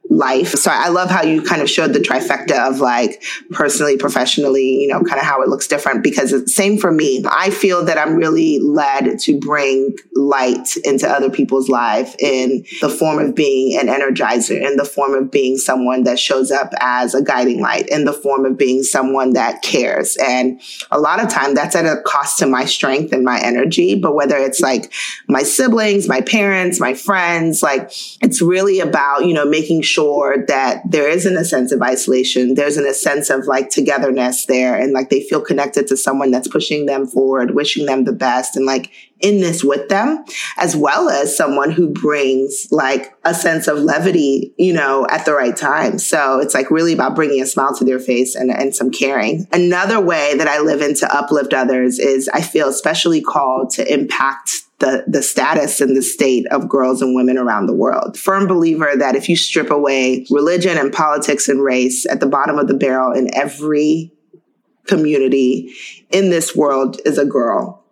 life. 0.09 0.53
So 0.53 0.71
I 0.71 0.89
love 0.89 1.09
how 1.09 1.23
you 1.23 1.41
kind 1.41 1.61
of 1.61 1.69
showed 1.69 1.93
the 1.93 1.99
trifecta 1.99 2.69
of 2.69 2.79
like 2.79 3.23
personally, 3.51 3.97
professionally, 3.97 4.81
you 4.81 4.87
know, 4.87 5.01
kind 5.03 5.19
of 5.19 5.25
how 5.25 5.41
it 5.41 5.49
looks 5.49 5.67
different 5.67 6.03
because 6.03 6.33
it's 6.33 6.55
same 6.55 6.77
for 6.77 6.91
me. 6.91 7.23
I 7.29 7.49
feel 7.49 7.85
that 7.85 7.97
I'm 7.97 8.15
really 8.15 8.59
led 8.59 9.19
to 9.19 9.39
bring 9.39 9.95
light 10.15 10.75
into 10.83 11.07
other 11.07 11.29
people's 11.29 11.69
life 11.69 12.15
in 12.19 12.65
the 12.81 12.89
form 12.89 13.19
of 13.19 13.35
being 13.35 13.77
an 13.77 13.87
energizer, 13.87 14.59
in 14.59 14.77
the 14.77 14.85
form 14.85 15.13
of 15.13 15.29
being 15.29 15.57
someone 15.57 16.03
that 16.03 16.19
shows 16.19 16.51
up 16.51 16.73
as 16.79 17.13
a 17.13 17.21
guiding 17.21 17.61
light, 17.61 17.87
in 17.89 18.05
the 18.05 18.13
form 18.13 18.45
of 18.45 18.57
being 18.57 18.83
someone 18.83 19.33
that 19.33 19.61
cares. 19.61 20.17
And 20.17 20.61
a 20.89 20.99
lot 20.99 21.23
of 21.23 21.29
time 21.29 21.53
that's 21.53 21.75
at 21.75 21.85
a 21.85 22.01
cost 22.01 22.39
to 22.39 22.47
my 22.47 22.65
strength 22.65 23.13
and 23.13 23.23
my 23.23 23.39
energy. 23.41 23.95
But 23.95 24.15
whether 24.15 24.37
it's 24.37 24.61
like 24.61 24.91
my 25.27 25.43
siblings, 25.43 26.07
my 26.07 26.21
parents, 26.21 26.79
my 26.79 26.93
friends, 26.93 27.61
like 27.61 27.91
it's 28.21 28.41
really 28.41 28.79
about, 28.79 29.25
you 29.25 29.33
know, 29.33 29.45
making 29.45 29.81
sure 29.81 29.96
sure 29.97 30.45
that 30.47 30.83
there 30.85 31.09
isn't 31.09 31.37
a 31.37 31.43
sense 31.43 31.71
of 31.71 31.81
isolation. 31.81 32.53
There's 32.53 32.77
an 32.77 32.85
a 32.85 32.93
sense 32.93 33.31
of 33.31 33.47
like 33.47 33.71
togetherness 33.71 34.45
there 34.45 34.79
and 34.79 34.93
like 34.93 35.09
they 35.09 35.21
feel 35.21 35.41
connected 35.41 35.87
to 35.87 35.97
someone 35.97 36.29
that's 36.29 36.47
pushing 36.47 36.85
them 36.85 37.07
forward, 37.07 37.55
wishing 37.55 37.87
them 37.87 38.03
the 38.03 38.13
best 38.13 38.55
and 38.55 38.67
like 38.67 38.91
in 39.19 39.39
this 39.39 39.63
with 39.63 39.89
them, 39.89 40.23
as 40.57 40.75
well 40.75 41.09
as 41.09 41.35
someone 41.35 41.71
who 41.71 41.89
brings 41.89 42.67
like 42.71 43.11
a 43.25 43.33
sense 43.33 43.67
of 43.67 43.79
levity, 43.79 44.53
you 44.59 44.71
know, 44.71 45.07
at 45.09 45.25
the 45.25 45.33
right 45.33 45.57
time. 45.57 45.97
So 45.97 46.39
it's 46.39 46.53
like 46.53 46.69
really 46.69 46.93
about 46.93 47.15
bringing 47.15 47.41
a 47.41 47.47
smile 47.47 47.75
to 47.77 47.83
their 47.83 47.99
face 47.99 48.35
and, 48.35 48.51
and 48.51 48.75
some 48.75 48.91
caring. 48.91 49.47
Another 49.51 49.99
way 49.99 50.35
that 50.37 50.47
I 50.47 50.59
live 50.59 50.81
in 50.81 50.93
to 50.95 51.11
uplift 51.11 51.55
others 51.55 51.97
is 51.97 52.29
I 52.31 52.41
feel 52.41 52.69
especially 52.69 53.21
called 53.21 53.71
to 53.71 53.91
impact 53.91 54.51
the, 54.79 55.03
the 55.07 55.23
status 55.23 55.81
and 55.81 55.95
the 55.95 56.03
state 56.03 56.45
of 56.47 56.69
girls 56.69 57.01
and 57.01 57.15
women 57.15 57.37
around 57.37 57.65
the 57.65 57.73
world. 57.73 58.17
Firm 58.17 58.45
believer 58.45 58.91
that 58.95 59.15
if 59.15 59.27
you 59.27 59.35
strip 59.35 59.71
away 59.71 60.25
religion 60.29 60.77
and 60.77 60.93
politics 60.93 61.49
and 61.49 61.63
race 61.63 62.05
at 62.05 62.19
the 62.19 62.27
bottom 62.27 62.59
of 62.59 62.67
the 62.67 62.75
barrel 62.75 63.11
in 63.11 63.33
every 63.35 64.13
community 64.85 65.73
in 66.11 66.29
this 66.29 66.55
world 66.55 66.99
is 67.05 67.17
a 67.17 67.25
girl 67.25 67.83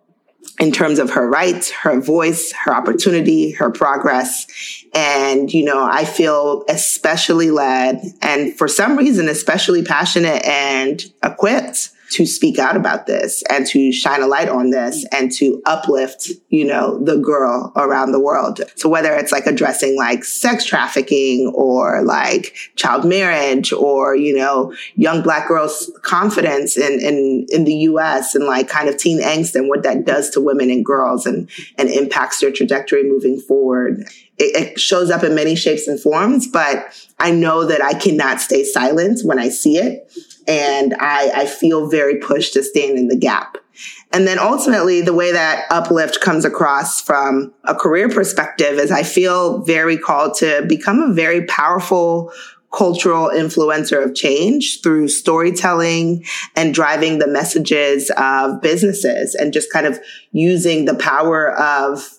in 0.58 0.72
terms 0.72 0.98
of 0.98 1.10
her 1.10 1.28
rights, 1.28 1.70
her 1.70 2.00
voice, 2.00 2.52
her 2.52 2.72
opportunity, 2.72 3.50
her 3.52 3.70
progress. 3.70 4.46
And, 4.94 5.52
you 5.52 5.64
know, 5.64 5.84
I 5.84 6.04
feel 6.04 6.64
especially 6.68 7.50
led 7.50 8.00
and 8.22 8.56
for 8.56 8.68
some 8.68 8.96
reason, 8.96 9.28
especially 9.28 9.82
passionate 9.82 10.44
and 10.46 11.04
equipped 11.22 11.90
to 12.10 12.26
speak 12.26 12.58
out 12.58 12.76
about 12.76 13.06
this 13.06 13.42
and 13.50 13.66
to 13.66 13.92
shine 13.92 14.22
a 14.22 14.26
light 14.26 14.48
on 14.48 14.70
this 14.70 15.04
and 15.12 15.32
to 15.32 15.60
uplift, 15.66 16.30
you 16.48 16.64
know, 16.64 17.02
the 17.04 17.16
girl 17.16 17.72
around 17.76 18.12
the 18.12 18.20
world. 18.20 18.60
So 18.76 18.88
whether 18.88 19.12
it's 19.12 19.32
like 19.32 19.46
addressing 19.46 19.96
like 19.96 20.24
sex 20.24 20.64
trafficking 20.64 21.52
or 21.54 22.02
like 22.02 22.54
child 22.76 23.04
marriage 23.04 23.72
or, 23.72 24.14
you 24.14 24.36
know, 24.36 24.72
young 24.94 25.22
black 25.22 25.48
girls 25.48 25.90
confidence 26.02 26.76
in, 26.76 27.00
in, 27.00 27.46
in 27.48 27.64
the 27.64 27.74
US 27.74 28.34
and 28.34 28.44
like 28.44 28.68
kind 28.68 28.88
of 28.88 28.96
teen 28.96 29.20
angst 29.20 29.54
and 29.54 29.68
what 29.68 29.82
that 29.82 30.04
does 30.04 30.30
to 30.30 30.40
women 30.40 30.70
and 30.70 30.84
girls 30.84 31.26
and, 31.26 31.50
and 31.76 31.88
impacts 31.88 32.40
their 32.40 32.52
trajectory 32.52 33.02
moving 33.02 33.40
forward. 33.40 34.06
It, 34.38 34.56
it 34.56 34.80
shows 34.80 35.10
up 35.10 35.24
in 35.24 35.34
many 35.34 35.56
shapes 35.56 35.88
and 35.88 35.98
forms, 35.98 36.46
but 36.46 36.92
I 37.18 37.30
know 37.30 37.64
that 37.64 37.82
I 37.82 37.94
cannot 37.94 38.40
stay 38.40 38.62
silent 38.64 39.20
when 39.24 39.38
I 39.38 39.48
see 39.48 39.78
it 39.78 40.10
and 40.46 40.94
I, 40.98 41.42
I 41.42 41.46
feel 41.46 41.88
very 41.88 42.18
pushed 42.18 42.54
to 42.54 42.62
stand 42.62 42.98
in 42.98 43.08
the 43.08 43.16
gap. 43.16 43.56
And 44.12 44.26
then 44.26 44.38
ultimately, 44.38 45.02
the 45.02 45.12
way 45.12 45.32
that 45.32 45.66
uplift 45.70 46.20
comes 46.20 46.44
across 46.44 47.00
from 47.00 47.52
a 47.64 47.74
career 47.74 48.08
perspective 48.08 48.78
is 48.78 48.90
I 48.90 49.02
feel 49.02 49.62
very 49.62 49.98
called 49.98 50.34
to 50.38 50.64
become 50.66 51.00
a 51.00 51.12
very 51.12 51.44
powerful 51.44 52.32
cultural 52.72 53.28
influencer 53.28 54.04
of 54.04 54.14
change 54.14 54.82
through 54.82 55.08
storytelling 55.08 56.24
and 56.54 56.74
driving 56.74 57.18
the 57.18 57.26
messages 57.26 58.10
of 58.16 58.60
businesses 58.60 59.34
and 59.34 59.52
just 59.52 59.72
kind 59.72 59.86
of 59.86 59.98
using 60.32 60.84
the 60.84 60.94
power 60.94 61.52
of 61.58 62.18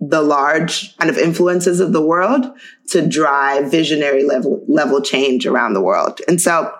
the 0.00 0.20
large 0.20 0.96
kind 0.98 1.08
of 1.08 1.16
influences 1.16 1.80
of 1.80 1.92
the 1.92 2.02
world 2.02 2.46
to 2.88 3.06
drive 3.06 3.70
visionary 3.70 4.24
level 4.24 4.62
level 4.68 5.00
change 5.00 5.46
around 5.46 5.72
the 5.72 5.80
world. 5.80 6.20
And 6.28 6.40
so 6.40 6.72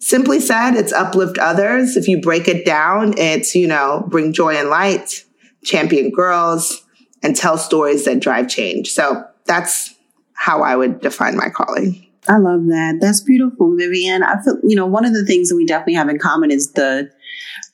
Simply 0.00 0.40
said, 0.40 0.74
it's 0.74 0.92
uplift 0.92 1.38
others. 1.38 1.96
If 1.96 2.08
you 2.08 2.20
break 2.20 2.48
it 2.48 2.64
down, 2.64 3.14
it's, 3.18 3.54
you 3.54 3.66
know, 3.66 4.04
bring 4.08 4.32
joy 4.32 4.56
and 4.56 4.68
light, 4.70 5.24
champion 5.64 6.10
girls, 6.10 6.84
and 7.22 7.34
tell 7.34 7.58
stories 7.58 8.04
that 8.04 8.20
drive 8.20 8.48
change. 8.48 8.92
So 8.92 9.24
that's 9.44 9.94
how 10.34 10.62
I 10.62 10.76
would 10.76 11.00
define 11.00 11.36
my 11.36 11.48
calling. 11.48 12.06
I 12.28 12.36
love 12.36 12.66
that. 12.66 12.98
That's 13.00 13.22
beautiful, 13.22 13.74
Vivian. 13.76 14.22
I 14.22 14.40
feel, 14.42 14.58
you 14.62 14.76
know, 14.76 14.86
one 14.86 15.04
of 15.04 15.14
the 15.14 15.24
things 15.24 15.48
that 15.48 15.56
we 15.56 15.66
definitely 15.66 15.94
have 15.94 16.08
in 16.08 16.18
common 16.18 16.50
is 16.50 16.72
the 16.72 17.10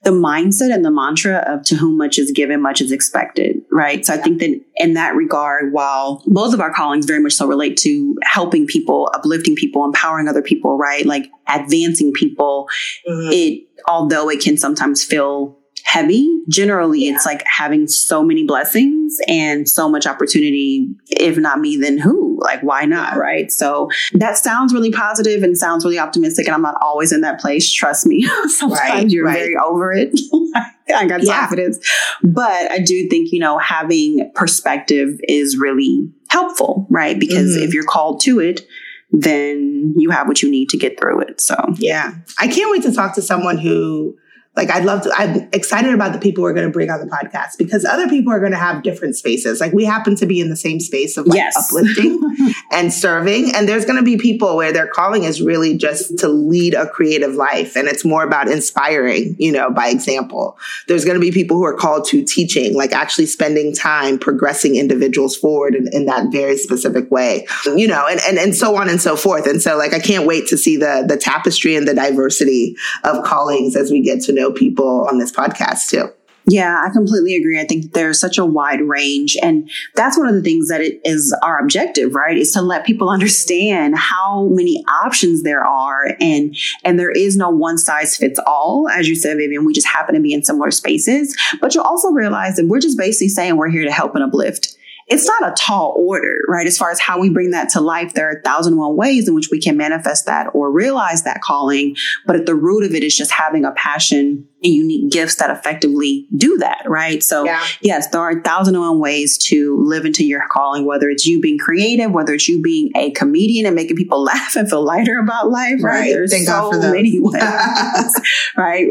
the 0.05 0.11
mindset 0.11 0.73
and 0.73 0.85
the 0.85 0.91
mantra 0.91 1.39
of 1.47 1.65
to 1.65 1.77
whom 1.77 1.97
much 1.97 2.19
is 2.19 2.31
given, 2.31 2.61
much 2.61 2.81
is 2.81 2.93
expected, 2.93 3.61
right? 3.71 4.05
So 4.05 4.15
I 4.15 4.19
think 4.19 4.41
that 4.41 4.61
in 4.77 4.95
that 4.95 5.15
regard, 5.15 5.73
while 5.73 6.23
both 6.27 6.55
of 6.55 6.61
our 6.61 6.73
callings 6.73 7.07
very 7.07 7.21
much 7.21 7.33
so 7.33 7.47
relate 7.47 7.77
to 7.79 8.17
helping 8.23 8.67
people, 8.67 9.11
uplifting 9.15 9.57
people, 9.57 9.85
empowering 9.85 10.29
other 10.29 10.43
people, 10.43 10.77
right? 10.77 11.05
Like 11.05 11.31
advancing 11.49 12.13
people, 12.13 12.69
mm-hmm. 13.09 13.31
it, 13.33 13.65
although 13.89 14.29
it 14.31 14.41
can 14.41 14.57
sometimes 14.57 15.05
feel 15.05 15.59
heavy. 15.95 16.29
Generally, 16.49 17.05
yeah. 17.05 17.15
it's 17.15 17.25
like 17.25 17.45
having 17.47 17.87
so 17.87 18.25
many 18.25 18.45
blessings 18.45 19.17
and 19.29 19.69
so 19.69 19.89
much 19.89 20.07
opportunity. 20.07 20.89
If 21.09 21.39
not 21.39 21.61
me, 21.61 21.77
then 21.77 21.99
who? 21.99 22.37
Like, 22.43 22.63
why 22.65 22.85
not? 22.85 23.17
Right. 23.17 23.53
So 23.53 23.89
that 24.15 24.37
sounds 24.37 24.75
really 24.75 24.91
positive 24.91 25.45
and 25.45 25.57
sounds 25.57 25.85
really 25.85 26.01
optimistic. 26.01 26.47
And 26.47 26.55
I'm 26.55 26.63
not 26.63 26.77
always 26.83 27.13
in 27.13 27.21
that 27.21 27.39
place. 27.39 27.73
Trust 27.73 28.07
me. 28.07 28.23
Sometimes 28.49 28.81
right, 28.81 29.09
you're 29.09 29.25
right. 29.25 29.39
very 29.39 29.57
over 29.57 29.93
it. 29.93 30.11
I 30.95 31.07
got 31.07 31.23
yeah. 31.23 31.39
confidence. 31.39 31.79
But 32.25 32.73
I 32.73 32.81
do 32.81 33.09
think, 33.09 33.31
you 33.31 33.39
know, 33.39 33.59
having 33.59 34.33
perspective 34.35 35.21
is 35.29 35.57
really 35.57 36.11
helpful, 36.29 36.89
right? 36.91 37.19
Because 37.19 37.55
mm-hmm. 37.55 37.63
if 37.63 37.73
you're 37.73 37.85
called 37.85 38.21
to 38.23 38.41
it, 38.41 38.67
then 39.13 39.95
you 39.97 40.11
have 40.11 40.27
what 40.27 40.43
you 40.43 40.51
need 40.51 40.71
to 40.71 40.77
get 40.77 40.99
through 40.99 41.21
it. 41.21 41.41
So, 41.41 41.55
yeah. 41.77 42.15
I 42.37 42.49
can't 42.49 42.71
wait 42.73 42.83
to 42.83 42.93
talk 42.93 43.15
to 43.15 43.23
someone 43.23 43.59
who 43.59 44.19
like 44.57 44.71
I'd 44.71 44.85
love 44.85 45.03
to, 45.03 45.13
I'm 45.17 45.49
excited 45.53 45.93
about 45.93 46.13
the 46.13 46.19
people 46.21 46.45
we're 46.45 46.53
going 46.53 46.67
to 46.67 46.73
bring 46.73 46.89
on 46.89 47.01
the 47.01 47.07
podcast 47.07 47.59
because 47.59 47.85
other 47.85 48.09
people 48.09 48.33
are 48.33 48.39
going 48.39 48.53
to 48.53 48.59
have 48.59 48.85
different 48.85 49.17
spaces. 49.17 49.61
Like 49.61 49.73
we 49.73 49.85
happen 49.85 50.15
to 50.17 50.27
be 50.27 50.41
in 50.41 50.49
the 50.49 50.57
same 50.57 50.79
space 50.79 51.17
of 51.17 51.27
like 51.27 51.37
yes. 51.37 51.57
uplifting 51.57 52.21
and 52.71 52.93
serving. 52.93 53.53
And 53.55 53.69
there's 53.69 53.85
going 53.85 53.97
to 53.97 54.05
be 54.05 54.17
people 54.17 54.57
where 54.57 54.73
their 54.73 54.87
calling 54.87 55.25
is 55.25 55.43
really 55.43 55.77
just 55.77 56.19
to 56.19 56.29
lead 56.29 56.75
a 56.75 56.89
creative 56.89 57.35
life. 57.35 57.75
And 57.75 57.89
it's 57.89 58.05
more 58.05 58.23
about 58.23 58.47
inspiring, 58.47 59.35
you 59.41 59.51
know, 59.51 59.71
by 59.71 59.89
example. 59.89 60.57
There's 60.87 61.05
going 61.05 61.17
to 61.17 61.21
be 61.21 61.33
people 61.33 61.57
who 61.57 61.65
are 61.65 61.77
called 61.77 62.07
to 62.09 62.25
teaching, 62.25 62.75
like 62.75 62.93
actually 62.93 63.27
spending 63.27 63.75
time 63.75 64.21
progressing 64.21 64.77
individuals 64.77 65.37
forward 65.37 65.75
in, 65.75 65.89
in 65.93 66.07
that 66.07 66.31
very 66.31 66.57
specific 66.59 67.11
way, 67.11 67.45
you 67.67 67.89
know, 67.89 68.07
and, 68.09 68.21
and, 68.29 68.39
and 68.39 68.55
so 68.55 68.77
on 68.77 68.89
and 68.89 69.01
so 69.01 69.17
forth. 69.17 69.49
And 69.49 69.61
so 69.61 69.77
like, 69.77 69.93
I 69.93 69.99
can't 69.99 70.27
wait 70.27 70.47
to 70.49 70.57
see 70.57 70.77
the, 70.77 71.05
the 71.09 71.17
tapestry 71.17 71.75
and 71.75 71.89
the 71.89 71.95
diversity 71.95 72.77
of 73.03 73.25
callings 73.25 73.75
as 73.75 73.91
we 73.91 74.01
get 74.01 74.21
to 74.23 74.33
know 74.33 74.44
know 74.45 74.53
people 74.53 75.07
on 75.09 75.19
this 75.19 75.33
podcast 75.33 75.89
too. 75.89 76.13
Yeah, 76.47 76.83
I 76.85 76.91
completely 76.91 77.37
agree. 77.37 77.59
I 77.59 77.65
think 77.65 77.93
there's 77.93 78.21
such 78.21 78.37
a 78.37 78.45
wide 78.45 78.83
range. 78.83 79.37
And 79.43 79.71
that's 79.95 80.19
one 80.19 80.29
of 80.29 80.35
the 80.35 80.43
things 80.43 80.69
that 80.69 80.83
it 80.83 81.01
is 81.03 81.35
our 81.43 81.59
objective, 81.59 82.15
right? 82.15 82.37
Is 82.37 82.53
to 82.53 82.61
let 82.61 82.85
people 82.85 83.09
understand 83.11 83.97
how 83.97 84.49
many 84.51 84.85
options 84.87 85.43
there 85.43 85.65
are 85.65 86.09
and, 86.21 86.55
and 86.85 86.99
there 86.99 87.11
is 87.11 87.37
no 87.37 87.49
one 87.49 87.79
size 87.79 88.17
fits 88.17 88.39
all. 88.47 88.89
As 88.89 89.09
you 89.09 89.15
said, 89.15 89.39
Vivian, 89.39 89.65
we 89.65 89.73
just 89.73 89.87
happen 89.87 90.15
to 90.15 90.21
be 90.21 90.35
in 90.35 90.45
similar 90.45 90.71
spaces, 90.71 91.35
but 91.61 91.75
you'll 91.75 91.85
also 91.85 92.11
realize 92.11 92.57
that 92.57 92.67
we're 92.67 92.81
just 92.81 92.99
basically 92.99 93.29
saying 93.29 93.57
we're 93.57 93.71
here 93.71 93.85
to 93.85 93.93
help 93.93 94.15
and 94.15 94.25
uplift 94.25 94.77
it's 95.07 95.27
not 95.27 95.47
a 95.47 95.55
tall 95.57 95.95
order, 95.99 96.41
right? 96.49 96.67
As 96.67 96.79
far 96.79 96.91
as 96.91 96.99
how 96.99 97.21
we 97.21 97.29
bring 97.29 97.51
that 97.51 97.69
to 97.71 97.81
life, 97.81 98.15
there 98.15 98.29
are 98.29 98.39
a 98.39 98.43
thousand 98.43 98.75
and 98.75 98.81
one 98.81 98.97
ways 98.97 99.29
in 99.29 99.35
which 99.35 99.51
we 99.51 99.61
can 99.61 99.77
manifest 99.77 100.27
that 100.27 100.49
or 100.55 100.71
realize 100.71 101.25
that 101.25 101.43
calling. 101.43 101.97
But 102.27 102.37
at 102.37 102.47
the 102.47 102.55
root 102.55 102.85
of 102.85 102.95
it 102.95 103.03
is 103.03 103.17
just 103.17 103.31
having 103.31 103.65
a 103.65 103.73
passion 103.73 104.49
and 104.63 104.73
unique 104.73 105.13
gifts 105.13 105.37
that 105.37 105.51
effectively 105.51 106.27
do 106.35 106.57
that, 106.59 106.85
right? 106.87 107.23
So 107.23 107.45
yeah. 107.45 107.63
yes, 107.83 108.09
there 108.09 108.21
are 108.23 108.39
a 108.39 108.43
thousand 108.43 108.77
and 108.77 108.83
one 108.83 108.99
ways 108.99 109.37
to 109.49 109.79
live 109.85 110.07
into 110.07 110.25
your 110.25 110.43
calling, 110.51 110.87
whether 110.87 111.11
it's 111.11 111.27
you 111.27 111.41
being 111.41 111.59
creative, 111.59 112.11
whether 112.11 112.33
it's 112.33 112.49
you 112.49 112.63
being 112.63 112.91
a 112.97 113.11
comedian 113.11 113.67
and 113.67 113.77
making 113.77 113.97
people 113.97 114.23
laugh 114.25 114.57
and 114.57 114.69
feel 114.71 114.83
lighter 114.83 115.19
about 115.19 115.51
life, 115.51 115.83
right? 115.83 116.01
right. 116.01 116.13
There's 116.13 116.33
Thank 116.33 116.47
so 116.47 116.71
many 116.73 117.21
ways, 117.21 117.43
right? 118.57 118.87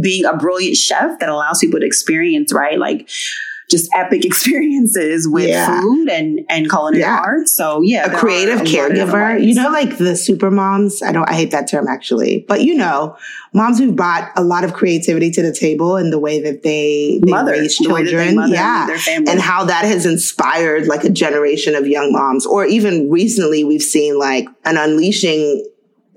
Being 0.00 0.24
a 0.24 0.36
brilliant 0.36 0.76
chef 0.76 1.20
that 1.20 1.28
allows 1.28 1.60
people 1.60 1.78
to 1.78 1.86
experience, 1.86 2.52
right? 2.52 2.78
Like, 2.78 3.08
just 3.74 3.90
epic 3.94 4.24
experiences 4.30 5.28
with 5.28 5.48
yeah. 5.48 5.80
food 5.80 6.08
and 6.08 6.40
and 6.48 6.70
culinary 6.70 7.00
yeah. 7.00 7.18
arts. 7.18 7.56
So 7.56 7.80
yeah, 7.82 8.10
a 8.10 8.16
creative 8.16 8.60
caregiver. 8.60 9.44
You 9.44 9.54
know, 9.54 9.70
like 9.70 9.98
the 9.98 10.16
super 10.16 10.50
moms. 10.50 11.02
I 11.02 11.12
don't. 11.12 11.28
I 11.28 11.34
hate 11.34 11.50
that 11.50 11.68
term 11.68 11.88
actually, 11.88 12.44
but 12.48 12.62
you 12.62 12.74
know, 12.74 13.16
moms 13.52 13.78
who've 13.78 13.96
brought 13.96 14.30
a 14.36 14.44
lot 14.44 14.64
of 14.64 14.74
creativity 14.74 15.30
to 15.32 15.42
the 15.42 15.52
table 15.52 15.96
in 15.96 16.10
the 16.10 16.18
way 16.18 16.40
that 16.40 16.62
they, 16.62 17.20
they 17.22 17.30
mother, 17.30 17.52
raise 17.52 17.76
children. 17.76 18.36
The 18.36 18.48
yeah, 18.48 18.98
and 19.08 19.40
how 19.40 19.64
that 19.64 19.84
has 19.84 20.06
inspired 20.06 20.86
like 20.86 21.04
a 21.04 21.10
generation 21.10 21.74
of 21.74 21.86
young 21.86 22.12
moms, 22.12 22.46
or 22.46 22.64
even 22.64 23.10
recently 23.10 23.64
we've 23.64 23.82
seen 23.82 24.18
like 24.18 24.46
an 24.64 24.76
unleashing 24.76 25.68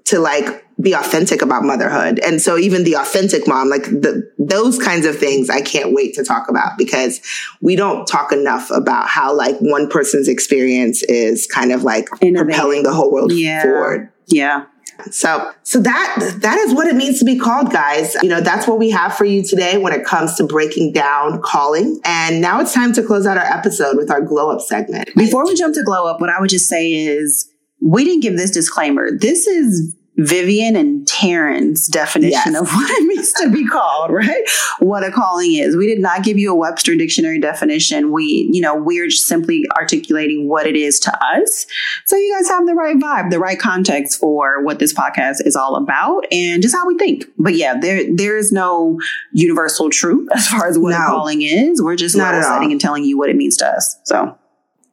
to 0.06 0.20
like 0.20 0.67
be 0.80 0.94
authentic 0.94 1.42
about 1.42 1.64
motherhood. 1.64 2.20
And 2.20 2.42
so 2.42 2.58
even 2.58 2.84
the 2.84 2.96
authentic 2.96 3.48
mom, 3.48 3.70
like 3.70 3.84
the, 3.84 4.30
those 4.38 4.78
kinds 4.78 5.06
of 5.06 5.18
things 5.18 5.50
I 5.50 5.62
can't 5.62 5.94
wait 5.94 6.14
to 6.16 6.24
talk 6.24 6.50
about 6.50 6.78
because 6.78 7.20
we 7.62 7.76
don't 7.76 8.06
talk 8.06 8.32
enough 8.32 8.70
about 8.70 9.08
how 9.08 9.36
like 9.36 9.58
one 9.60 9.90
person's 9.90 10.28
experience 10.28 11.02
is 11.04 11.48
kind 11.48 11.72
of 11.72 11.84
like 11.84 12.08
Innovating. 12.22 12.46
propelling 12.46 12.84
the 12.84 12.94
whole 12.94 13.12
world 13.12 13.32
yeah. 13.32 13.64
forward. 13.64 14.12
Yeah. 14.28 14.66
So, 15.12 15.52
so 15.64 15.80
that, 15.80 16.38
that 16.42 16.58
is 16.60 16.74
what 16.74 16.88
it 16.88 16.96
means 16.96 17.20
to 17.20 17.26
be 17.26 17.38
called, 17.38 17.72
guys. 17.72 18.16
You 18.22 18.30
know, 18.30 18.42
that's 18.42 18.68
what 18.68 18.80
we 18.80 18.90
have 18.90 19.16
for 19.16 19.26
you 19.26 19.44
today 19.44 19.78
when 19.78 19.94
it 19.94 20.04
comes 20.06 20.36
to 20.36 20.44
breaking 20.44 20.94
down 20.94 21.42
calling. 21.42 22.00
And 22.04 22.42
now 22.42 22.60
it's 22.62 22.74
time 22.74 22.94
to 22.94 23.04
close 23.04 23.26
out 23.26 23.38
our 23.38 23.46
episode 23.46 23.98
with 23.98 24.10
our 24.10 24.22
glow 24.22 24.52
up 24.52 24.62
segment. 24.62 25.10
Before 25.16 25.46
we 25.46 25.56
jump 25.56 25.76
to 25.76 25.84
glow 25.84 26.08
up, 26.08 26.20
what 26.20 26.30
I 26.30 26.40
would 26.40 26.50
just 26.50 26.68
say 26.68 26.92
is 26.92 27.50
we 27.82 28.04
didn't 28.04 28.22
give 28.22 28.38
this 28.38 28.52
disclaimer. 28.52 29.10
This 29.12 29.46
is 29.46 29.96
Vivian 30.18 30.76
and 30.76 31.06
Taryn's 31.06 31.88
definition 31.88 32.54
yes. 32.54 32.62
of 32.62 32.68
what 32.68 32.90
it 32.90 33.06
means 33.06 33.32
to 33.34 33.50
be 33.50 33.66
called, 33.68 34.12
right? 34.12 34.44
What 34.80 35.04
a 35.04 35.12
calling 35.12 35.54
is. 35.54 35.76
We 35.76 35.88
did 35.88 36.00
not 36.00 36.24
give 36.24 36.38
you 36.38 36.52
a 36.52 36.56
Webster 36.56 36.96
dictionary 36.96 37.40
definition. 37.40 38.12
We, 38.12 38.50
you 38.52 38.62
know, 38.62 38.76
we're 38.76 39.08
just 39.08 39.28
simply 39.28 39.66
articulating 39.78 40.50
what 40.50 40.66
it 40.66 40.76
is 40.76 41.00
to 41.02 41.26
us. 41.36 41.68
So 42.06 42.16
you 42.16 42.34
guys 42.36 42.48
have 42.50 42.66
the 42.66 42.74
right 42.74 42.98
vibe, 42.98 43.30
the 43.30 43.40
right 43.40 43.60
context 43.60 44.20
for 44.20 44.64
what 44.64 44.80
this 44.80 44.94
podcast 44.94 45.46
is 45.46 45.56
all 45.56 45.76
about 45.76 46.26
and 46.32 46.64
just 46.64 46.76
how 46.76 46.88
we 46.88 46.98
think. 46.98 47.26
But 47.38 47.56
yeah, 47.56 47.78
there 47.80 48.04
there 48.12 48.38
is 48.38 48.52
no 48.52 49.00
universal 49.34 49.90
truth 49.90 50.28
as 50.34 50.48
far 50.48 50.68
as 50.68 50.80
what 50.80 50.92
no. 50.92 50.98
a 50.98 51.06
calling 51.06 51.44
is. 51.44 51.82
We're 51.82 51.96
just 51.96 52.18
not 52.18 52.44
setting 52.44 52.72
and 52.72 52.82
telling 52.82 53.04
you 53.04 53.18
what 53.18 53.30
it 53.30 53.36
means 53.36 53.58
to 53.58 53.68
us. 53.68 54.00
So 54.04 54.38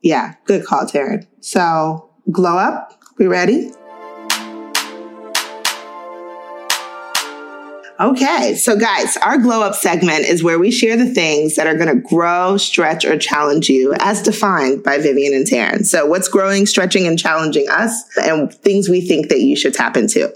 yeah, 0.02 0.34
good 0.44 0.66
call, 0.66 0.84
Taryn. 0.84 1.26
So 1.40 2.10
glow 2.30 2.58
up. 2.58 3.00
We 3.16 3.26
ready? 3.26 3.70
Okay, 8.00 8.56
so 8.56 8.76
guys, 8.76 9.16
our 9.18 9.38
glow 9.38 9.62
up 9.62 9.76
segment 9.76 10.24
is 10.24 10.42
where 10.42 10.58
we 10.58 10.72
share 10.72 10.96
the 10.96 11.14
things 11.14 11.54
that 11.54 11.68
are 11.68 11.76
going 11.76 11.94
to 11.94 12.08
grow, 12.08 12.56
stretch, 12.56 13.04
or 13.04 13.16
challenge 13.16 13.68
you 13.68 13.94
as 14.00 14.20
defined 14.20 14.82
by 14.82 14.98
Vivian 14.98 15.32
and 15.32 15.46
Taryn. 15.46 15.86
So, 15.86 16.04
what's 16.04 16.26
growing, 16.26 16.66
stretching, 16.66 17.06
and 17.06 17.16
challenging 17.16 17.68
us, 17.68 18.02
and 18.16 18.52
things 18.52 18.88
we 18.88 19.00
think 19.00 19.28
that 19.28 19.42
you 19.42 19.54
should 19.54 19.74
tap 19.74 19.96
into. 19.96 20.34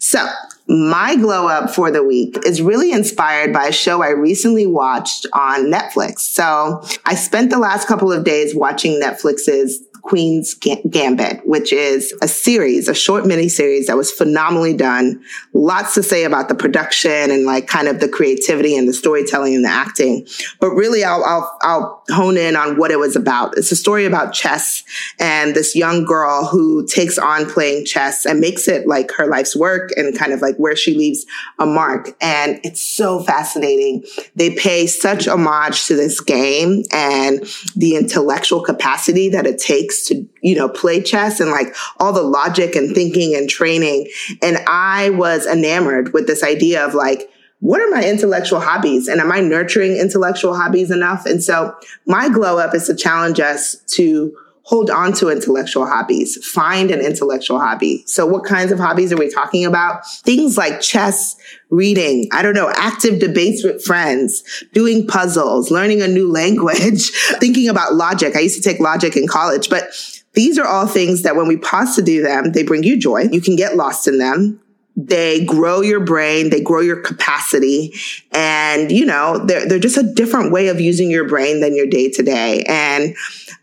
So, 0.00 0.26
my 0.66 1.14
glow 1.14 1.46
up 1.46 1.70
for 1.70 1.92
the 1.92 2.02
week 2.02 2.36
is 2.44 2.60
really 2.60 2.90
inspired 2.90 3.52
by 3.52 3.66
a 3.66 3.72
show 3.72 4.02
I 4.02 4.10
recently 4.10 4.66
watched 4.66 5.24
on 5.32 5.66
Netflix. 5.66 6.20
So, 6.20 6.82
I 7.06 7.14
spent 7.14 7.50
the 7.50 7.60
last 7.60 7.86
couple 7.86 8.12
of 8.12 8.24
days 8.24 8.56
watching 8.56 9.00
Netflix's 9.00 9.84
Queen's 10.08 10.54
Gambit, 10.54 11.46
which 11.46 11.70
is 11.70 12.14
a 12.22 12.28
series, 12.28 12.88
a 12.88 12.94
short 12.94 13.26
mini 13.26 13.50
series 13.50 13.88
that 13.88 13.96
was 13.98 14.10
phenomenally 14.10 14.74
done. 14.74 15.22
Lots 15.52 15.92
to 15.94 16.02
say 16.02 16.24
about 16.24 16.48
the 16.48 16.54
production 16.54 17.30
and 17.30 17.44
like 17.44 17.66
kind 17.66 17.88
of 17.88 18.00
the 18.00 18.08
creativity 18.08 18.74
and 18.74 18.88
the 18.88 18.94
storytelling 18.94 19.54
and 19.54 19.66
the 19.66 19.68
acting. 19.68 20.26
But 20.60 20.70
really, 20.70 21.04
I'll, 21.04 21.22
I'll, 21.24 21.58
I'll 21.60 22.04
hone 22.08 22.38
in 22.38 22.56
on 22.56 22.78
what 22.78 22.90
it 22.90 22.98
was 22.98 23.16
about. 23.16 23.58
It's 23.58 23.70
a 23.70 23.76
story 23.76 24.06
about 24.06 24.32
chess 24.32 24.82
and 25.20 25.54
this 25.54 25.76
young 25.76 26.06
girl 26.06 26.46
who 26.46 26.86
takes 26.86 27.18
on 27.18 27.44
playing 27.44 27.84
chess 27.84 28.24
and 28.24 28.40
makes 28.40 28.66
it 28.66 28.86
like 28.86 29.10
her 29.12 29.26
life's 29.26 29.54
work 29.54 29.90
and 29.98 30.16
kind 30.18 30.32
of 30.32 30.40
like 30.40 30.56
where 30.56 30.74
she 30.74 30.94
leaves 30.94 31.26
a 31.58 31.66
mark. 31.66 32.16
And 32.22 32.60
it's 32.64 32.80
so 32.80 33.22
fascinating. 33.24 34.04
They 34.36 34.54
pay 34.54 34.86
such 34.86 35.28
homage 35.28 35.84
to 35.88 35.96
this 35.96 36.18
game 36.18 36.84
and 36.92 37.40
the 37.76 37.96
intellectual 37.96 38.62
capacity 38.62 39.28
that 39.28 39.46
it 39.46 39.58
takes 39.58 39.97
takes 39.98 40.08
to, 40.08 40.28
you 40.42 40.54
know, 40.54 40.68
play 40.68 41.02
chess 41.02 41.40
and 41.40 41.50
like 41.50 41.74
all 41.98 42.12
the 42.12 42.22
logic 42.22 42.74
and 42.74 42.94
thinking 42.94 43.34
and 43.34 43.48
training. 43.48 44.08
And 44.42 44.58
I 44.66 45.10
was 45.10 45.46
enamored 45.46 46.12
with 46.12 46.26
this 46.26 46.42
idea 46.42 46.84
of 46.84 46.94
like, 46.94 47.30
what 47.60 47.80
are 47.80 47.90
my 47.90 48.04
intellectual 48.04 48.60
hobbies 48.60 49.08
and 49.08 49.20
am 49.20 49.32
I 49.32 49.40
nurturing 49.40 49.96
intellectual 49.96 50.56
hobbies 50.56 50.90
enough? 50.90 51.26
And 51.26 51.42
so 51.42 51.74
my 52.06 52.28
glow 52.28 52.58
up 52.58 52.74
is 52.74 52.86
to 52.86 52.94
challenge 52.94 53.40
us 53.40 53.76
to 53.96 54.36
hold 54.68 54.90
on 54.90 55.14
to 55.14 55.30
intellectual 55.30 55.86
hobbies, 55.86 56.36
find 56.46 56.90
an 56.90 57.00
intellectual 57.00 57.58
hobby. 57.58 58.04
So 58.06 58.26
what 58.26 58.44
kinds 58.44 58.70
of 58.70 58.78
hobbies 58.78 59.10
are 59.10 59.16
we 59.16 59.30
talking 59.30 59.64
about? 59.64 60.06
Things 60.06 60.58
like 60.58 60.82
chess, 60.82 61.36
reading, 61.70 62.28
I 62.32 62.42
don't 62.42 62.52
know, 62.52 62.70
active 62.76 63.18
debates 63.18 63.64
with 63.64 63.82
friends, 63.82 64.44
doing 64.74 65.06
puzzles, 65.06 65.70
learning 65.70 66.02
a 66.02 66.06
new 66.06 66.30
language, 66.40 67.08
thinking 67.40 67.70
about 67.70 67.94
logic. 67.94 68.36
I 68.36 68.40
used 68.40 68.62
to 68.62 68.68
take 68.70 68.78
logic 68.78 69.16
in 69.16 69.26
college, 69.26 69.70
but 69.70 69.88
these 70.34 70.58
are 70.58 70.66
all 70.66 70.86
things 70.86 71.22
that 71.22 71.34
when 71.34 71.48
we 71.48 71.56
pause 71.56 71.96
to 71.96 72.02
do 72.02 72.22
them, 72.22 72.52
they 72.52 72.62
bring 72.62 72.82
you 72.82 72.98
joy. 72.98 73.22
You 73.22 73.40
can 73.40 73.56
get 73.56 73.74
lost 73.74 74.06
in 74.06 74.18
them 74.18 74.60
they 75.00 75.44
grow 75.44 75.80
your 75.80 76.00
brain, 76.00 76.50
they 76.50 76.60
grow 76.60 76.80
your 76.80 77.00
capacity. 77.00 77.94
And, 78.32 78.90
you 78.90 79.06
know, 79.06 79.38
they're, 79.46 79.64
they're 79.68 79.78
just 79.78 79.96
a 79.96 80.02
different 80.02 80.50
way 80.50 80.66
of 80.68 80.80
using 80.80 81.08
your 81.08 81.28
brain 81.28 81.60
than 81.60 81.76
your 81.76 81.86
day 81.86 82.10
to 82.10 82.22
day. 82.24 82.64
And 82.66 83.14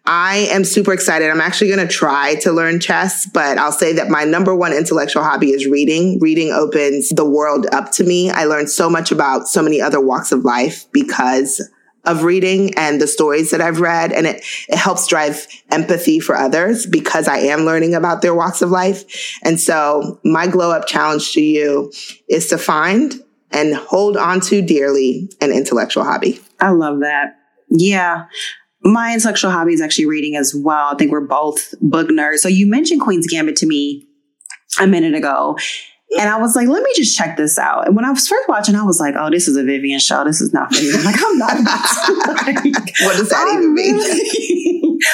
I 0.08 0.48
am 0.52 0.64
super 0.64 0.94
excited. 0.94 1.32
I'm 1.32 1.42
actually 1.42 1.70
going 1.70 1.88
to 1.88 1.92
try 1.92 2.36
to 2.36 2.52
learn 2.52 2.80
chess, 2.80 3.26
but 3.26 3.58
I'll 3.58 3.72
say 3.72 3.94
that 3.94 4.10
my 4.10 4.24
number 4.24 4.56
one 4.56 4.72
intellectual 4.72 5.24
hobby 5.24 5.50
is 5.50 5.66
reading. 5.66 6.20
Reading 6.20 6.52
opens 6.52 7.10
the 7.10 7.28
world 7.28 7.66
up 7.72 7.92
to 7.94 8.04
me. 8.04 8.30
I 8.30 8.46
learned 8.46 8.70
so 8.70 8.90
much 8.90 9.12
about 9.12 9.48
so 9.48 9.64
many 9.64 9.82
other 9.82 10.00
walks 10.00 10.32
of 10.32 10.46
life 10.46 10.86
because 10.92 11.68
of 12.06 12.24
reading 12.24 12.72
and 12.76 13.02
the 13.02 13.08
stories 13.08 13.50
that 13.50 13.62
I've 13.62 13.80
read. 13.80 14.12
And 14.12 14.28
it, 14.28 14.44
it 14.70 14.78
helps 14.78 15.08
drive 15.08 15.48
empathy 15.72 16.20
for 16.20 16.36
others 16.36 16.86
because 16.86 17.28
I 17.28 17.38
am 17.38 17.62
learning 17.62 17.96
about 17.96 18.22
their 18.22 18.36
walks 18.36 18.62
of 18.62 18.70
life. 18.70 19.38
And 19.44 19.60
so 19.60 20.20
my 20.24 20.46
glow 20.46 20.72
up 20.72 20.86
challenge 20.86 21.34
to 21.34 21.42
you 21.42 21.92
is 22.30 22.48
to 22.50 22.60
find 22.60 23.16
and 23.52 23.74
hold 23.74 24.18
on 24.18 24.40
to 24.42 24.62
dearly 24.62 25.30
an 25.42 25.52
intellectual 25.52 26.04
hobby. 26.04 26.40
I 26.60 26.70
love 26.70 27.00
that. 27.00 27.38
Yeah. 27.70 28.26
My 28.86 29.14
intellectual 29.14 29.50
hobby 29.50 29.74
is 29.74 29.82
actually 29.82 30.06
reading 30.06 30.36
as 30.36 30.54
well. 30.54 30.94
I 30.94 30.96
think 30.96 31.12
we're 31.12 31.22
both 31.22 31.74
book 31.82 32.08
nerds. 32.10 32.38
So 32.38 32.48
you 32.48 32.68
mentioned 32.68 33.02
Queen's 33.02 33.26
Gambit 33.26 33.56
to 33.58 33.66
me 33.66 34.08
a 34.80 34.86
minute 34.86 35.16
ago. 35.16 35.58
And 36.20 36.30
I 36.30 36.38
was 36.38 36.56
like, 36.56 36.68
let 36.68 36.84
me 36.84 36.92
just 36.96 37.18
check 37.18 37.36
this 37.36 37.58
out. 37.58 37.88
And 37.88 37.96
when 37.96 38.06
I 38.06 38.12
was 38.12 38.28
first 38.28 38.48
watching, 38.48 38.76
I 38.76 38.84
was 38.84 39.00
like, 39.00 39.16
oh, 39.18 39.30
this 39.32 39.48
is 39.48 39.58
a 39.58 39.64
Vivian 39.64 40.00
show. 40.00 40.24
This 40.24 40.40
is 40.40 40.54
not 40.54 40.74
for 40.74 40.82
me. 40.82 40.94
I'm 40.94 41.04
like, 41.04 41.16
I'm 41.20 41.38
not. 41.38 41.58
Like, 42.46 42.64
what 43.02 43.18
does 43.18 43.30
that 43.30 43.52
even 43.54 43.74
mean? 43.74 44.00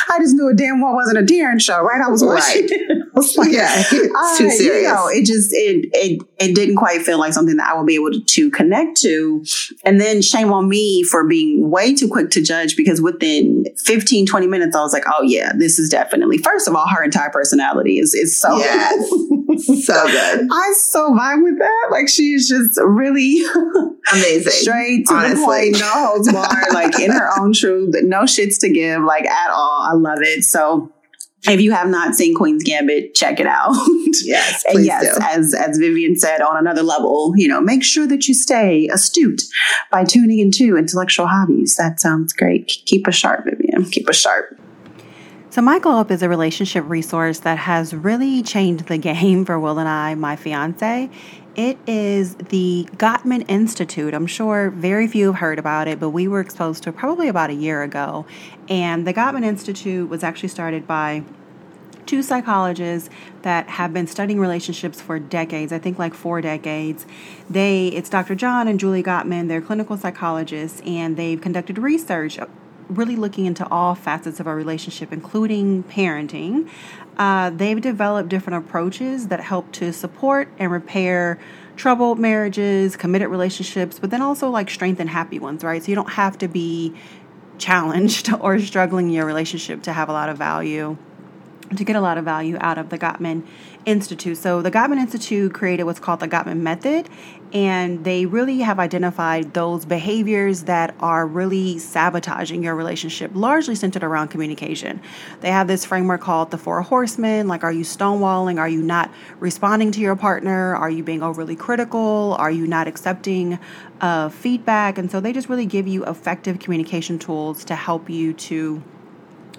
I 0.09 0.19
just 0.19 0.35
knew 0.35 0.49
a 0.49 0.53
damn 0.53 0.81
well 0.81 0.93
wasn't 0.93 1.17
a 1.17 1.21
Taryn 1.21 1.61
show, 1.61 1.81
right? 1.81 2.01
I 2.01 2.09
was 2.09 2.23
watching. 2.23 2.63
Right. 2.63 2.71
I 3.01 3.19
was 3.19 3.37
like, 3.37 3.51
yeah, 3.51 3.83
it's 3.91 4.37
too 4.37 4.49
serious. 4.49 4.83
You 4.83 4.93
know, 4.93 5.07
it 5.07 5.25
just 5.25 5.51
it 5.53 5.89
it 5.93 6.21
it 6.39 6.55
didn't 6.55 6.77
quite 6.77 7.01
feel 7.01 7.19
like 7.19 7.33
something 7.33 7.57
that 7.57 7.69
I 7.69 7.77
would 7.77 7.85
be 7.85 7.95
able 7.95 8.11
to, 8.11 8.21
to 8.21 8.51
connect 8.51 9.01
to. 9.01 9.43
And 9.83 9.99
then 9.99 10.21
shame 10.21 10.51
on 10.51 10.69
me 10.69 11.03
for 11.03 11.27
being 11.27 11.69
way 11.69 11.93
too 11.93 12.07
quick 12.07 12.29
to 12.31 12.41
judge 12.41 12.75
because 12.75 13.01
within 13.01 13.65
15, 13.77 14.25
20 14.25 14.47
minutes, 14.47 14.75
I 14.75 14.81
was 14.81 14.93
like, 14.93 15.03
oh 15.07 15.23
yeah, 15.23 15.51
this 15.55 15.77
is 15.77 15.89
definitely. 15.89 16.37
First 16.37 16.67
of 16.67 16.75
all, 16.75 16.87
her 16.87 17.03
entire 17.03 17.29
personality 17.29 17.99
is 17.99 18.13
is 18.13 18.39
so 18.39 18.57
yes. 18.57 19.09
so 19.85 20.07
good. 20.07 20.47
I 20.51 20.73
so 20.77 21.11
vibe 21.11 21.43
with 21.43 21.59
that. 21.59 21.87
Like 21.91 22.07
she's 22.07 22.47
just 22.47 22.79
really 22.81 23.41
amazing, 24.11 24.51
straight 24.51 25.07
to 25.07 25.13
Honestly. 25.13 25.39
the 25.39 25.45
point, 25.45 25.79
no 25.79 26.07
holds 26.07 26.31
barred, 26.31 26.73
like 26.73 26.99
in 26.99 27.11
her 27.11 27.29
own 27.39 27.53
truth, 27.53 27.95
no 28.03 28.21
shits 28.21 28.59
to 28.61 28.69
give, 28.69 29.03
like 29.03 29.25
at 29.25 29.51
all. 29.51 29.80
I 29.81 29.93
love 29.93 30.19
it. 30.21 30.43
So 30.43 30.91
if 31.47 31.59
you 31.59 31.71
have 31.71 31.89
not 31.89 32.15
seen 32.15 32.35
Queen's 32.35 32.63
Gambit, 32.63 33.15
check 33.15 33.39
it 33.39 33.47
out. 33.47 33.75
Yes, 34.23 34.65
and 34.67 34.85
yes, 34.85 35.17
do. 35.17 35.23
as 35.23 35.53
as 35.53 35.77
Vivian 35.77 36.17
said, 36.17 36.41
on 36.41 36.57
another 36.57 36.83
level, 36.83 37.33
you 37.37 37.47
know, 37.47 37.61
make 37.61 37.81
sure 37.81 38.05
that 38.07 38.27
you 38.27 38.33
stay 38.33 38.87
astute 38.89 39.41
by 39.89 40.03
tuning 40.03 40.39
into 40.39 40.77
intellectual 40.77 41.27
hobbies. 41.27 41.77
That 41.77 42.01
sounds 42.01 42.33
great. 42.33 42.67
Keep 42.85 43.07
us 43.07 43.15
sharp, 43.15 43.45
Vivian. 43.45 43.85
Keep 43.85 44.09
us 44.09 44.17
sharp. 44.17 44.59
So, 45.49 45.61
My 45.61 45.79
Glow 45.79 45.97
Up 45.97 46.11
is 46.11 46.21
a 46.21 46.29
relationship 46.29 46.83
resource 46.87 47.39
that 47.39 47.57
has 47.57 47.93
really 47.93 48.43
changed 48.43 48.87
the 48.87 48.97
game 48.99 49.43
for 49.43 49.59
Will 49.59 49.79
and 49.79 49.89
I, 49.89 50.15
my 50.15 50.35
fiance. 50.35 51.09
It 51.55 51.77
is 51.85 52.35
the 52.35 52.87
Gottman 52.95 53.43
Institute. 53.49 54.13
I'm 54.13 54.27
sure 54.27 54.69
very 54.69 55.05
few 55.05 55.27
have 55.27 55.41
heard 55.41 55.59
about 55.59 55.89
it, 55.89 55.99
but 55.99 56.11
we 56.11 56.25
were 56.25 56.39
exposed 56.39 56.83
to 56.83 56.89
it 56.89 56.95
probably 56.95 57.27
about 57.27 57.49
a 57.49 57.53
year 57.53 57.83
ago. 57.83 58.25
And 58.69 59.05
the 59.05 59.13
Gottman 59.13 59.43
Institute 59.43 60.09
was 60.09 60.23
actually 60.23 60.47
started 60.47 60.87
by 60.87 61.23
two 62.05 62.23
psychologists 62.23 63.09
that 63.41 63.67
have 63.67 63.93
been 63.93 64.07
studying 64.07 64.39
relationships 64.39 65.01
for 65.01 65.19
decades, 65.19 65.73
I 65.73 65.79
think 65.79 65.99
like 65.99 66.13
four 66.13 66.39
decades. 66.39 67.05
They 67.49 67.87
it's 67.87 68.09
Dr. 68.09 68.35
John 68.35 68.69
and 68.69 68.79
Julie 68.79 69.03
Gottman, 69.03 69.49
they're 69.49 69.61
clinical 69.61 69.97
psychologists 69.97 70.81
and 70.85 71.17
they've 71.17 71.39
conducted 71.39 71.77
research 71.77 72.39
uh, 72.39 72.47
really 72.91 73.15
looking 73.15 73.45
into 73.45 73.67
all 73.69 73.95
facets 73.95 74.39
of 74.39 74.47
our 74.47 74.55
relationship, 74.55 75.13
including 75.13 75.83
parenting. 75.83 76.69
Uh, 77.17 77.49
they've 77.49 77.81
developed 77.81 78.29
different 78.29 78.65
approaches 78.65 79.27
that 79.27 79.39
help 79.41 79.71
to 79.73 79.91
support 79.91 80.47
and 80.57 80.71
repair 80.71 81.39
troubled 81.75 82.19
marriages, 82.19 82.95
committed 82.95 83.27
relationships, 83.29 83.99
but 83.99 84.09
then 84.09 84.21
also 84.21 84.49
like 84.49 84.69
strengthen 84.69 85.07
happy 85.07 85.39
ones, 85.39 85.63
right? 85.63 85.83
So 85.83 85.89
you 85.89 85.95
don't 85.95 86.11
have 86.11 86.37
to 86.39 86.47
be 86.47 86.93
challenged 87.57 88.31
or 88.39 88.59
struggling 88.59 89.07
in 89.07 89.13
your 89.13 89.25
relationship 89.25 89.83
to 89.83 89.93
have 89.93 90.09
a 90.09 90.13
lot 90.13 90.29
of 90.29 90.37
value 90.37 90.97
to 91.75 91.83
get 91.83 91.95
a 91.95 92.01
lot 92.01 92.17
of 92.17 92.25
value 92.25 92.57
out 92.59 92.77
of 92.77 92.89
the 92.89 92.97
Gottman 92.97 93.45
Institute. 93.85 94.37
So, 94.37 94.61
the 94.61 94.71
Gottman 94.71 94.97
Institute 94.97 95.53
created 95.53 95.83
what's 95.83 95.99
called 95.99 96.19
the 96.19 96.27
Gottman 96.27 96.59
Method, 96.59 97.09
and 97.53 98.03
they 98.03 98.25
really 98.25 98.59
have 98.59 98.79
identified 98.79 99.53
those 99.53 99.85
behaviors 99.85 100.63
that 100.63 100.95
are 100.99 101.27
really 101.27 101.77
sabotaging 101.77 102.63
your 102.63 102.75
relationship, 102.75 103.31
largely 103.33 103.75
centered 103.75 104.03
around 104.03 104.29
communication. 104.29 105.01
They 105.41 105.51
have 105.51 105.67
this 105.67 105.83
framework 105.83 106.21
called 106.21 106.51
the 106.51 106.57
Four 106.57 106.81
Horsemen 106.81 107.47
like, 107.47 107.63
are 107.63 107.71
you 107.71 107.83
stonewalling? 107.83 108.59
Are 108.59 108.69
you 108.69 108.81
not 108.81 109.11
responding 109.39 109.91
to 109.93 109.99
your 109.99 110.15
partner? 110.15 110.75
Are 110.75 110.89
you 110.89 111.03
being 111.03 111.23
overly 111.23 111.55
critical? 111.55 112.35
Are 112.39 112.51
you 112.51 112.67
not 112.67 112.87
accepting 112.87 113.59
uh, 113.99 114.29
feedback? 114.29 114.97
And 114.97 115.11
so, 115.11 115.19
they 115.19 115.33
just 115.33 115.49
really 115.49 115.65
give 115.65 115.87
you 115.87 116.05
effective 116.05 116.59
communication 116.59 117.19
tools 117.19 117.65
to 117.65 117.75
help 117.75 118.09
you 118.09 118.33
to 118.33 118.81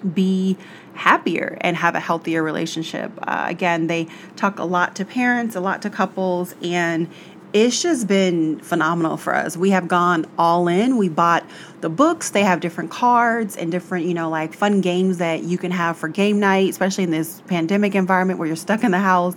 be 0.03 0.57
happier 0.93 1.57
and 1.61 1.77
have 1.77 1.95
a 1.95 1.99
healthier 1.99 2.43
relationship. 2.43 3.11
Uh, 3.21 3.45
again, 3.47 3.87
they 3.87 4.07
talk 4.35 4.59
a 4.59 4.63
lot 4.63 4.95
to 4.95 5.05
parents, 5.05 5.55
a 5.55 5.59
lot 5.59 5.81
to 5.81 5.89
couples, 5.89 6.55
and 6.61 7.09
it's 7.53 7.83
just 7.83 8.07
been 8.07 8.59
phenomenal 8.59 9.15
for 9.15 9.35
us. 9.35 9.55
We 9.55 9.69
have 9.69 9.87
gone 9.87 10.25
all 10.39 10.67
in. 10.67 10.97
We 10.97 11.07
bought 11.07 11.45
the 11.81 11.89
books. 11.89 12.31
They 12.31 12.43
have 12.43 12.59
different 12.61 12.89
cards 12.89 13.55
and 13.55 13.71
different, 13.71 14.05
you 14.07 14.15
know, 14.15 14.29
like 14.29 14.53
fun 14.53 14.81
games 14.81 15.19
that 15.19 15.43
you 15.43 15.59
can 15.59 15.69
have 15.69 15.95
for 15.95 16.07
game 16.07 16.39
night, 16.39 16.71
especially 16.71 17.03
in 17.03 17.11
this 17.11 17.41
pandemic 17.41 17.93
environment 17.93 18.39
where 18.39 18.47
you're 18.47 18.55
stuck 18.55 18.83
in 18.83 18.89
the 18.89 18.97
house. 18.97 19.35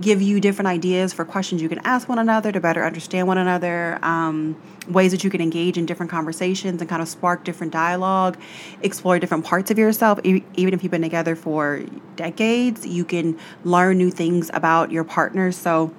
Give 0.00 0.20
you 0.20 0.40
different 0.40 0.66
ideas 0.66 1.12
for 1.12 1.24
questions 1.24 1.62
you 1.62 1.68
can 1.68 1.78
ask 1.84 2.08
one 2.08 2.18
another 2.18 2.50
to 2.50 2.60
better 2.60 2.84
understand 2.84 3.28
one 3.28 3.38
another. 3.38 3.98
Um, 4.02 4.60
ways 4.88 5.12
that 5.12 5.22
you 5.22 5.30
can 5.30 5.40
engage 5.40 5.78
in 5.78 5.86
different 5.86 6.10
conversations 6.10 6.80
and 6.80 6.90
kind 6.90 7.00
of 7.00 7.08
spark 7.08 7.44
different 7.44 7.72
dialogue, 7.72 8.36
explore 8.82 9.18
different 9.20 9.44
parts 9.44 9.70
of 9.70 9.78
yourself. 9.78 10.18
Even 10.24 10.74
if 10.74 10.82
you've 10.82 10.90
been 10.90 11.02
together 11.02 11.36
for 11.36 11.84
decades, 12.16 12.84
you 12.84 13.04
can 13.04 13.38
learn 13.62 13.98
new 13.98 14.10
things 14.10 14.50
about 14.52 14.90
your 14.90 15.04
partner. 15.04 15.52
So 15.52 15.94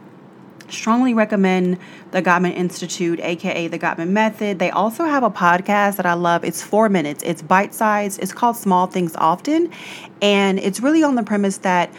strongly 0.70 1.14
recommend 1.14 1.78
the 2.12 2.22
Gottman 2.22 2.56
Institute, 2.56 3.20
aka 3.20 3.68
the 3.68 3.80
Gottman 3.80 4.10
Method. 4.10 4.60
They 4.60 4.72
also 4.72 5.06
have 5.06 5.24
a 5.24 5.30
podcast 5.30 5.98
that 5.98 6.06
I 6.06 6.14
love. 6.14 6.44
It's 6.44 6.62
four 6.62 6.90
minutes, 6.90 7.24
it's 7.24 7.42
bite 7.42 7.74
sized, 7.74 8.22
it's 8.22 8.34
called 8.34 8.58
Small 8.58 8.88
Things 8.88 9.16
Often. 9.16 9.72
And 10.22 10.60
it's 10.60 10.80
really 10.80 11.04
on 11.04 11.16
the 11.16 11.24
premise 11.24 11.58
that 11.60 11.92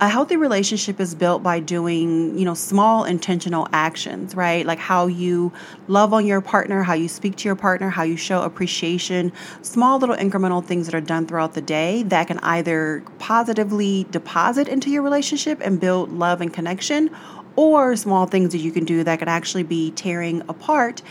a 0.00 0.08
healthy 0.08 0.36
relationship 0.36 1.00
is 1.00 1.14
built 1.14 1.42
by 1.42 1.58
doing, 1.58 2.38
you 2.38 2.44
know, 2.44 2.54
small 2.54 3.04
intentional 3.04 3.66
actions, 3.72 4.34
right? 4.34 4.64
Like 4.64 4.78
how 4.78 5.08
you 5.08 5.52
love 5.88 6.12
on 6.12 6.24
your 6.24 6.40
partner, 6.40 6.82
how 6.82 6.94
you 6.94 7.08
speak 7.08 7.34
to 7.36 7.48
your 7.48 7.56
partner, 7.56 7.90
how 7.90 8.04
you 8.04 8.16
show 8.16 8.42
appreciation, 8.42 9.32
small 9.62 9.98
little 9.98 10.14
incremental 10.14 10.64
things 10.64 10.86
that 10.86 10.94
are 10.94 11.00
done 11.00 11.26
throughout 11.26 11.54
the 11.54 11.60
day 11.60 12.04
that 12.04 12.28
can 12.28 12.38
either 12.40 13.02
positively 13.18 14.06
deposit 14.10 14.68
into 14.68 14.90
your 14.90 15.02
relationship 15.02 15.60
and 15.62 15.80
build 15.80 16.12
love 16.12 16.40
and 16.40 16.54
connection 16.54 17.10
or 17.58 17.96
small 17.96 18.24
things 18.24 18.52
that 18.52 18.58
you 18.58 18.70
can 18.70 18.84
do 18.84 19.02
that 19.02 19.18
could 19.18 19.26
actually 19.26 19.64
be 19.64 19.90
tearing 19.90 20.42
apart 20.48 21.02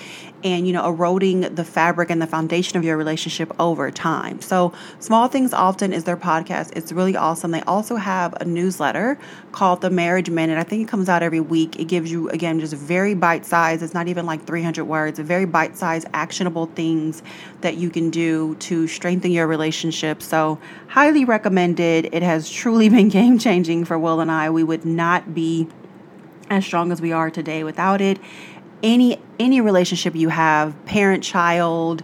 and 0.45 0.65
you 0.65 0.71
know 0.71 0.87
eroding 0.87 1.41
the 1.41 1.63
fabric 1.65 2.09
and 2.09 2.21
the 2.21 2.27
foundation 2.27 2.77
of 2.77 2.85
your 2.85 2.95
relationship 2.95 3.51
over 3.59 3.91
time. 3.91 4.39
So 4.39 4.71
small 4.99 5.27
things 5.27 5.51
often 5.51 5.91
is 5.91 6.05
their 6.05 6.15
podcast. 6.15 6.71
It's 6.73 6.93
really 6.93 7.17
awesome. 7.17 7.51
They 7.51 7.63
also 7.63 7.97
have 7.97 8.33
a 8.39 8.45
newsletter 8.45 9.19
called 9.51 9.81
the 9.81 9.89
marriage 9.89 10.29
minute. 10.29 10.57
I 10.57 10.63
think 10.63 10.87
it 10.87 10.89
comes 10.89 11.09
out 11.09 11.21
every 11.21 11.41
week. 11.41 11.77
It 11.81 11.89
gives 11.89 12.09
you 12.09 12.29
again 12.29 12.61
just 12.61 12.75
very 12.75 13.13
bite 13.13 13.45
size. 13.45 13.83
It's 13.83 13.93
not 13.93 14.07
even 14.07 14.25
like 14.25 14.45
300 14.45 14.85
words. 14.85 15.19
Very 15.19 15.45
bite 15.45 15.75
size 15.75 16.05
actionable 16.13 16.67
things 16.67 17.23
that 17.59 17.75
you 17.75 17.89
can 17.89 18.09
do 18.09 18.55
to 18.59 18.87
strengthen 18.87 19.31
your 19.31 19.47
relationship. 19.47 20.21
So 20.21 20.59
highly 20.87 21.25
recommended. 21.25 22.07
It 22.13 22.23
has 22.23 22.49
truly 22.49 22.87
been 22.97 23.09
game 23.09 23.37
changing 23.37 23.83
for 23.83 23.99
will 23.99 24.21
and 24.21 24.31
i. 24.31 24.49
We 24.49 24.63
would 24.63 24.85
not 24.85 25.33
be 25.33 25.67
as 26.49 26.65
strong 26.65 26.91
as 26.91 27.01
we 27.01 27.11
are 27.11 27.29
today 27.29 27.63
without 27.63 28.01
it. 28.01 28.19
Any 28.83 29.19
any 29.39 29.61
relationship 29.61 30.15
you 30.15 30.29
have 30.29 30.85
parent 30.85 31.23
child 31.23 32.03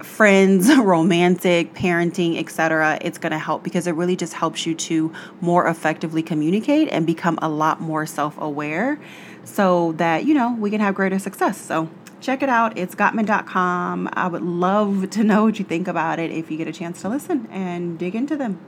friends 0.00 0.68
romantic 0.78 1.74
parenting 1.74 2.38
etc 2.38 2.98
it's 3.00 3.18
going 3.18 3.32
to 3.32 3.38
help 3.38 3.64
because 3.64 3.88
it 3.88 3.92
really 3.92 4.14
just 4.14 4.32
helps 4.32 4.64
you 4.64 4.72
to 4.72 5.12
more 5.40 5.66
effectively 5.66 6.22
communicate 6.22 6.88
and 6.92 7.04
become 7.04 7.36
a 7.42 7.48
lot 7.48 7.80
more 7.80 8.06
self-aware 8.06 8.96
so 9.42 9.92
that 9.92 10.24
you 10.24 10.34
know 10.34 10.54
we 10.58 10.70
can 10.70 10.80
have 10.80 10.94
greater 10.94 11.18
success. 11.18 11.58
So 11.60 11.88
check 12.20 12.42
it 12.42 12.48
out. 12.48 12.76
It's 12.76 12.94
gottman.com 12.94 14.10
i 14.12 14.26
would 14.26 14.42
love 14.42 15.10
to 15.10 15.24
know 15.24 15.44
what 15.44 15.58
you 15.58 15.64
think 15.64 15.88
about 15.88 16.18
it 16.18 16.30
if 16.30 16.50
you 16.50 16.56
get 16.56 16.68
a 16.68 16.72
chance 16.72 17.00
to 17.02 17.08
listen 17.08 17.48
and 17.50 17.98
dig 17.98 18.14
into 18.14 18.36
them 18.36 18.58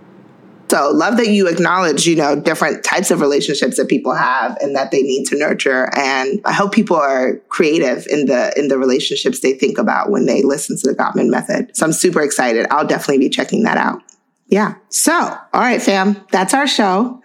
so 0.71 0.91
love 0.93 1.17
that 1.17 1.27
you 1.27 1.49
acknowledge, 1.49 2.07
you 2.07 2.15
know, 2.15 2.41
different 2.41 2.85
types 2.85 3.11
of 3.11 3.21
relationships 3.21 3.77
that 3.77 3.89
people 3.89 4.15
have 4.15 4.57
and 4.61 4.77
that 4.77 4.93
they 4.93 5.03
need 5.03 5.25
to 5.27 5.37
nurture. 5.37 5.91
And 5.97 6.41
I 6.45 6.53
hope 6.53 6.73
people 6.73 6.97
are 6.97 7.39
creative 7.49 8.07
in 8.07 8.27
the 8.27 8.57
in 8.57 8.69
the 8.69 8.79
relationships 8.79 9.41
they 9.41 9.55
think 9.55 9.79
about 9.79 10.11
when 10.11 10.27
they 10.27 10.45
listen 10.45 10.79
to 10.79 10.87
the 10.87 10.95
Gottman 10.95 11.29
method. 11.29 11.77
So 11.77 11.85
I'm 11.85 11.93
super 11.93 12.23
excited. 12.23 12.69
I'll 12.71 12.87
definitely 12.87 13.19
be 13.19 13.29
checking 13.29 13.65
that 13.65 13.79
out. 13.79 14.01
Yeah. 14.47 14.77
So, 14.91 15.13
all 15.13 15.61
right, 15.61 15.83
fam, 15.83 16.25
that's 16.31 16.55
our 16.55 16.69
show. 16.69 17.21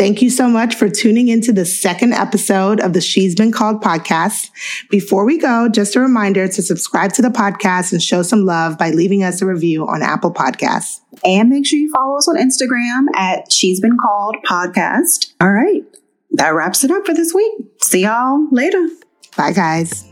Thank 0.00 0.22
you 0.22 0.30
so 0.30 0.48
much 0.48 0.76
for 0.76 0.88
tuning 0.88 1.28
into 1.28 1.52
the 1.52 1.66
second 1.66 2.14
episode 2.14 2.80
of 2.80 2.94
the 2.94 3.02
She's 3.02 3.34
Been 3.34 3.52
Called 3.52 3.82
podcast. 3.82 4.50
Before 4.88 5.26
we 5.26 5.36
go, 5.36 5.68
just 5.68 5.94
a 5.94 6.00
reminder 6.00 6.48
to 6.48 6.62
subscribe 6.62 7.12
to 7.12 7.20
the 7.20 7.28
podcast 7.28 7.92
and 7.92 8.02
show 8.02 8.22
some 8.22 8.46
love 8.46 8.78
by 8.78 8.92
leaving 8.92 9.22
us 9.22 9.42
a 9.42 9.46
review 9.46 9.86
on 9.86 10.00
Apple 10.02 10.32
Podcasts. 10.32 11.00
And 11.22 11.50
make 11.50 11.66
sure 11.66 11.78
you 11.78 11.92
follow 11.92 12.16
us 12.16 12.26
on 12.28 12.38
Instagram 12.38 13.14
at 13.14 13.52
She's 13.52 13.78
Been 13.78 13.98
Called 13.98 14.36
Podcast. 14.48 15.34
All 15.38 15.52
right. 15.52 15.82
That 16.30 16.54
wraps 16.54 16.82
it 16.82 16.90
up 16.90 17.04
for 17.04 17.12
this 17.12 17.34
week. 17.34 17.52
See 17.82 18.04
y'all 18.04 18.48
later. 18.50 18.88
Bye, 19.36 19.52
guys. 19.52 20.10